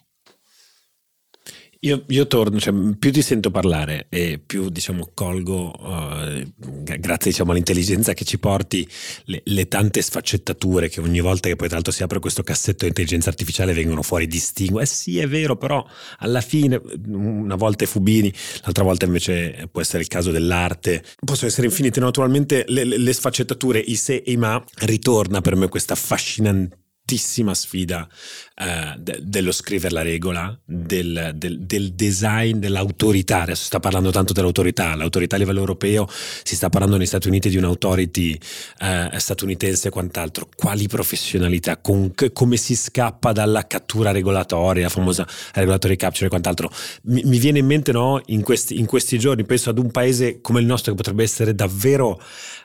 Io, 1.83 2.03
io, 2.09 2.27
torno, 2.27 2.59
cioè, 2.59 2.73
più 2.99 3.09
ti 3.09 3.21
sento 3.21 3.51
parlare 3.51 4.07
e 4.09 4.37
più 4.45 4.67
diciamo, 4.67 5.11
colgo, 5.13 5.71
uh, 5.79 6.45
grazie 6.57 7.31
diciamo, 7.31 7.51
all'intelligenza 7.51 8.11
che 8.11 8.25
ci 8.25 8.37
porti, 8.37 8.85
le, 9.25 9.41
le, 9.45 9.67
tante 9.69 10.01
sfaccettature 10.01 10.89
che 10.89 10.99
ogni 10.99 11.21
volta 11.21 11.47
che 11.47 11.55
poi 11.55 11.67
tra 11.67 11.77
l'altro 11.77 11.93
si 11.93 12.03
apre 12.03 12.19
questo 12.19 12.43
cassetto 12.43 12.79
di 12.79 12.87
intelligenza 12.87 13.29
artificiale 13.29 13.71
vengono 13.71 14.01
fuori 14.01 14.27
distingue. 14.27 14.83
Eh 14.83 14.85
sì, 14.85 15.19
è 15.19 15.27
vero, 15.29 15.55
però 15.55 15.85
alla 16.17 16.41
fine, 16.41 16.81
una 17.07 17.55
volta 17.55 17.85
è 17.85 17.87
Fubini, 17.87 18.33
l'altra 18.63 18.83
volta 18.83 19.05
invece 19.05 19.69
può 19.71 19.79
essere 19.79 20.01
il 20.01 20.09
caso 20.09 20.31
dell'arte, 20.31 21.01
possono 21.23 21.49
essere 21.49 21.67
infinite. 21.67 22.01
Naturalmente 22.01 22.65
le, 22.67 22.83
le 22.83 23.13
sfaccettature, 23.13 23.79
i 23.79 23.95
se 23.95 24.15
e 24.25 24.33
i 24.33 24.35
ma, 24.37 24.61
ritorna 24.79 25.39
per 25.39 25.55
me 25.55 25.69
questa 25.69 25.93
affascinante 25.93 26.88
fortissima 27.09 27.55
sfida 27.55 28.07
eh, 28.55 28.93
de- 28.99 29.19
dello 29.23 29.51
scrivere 29.51 29.93
la 29.93 30.03
regola, 30.03 30.57
del, 30.63 31.31
del, 31.33 31.59
del, 31.61 31.93
design, 31.93 32.59
dell'autorità. 32.59 33.41
Adesso 33.41 33.61
si 33.61 33.65
sta 33.65 33.79
parlando 33.79 34.11
tanto 34.11 34.33
dell'autorità, 34.33 34.95
l'autorità 34.95 35.35
a 35.35 35.39
livello 35.39 35.59
europeo, 35.59 36.07
si 36.43 36.55
sta 36.55 36.69
parlando 36.69 36.97
negli 36.97 37.07
Stati 37.07 37.27
Uniti 37.27 37.49
di 37.49 37.57
un'autority 37.57 38.39
eh, 38.79 39.09
statunitense 39.17 39.87
e 39.87 39.91
quant'altro. 39.91 40.49
Quali 40.55 40.87
professionalità, 40.87 41.77
con, 41.77 42.13
come 42.31 42.57
si 42.57 42.75
scappa 42.75 43.31
dalla 43.31 43.65
cattura 43.65 44.11
regolatoria, 44.11 44.83
la 44.83 44.89
famosa 44.89 45.27
regulatory 45.53 45.95
capture 45.95 46.27
e 46.27 46.29
quant'altro. 46.29 46.71
Mi, 47.03 47.23
mi 47.25 47.39
viene 47.39 47.59
in 47.59 47.65
mente 47.65 47.91
no, 47.91 48.21
in, 48.27 48.43
questi, 48.43 48.77
in 48.77 48.85
questi 48.85 49.17
giorni, 49.17 49.45
penso 49.45 49.71
ad 49.71 49.79
un 49.79 49.89
paese 49.89 50.41
come 50.41 50.59
il 50.59 50.67
nostro 50.67 50.91
che 50.91 50.97
potrebbe 50.97 51.23
essere 51.23 51.55
davvero... 51.55 52.21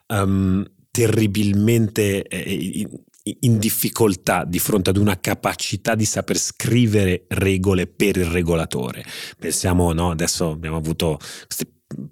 Um, 0.07 0.66
terribilmente 0.95 2.22
eh, 2.22 2.88
in 3.41 3.59
difficoltà 3.59 4.45
di 4.45 4.59
fronte 4.59 4.91
ad 4.91 4.99
una 4.99 5.18
capacità 5.18 5.95
di 5.95 6.05
saper 6.05 6.37
scrivere 6.37 7.25
regole 7.29 7.87
per 7.87 8.16
il 8.18 8.27
regolatore. 8.27 9.05
Pensiamo, 9.39 9.93
no, 9.93 10.11
adesso 10.11 10.51
abbiamo 10.51 10.77
avuto 10.77 11.18
queste 11.47 11.66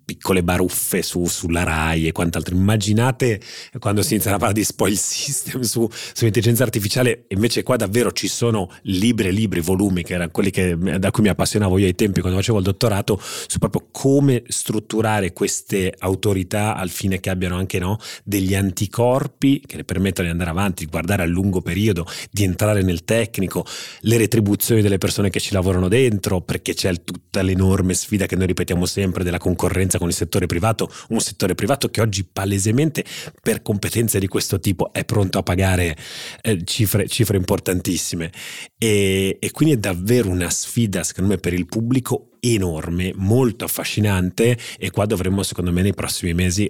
piccole 0.04 0.42
baruffe 0.42 1.02
su, 1.02 1.26
sulla 1.26 1.62
RAI 1.62 2.08
e 2.08 2.12
quant'altro. 2.12 2.54
Immaginate 2.54 3.40
quando 3.78 4.02
si 4.02 4.14
inizia 4.14 4.30
a 4.30 4.34
parlare 4.34 4.54
di 4.54 4.64
spoil 4.64 4.96
system 4.96 5.62
su, 5.62 5.88
su 5.90 6.24
intelligenza 6.24 6.62
artificiale, 6.62 7.24
invece 7.28 7.62
qua 7.62 7.76
davvero 7.76 8.12
ci 8.12 8.28
sono 8.28 8.70
libri 8.82 9.32
libri, 9.32 9.60
volumi, 9.60 10.02
che 10.02 10.14
erano 10.14 10.30
quelli 10.30 10.50
che, 10.50 10.76
da 10.76 11.10
cui 11.10 11.22
mi 11.22 11.28
appassionavo 11.28 11.78
io 11.78 11.86
ai 11.86 11.94
tempi 11.94 12.20
quando 12.20 12.38
facevo 12.38 12.58
il 12.58 12.64
dottorato, 12.64 13.20
su 13.20 13.58
proprio 13.58 13.88
come 13.90 14.42
strutturare 14.46 15.32
queste 15.32 15.94
autorità 15.98 16.76
al 16.76 16.90
fine 16.90 17.20
che 17.20 17.30
abbiano 17.30 17.56
anche 17.56 17.78
no, 17.78 17.98
degli 18.24 18.54
anticorpi 18.54 19.62
che 19.66 19.76
le 19.76 19.84
permettano 19.84 20.26
di 20.26 20.32
andare 20.32 20.50
avanti, 20.50 20.84
di 20.84 20.90
guardare 20.90 21.22
a 21.22 21.26
lungo 21.26 21.60
periodo, 21.62 22.06
di 22.30 22.44
entrare 22.44 22.82
nel 22.82 23.04
tecnico, 23.04 23.64
le 24.00 24.16
retribuzioni 24.16 24.82
delle 24.82 24.98
persone 24.98 25.30
che 25.30 25.40
ci 25.40 25.52
lavorano 25.52 25.88
dentro, 25.88 26.40
perché 26.40 26.74
c'è 26.74 27.02
tutta 27.02 27.42
l'enorme 27.42 27.94
sfida 27.94 28.26
che 28.26 28.36
noi 28.36 28.46
ripetiamo 28.46 28.86
sempre 28.86 29.24
della 29.24 29.38
concorrenza 29.38 29.71
concorrenza 29.72 29.98
con 29.98 30.08
il 30.08 30.14
settore 30.14 30.46
privato, 30.46 30.90
un 31.08 31.20
settore 31.20 31.54
privato 31.54 31.88
che 31.88 32.02
oggi 32.02 32.24
palesemente 32.30 33.04
per 33.40 33.62
competenze 33.62 34.18
di 34.18 34.28
questo 34.28 34.60
tipo 34.60 34.92
è 34.92 35.04
pronto 35.04 35.38
a 35.38 35.42
pagare 35.42 35.96
eh, 36.42 36.62
cifre, 36.64 37.08
cifre, 37.08 37.38
importantissime. 37.38 38.30
E, 38.76 39.38
e 39.40 39.50
quindi 39.50 39.74
è 39.74 39.78
davvero 39.78 40.28
una 40.28 40.50
sfida 40.50 41.02
secondo 41.02 41.30
me 41.30 41.38
per 41.38 41.54
il 41.54 41.66
pubblico 41.66 42.28
enorme, 42.40 43.12
molto 43.14 43.64
affascinante 43.64 44.58
e 44.78 44.90
qua 44.90 45.06
dovremmo 45.06 45.42
secondo 45.42 45.72
me 45.72 45.82
nei 45.82 45.94
prossimi 45.94 46.34
mesi 46.34 46.68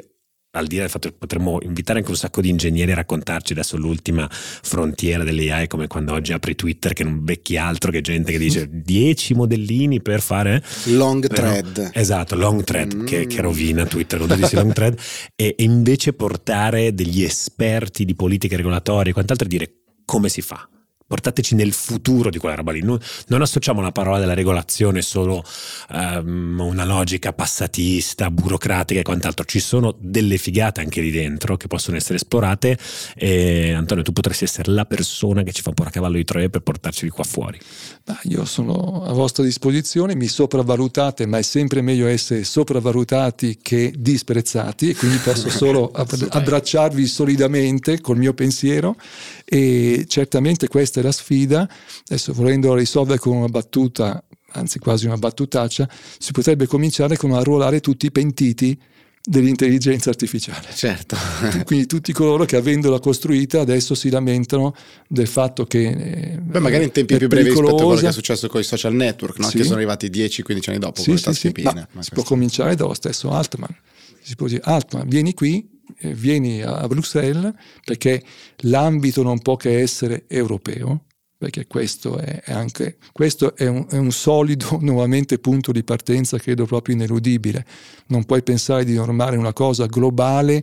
al 0.54 0.66
di 0.66 0.76
là 0.76 0.82
del 0.82 0.90
fatto 0.90 1.08
che 1.08 1.14
potremmo 1.18 1.58
invitare 1.62 2.00
anche 2.00 2.10
un 2.10 2.16
sacco 2.16 2.40
di 2.40 2.50
ingegneri 2.50 2.92
a 2.92 2.96
raccontarci 2.96 3.52
adesso 3.52 3.76
l'ultima 3.76 4.28
frontiera 4.30 5.24
dell'AI, 5.24 5.66
come 5.66 5.86
quando 5.86 6.12
oggi 6.12 6.32
apri 6.32 6.54
Twitter 6.54 6.92
che 6.92 7.04
non 7.04 7.24
becchi 7.24 7.56
altro 7.56 7.90
che 7.90 8.00
gente 8.00 8.32
che 8.32 8.38
dice 8.38 8.68
10 8.70 9.34
modellini 9.34 10.02
per 10.02 10.20
fare... 10.20 10.62
Long 10.84 11.26
Però, 11.26 11.42
thread. 11.42 11.90
Esatto, 11.94 12.34
long 12.36 12.64
thread, 12.64 12.94
mm. 12.94 13.04
che, 13.04 13.26
che, 13.26 13.40
rovina 13.40 13.86
Twitter 13.86 14.18
quando 14.18 14.36
dici 14.36 14.54
long 14.54 14.72
thread, 14.72 14.98
e, 15.34 15.54
e 15.56 15.64
invece 15.64 16.12
portare 16.12 16.94
degli 16.94 17.22
esperti 17.22 18.04
di 18.04 18.14
politiche 18.14 18.56
regolatorie 18.56 19.10
e 19.10 19.14
quant'altro 19.14 19.46
e 19.46 19.48
dire 19.48 19.72
come 20.04 20.28
si 20.28 20.42
fa 20.42 20.68
portateci 21.12 21.54
nel 21.54 21.74
futuro 21.74 22.30
di 22.30 22.38
quella 22.38 22.54
roba 22.54 22.72
lì. 22.72 22.82
Non, 22.82 22.98
non 23.26 23.42
associamo 23.42 23.82
la 23.82 23.92
parola 23.92 24.18
della 24.18 24.32
regolazione 24.32 25.02
solo 25.02 25.44
a 25.88 26.20
um, 26.20 26.58
una 26.58 26.86
logica 26.86 27.34
passatista, 27.34 28.30
burocratica 28.30 29.00
e 29.00 29.02
quant'altro. 29.02 29.44
Ci 29.44 29.60
sono 29.60 29.94
delle 29.98 30.38
figate 30.38 30.80
anche 30.80 31.02
lì 31.02 31.10
dentro 31.10 31.58
che 31.58 31.66
possono 31.66 31.98
essere 31.98 32.14
esplorate. 32.14 32.78
E 33.14 33.74
Antonio, 33.74 34.02
tu 34.02 34.12
potresti 34.12 34.44
essere 34.44 34.72
la 34.72 34.86
persona 34.86 35.42
che 35.42 35.52
ci 35.52 35.60
fa 35.60 35.68
un 35.68 35.74
po' 35.74 35.82
a 35.82 35.90
cavallo 35.90 36.16
di 36.16 36.24
Troia 36.24 36.48
per 36.48 36.62
portarci 36.62 37.04
di 37.04 37.10
qua 37.10 37.24
fuori. 37.24 37.60
Ma 38.06 38.18
io 38.22 38.46
sono 38.46 39.04
a 39.04 39.12
vostra 39.12 39.44
disposizione, 39.44 40.14
mi 40.14 40.28
sopravvalutate, 40.28 41.26
ma 41.26 41.36
è 41.36 41.42
sempre 41.42 41.82
meglio 41.82 42.06
essere 42.06 42.42
sopravvalutati 42.42 43.58
che 43.60 43.92
disprezzati, 43.94 44.88
e 44.88 44.94
quindi 44.94 45.18
posso 45.18 45.50
solo 45.52 45.90
abbracciarvi 45.92 47.04
solidamente 47.04 48.00
col 48.00 48.16
mio 48.16 48.32
pensiero. 48.32 48.96
E 49.44 50.06
certamente 50.08 50.68
questa 50.68 51.00
è 51.00 51.01
la 51.02 51.12
sfida. 51.12 51.68
Adesso 52.06 52.32
volendo 52.32 52.74
risolvere 52.74 53.18
con 53.18 53.36
una 53.36 53.48
battuta, 53.48 54.22
anzi 54.52 54.78
quasi 54.78 55.06
una 55.06 55.16
battutaccia, 55.16 55.88
si 56.18 56.32
potrebbe 56.32 56.66
cominciare 56.66 57.16
con 57.16 57.32
arruolare 57.32 57.80
tutti 57.80 58.06
i 58.06 58.12
pentiti 58.12 58.78
dell'intelligenza 59.24 60.10
artificiale. 60.10 60.66
Certo. 60.74 61.16
Quindi 61.64 61.86
tutti 61.86 62.12
coloro 62.12 62.44
che 62.44 62.56
avendola 62.56 62.98
costruita 62.98 63.60
adesso 63.60 63.94
si 63.94 64.10
lamentano 64.10 64.74
del 65.06 65.28
fatto 65.28 65.64
che... 65.64 65.88
Eh, 65.88 66.38
Beh, 66.40 66.58
magari 66.58 66.84
in 66.84 66.90
tempi 66.90 67.16
più 67.16 67.28
brevi 67.28 67.50
rispetto 67.50 67.76
a 67.76 67.84
quello 67.84 68.00
che 68.00 68.08
è 68.08 68.12
successo 68.12 68.48
con 68.48 68.60
i 68.60 68.64
social 68.64 68.94
network, 68.94 69.38
no? 69.38 69.48
sì. 69.48 69.58
che 69.58 69.62
sono 69.62 69.76
arrivati 69.76 70.08
10-15 70.08 70.70
anni 70.70 70.78
dopo. 70.78 71.00
Sì, 71.00 71.16
sì, 71.16 71.32
sì. 71.32 71.52
Si 72.00 72.10
può 72.12 72.22
cominciare 72.24 72.74
dallo 72.74 72.94
stesso 72.94 73.30
Altman. 73.30 73.74
Si 74.20 74.34
può 74.34 74.46
dire, 74.46 74.60
Altman, 74.64 75.08
vieni 75.08 75.34
qui, 75.34 75.68
vieni 76.00 76.62
a 76.62 76.86
Bruxelles 76.86 77.52
perché 77.84 78.22
l'ambito 78.58 79.22
non 79.22 79.40
può 79.40 79.56
che 79.56 79.80
essere 79.80 80.24
europeo, 80.28 81.04
perché 81.42 81.66
questo 81.66 82.18
è, 82.18 82.42
anche, 82.46 82.98
questo 83.12 83.56
è 83.56 83.66
un, 83.66 83.86
è 83.90 83.96
un 83.96 84.12
solido, 84.12 84.78
nuovamente, 84.80 85.38
punto 85.38 85.72
di 85.72 85.82
partenza, 85.82 86.38
credo 86.38 86.66
proprio 86.66 86.94
ineludibile. 86.94 87.66
Non 88.06 88.24
puoi 88.24 88.42
pensare 88.42 88.84
di 88.84 88.94
normare 88.94 89.36
una 89.36 89.52
cosa 89.52 89.86
globale 89.86 90.62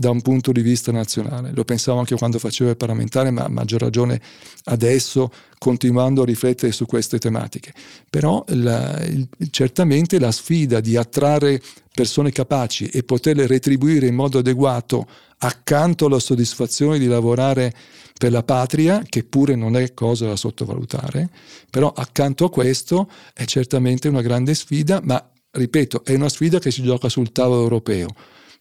da 0.00 0.08
un 0.08 0.22
punto 0.22 0.50
di 0.50 0.62
vista 0.62 0.90
nazionale. 0.92 1.52
Lo 1.54 1.62
pensavo 1.62 1.98
anche 1.98 2.16
quando 2.16 2.38
facevo 2.38 2.70
il 2.70 2.76
parlamentare, 2.78 3.30
ma 3.30 3.44
a 3.44 3.48
maggior 3.48 3.80
ragione 3.80 4.18
adesso 4.64 5.30
continuando 5.58 6.22
a 6.22 6.24
riflettere 6.24 6.72
su 6.72 6.86
queste 6.86 7.18
tematiche. 7.18 7.74
Però 8.08 8.42
la, 8.48 8.98
il, 9.04 9.28
certamente 9.50 10.18
la 10.18 10.32
sfida 10.32 10.80
di 10.80 10.96
attrarre 10.96 11.60
persone 11.92 12.32
capaci 12.32 12.86
e 12.86 13.02
poterle 13.02 13.46
retribuire 13.46 14.06
in 14.06 14.14
modo 14.14 14.38
adeguato 14.38 15.06
accanto 15.40 16.06
alla 16.06 16.18
soddisfazione 16.18 16.98
di 16.98 17.06
lavorare 17.06 17.74
per 18.16 18.32
la 18.32 18.42
patria, 18.42 19.02
che 19.06 19.22
pure 19.24 19.54
non 19.54 19.76
è 19.76 19.92
cosa 19.92 20.26
da 20.26 20.36
sottovalutare, 20.36 21.28
però 21.68 21.92
accanto 21.94 22.46
a 22.46 22.50
questo 22.50 23.10
è 23.34 23.44
certamente 23.44 24.08
una 24.08 24.22
grande 24.22 24.54
sfida, 24.54 25.00
ma 25.04 25.22
ripeto, 25.50 26.04
è 26.04 26.14
una 26.14 26.30
sfida 26.30 26.58
che 26.58 26.70
si 26.70 26.82
gioca 26.82 27.10
sul 27.10 27.32
tavolo 27.32 27.62
europeo. 27.62 28.08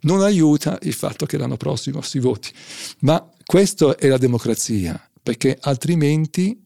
Non 0.02 0.22
aiuta 0.22 0.78
il 0.84 0.94
fatto 0.94 1.26
che 1.26 1.38
l'anno 1.38 1.58
prossimo 1.58 2.02
si 2.02 2.20
voti, 2.20 2.52
ma 3.00 3.30
questa 3.46 3.96
è 3.96 4.08
la 4.08 4.18
democrazia, 4.18 5.00
perché 5.22 5.58
altrimenti 5.60 6.58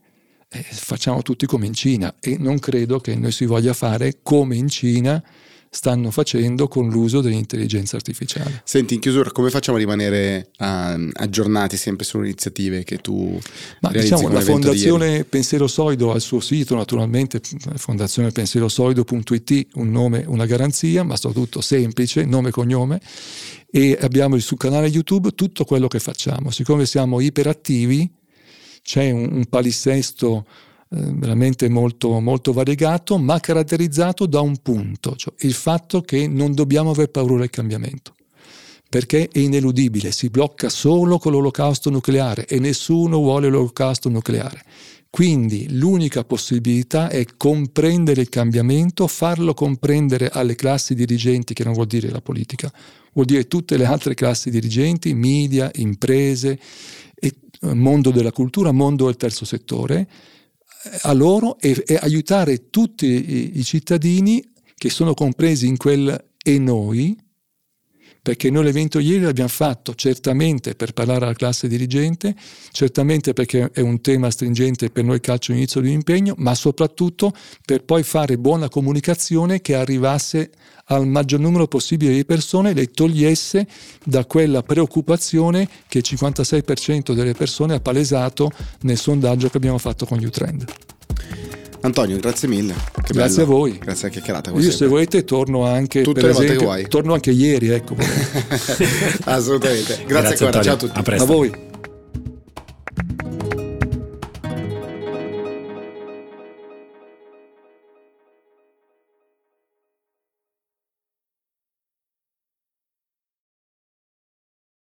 eh, 0.50 0.62
facciamo 0.62 1.24
tutti 1.24 1.46
come 1.48 1.66
in 1.66 1.74
Cina 1.74 2.16
e 2.20 2.38
non 2.38 2.60
credo 2.60 3.00
che 3.00 3.16
noi 3.16 3.32
si 3.32 3.46
voglia 3.46 3.74
fare 3.74 4.20
come 4.22 4.56
in 4.56 4.68
Cina 4.68 5.24
stanno 5.74 6.12
facendo 6.12 6.68
con 6.68 6.88
l'uso 6.88 7.20
dell'intelligenza 7.20 7.96
artificiale. 7.96 8.62
Senti, 8.64 8.94
in 8.94 9.00
chiusura, 9.00 9.32
come 9.32 9.50
facciamo 9.50 9.78
a 9.78 9.80
rimanere 9.80 10.52
uh, 10.60 11.10
aggiornati 11.14 11.78
sempre 11.78 12.06
sulle 12.06 12.28
iniziative 12.28 12.84
che 12.84 12.98
tu 12.98 13.40
Ma 13.82 13.90
diciamo, 13.90 14.30
la 14.30 14.42
Fondazione 14.42 15.24
Pensiero 15.24 15.66
Solido 15.66 16.12
ha 16.12 16.16
il 16.16 16.22
suo 16.22 16.42
sito, 16.42 16.76
naturalmente, 16.76 17.42
fondazionepensierosoido.it, 17.76 19.68
un 19.74 19.90
nome, 19.90 20.24
una 20.28 20.46
garanzia, 20.46 21.02
ma 21.02 21.16
soprattutto 21.16 21.60
semplice, 21.60 22.24
nome 22.24 22.50
e 22.50 22.52
cognome, 22.52 23.02
e 23.72 23.98
abbiamo 24.00 24.38
sul 24.38 24.60
canale 24.60 24.86
YouTube 24.86 25.34
tutto 25.34 25.66
quello 25.66 25.88
che 25.88 25.98
facciamo. 25.98 26.52
Siccome 26.52 26.86
siamo 26.86 27.20
iperattivi, 27.20 28.08
c'è 28.84 29.10
un, 29.10 29.28
un 29.32 29.46
palinsesto 29.46 30.46
veramente 30.94 31.68
molto, 31.70 32.20
molto 32.20 32.54
variegato, 32.54 33.18
ma 33.18 33.40
caratterizzato 33.40 34.26
da 34.26 34.42
un 34.42 34.58
punto, 34.62 35.16
cioè 35.16 35.34
il 35.40 35.54
fatto 35.54 36.02
che 36.02 36.28
non 36.28 36.54
dobbiamo 36.54 36.92
aver 36.92 37.10
paura 37.10 37.40
del 37.40 37.50
cambiamento 37.50 38.14
perché 38.94 39.28
è 39.32 39.40
ineludibile, 39.40 40.12
si 40.12 40.30
blocca 40.30 40.70
solo 40.70 41.18
con 41.18 41.32
l'olocausto 41.32 41.90
nucleare 41.90 42.46
e 42.46 42.60
nessuno 42.60 43.18
vuole 43.18 43.50
l'olocausto 43.50 44.08
nucleare. 44.08 44.64
Quindi 45.10 45.66
l'unica 45.76 46.24
possibilità 46.24 47.10
è 47.10 47.26
comprendere 47.36 48.22
il 48.22 48.30
cambiamento, 48.30 49.08
farlo 49.08 49.56
comprendere 49.56 50.30
alle 50.30 50.54
classi 50.54 50.94
dirigenti, 50.94 51.56
che 51.56 51.64
non 51.64 51.74
vuol 51.74 51.88
dire 51.88 52.12
la 52.12 52.22
politica, 52.22 52.72
vuol 53.14 53.26
dire 53.26 53.48
tutte 53.48 53.78
le 53.78 53.86
altre 53.86 54.14
classi 54.14 54.52
dirigenti, 54.52 55.16
media, 55.16 55.72
imprese, 55.74 56.60
mondo 57.72 58.12
della 58.12 58.32
cultura, 58.32 58.72
mondo 58.72 59.06
del 59.06 59.18
terzo 59.18 59.46
settore, 59.46 60.08
a 61.02 61.14
loro 61.14 61.58
e, 61.60 61.84
e 61.86 61.98
aiutare 62.02 62.70
tutti 62.70 63.06
i, 63.06 63.60
i, 63.60 63.64
cittadini 63.64 64.44
che 64.76 64.90
sono 64.90 65.14
compresi 65.14 65.68
in 65.68 65.78
quel 65.78 66.26
e 66.44 66.60
noi, 66.60 67.18
perché 68.24 68.50
noi 68.50 68.64
l'evento 68.64 69.00
ieri 69.00 69.26
l'abbiamo 69.26 69.50
fatto 69.50 69.94
certamente 69.96 70.76
per 70.76 70.94
parlare 70.94 71.26
alla 71.26 71.34
classe 71.34 71.68
dirigente, 71.68 72.34
certamente 72.72 73.34
perché 73.34 73.70
è 73.74 73.82
un 73.82 74.00
tema 74.00 74.32
stringente 74.32 74.90
per 74.90 75.04
noi 75.04 75.20
calcio 75.20 75.52
inizio 75.52 75.82
di 75.82 75.92
impegno, 75.92 76.34
ma 76.38 76.56
soprattutto 76.56 77.34
per 77.66 77.84
poi 77.84 78.02
fare 78.02 78.38
buona 78.38 78.70
comunicazione 78.70 79.60
che 79.60 79.76
arrivasse 79.76 80.52
al 80.86 81.06
maggior 81.06 81.42
numero 81.42 81.68
possibile 81.68 82.14
di 82.14 82.24
persone 82.24 82.70
e 82.70 82.74
le 82.74 82.92
togliesse 82.92 83.68
da 84.06 84.26
quella 84.26 84.64
preoccupazione 84.64 85.68
che 85.90 85.98
il 85.98 86.06
56% 86.08 87.14
delle 87.14 87.34
persone 87.34 87.74
ha 87.74 87.80
palesato 87.82 88.50
nel 88.84 88.98
sondaggio 88.98 89.50
che 89.50 89.58
abbiamo 89.58 89.78
fatto 89.78 90.06
con 90.06 90.24
Utrend. 90.24 90.66
Antonio, 91.84 92.18
grazie 92.18 92.48
mille. 92.48 92.74
Che 92.74 93.14
grazie 93.14 93.44
bello. 93.44 93.56
a 93.56 93.60
voi. 93.60 93.78
Grazie 93.78 94.08
a 94.08 94.12
chiacchierata. 94.12 94.50
Io 94.52 94.56
sempre. 94.56 94.78
se 94.78 94.88
volete 94.88 95.24
torno 95.26 95.66
anche 95.66 96.02
Tutte 96.02 96.22
per 96.22 96.30
le 96.30 96.36
esempio, 96.36 96.56
volte 96.56 96.66
che 96.66 96.80
vuoi. 96.82 96.88
Torno 96.90 97.14
anche 97.14 97.32
ieri, 97.32 97.70
ecco. 97.70 97.96
Assolutamente. 99.26 100.04
Grazie, 100.06 100.06
grazie 100.06 100.46
ancora. 100.46 100.64
Ciao 100.64 100.74
a 100.74 100.78
tutti. 100.78 101.00
a, 101.00 101.16
a 101.22 101.26
voi. 101.26 101.72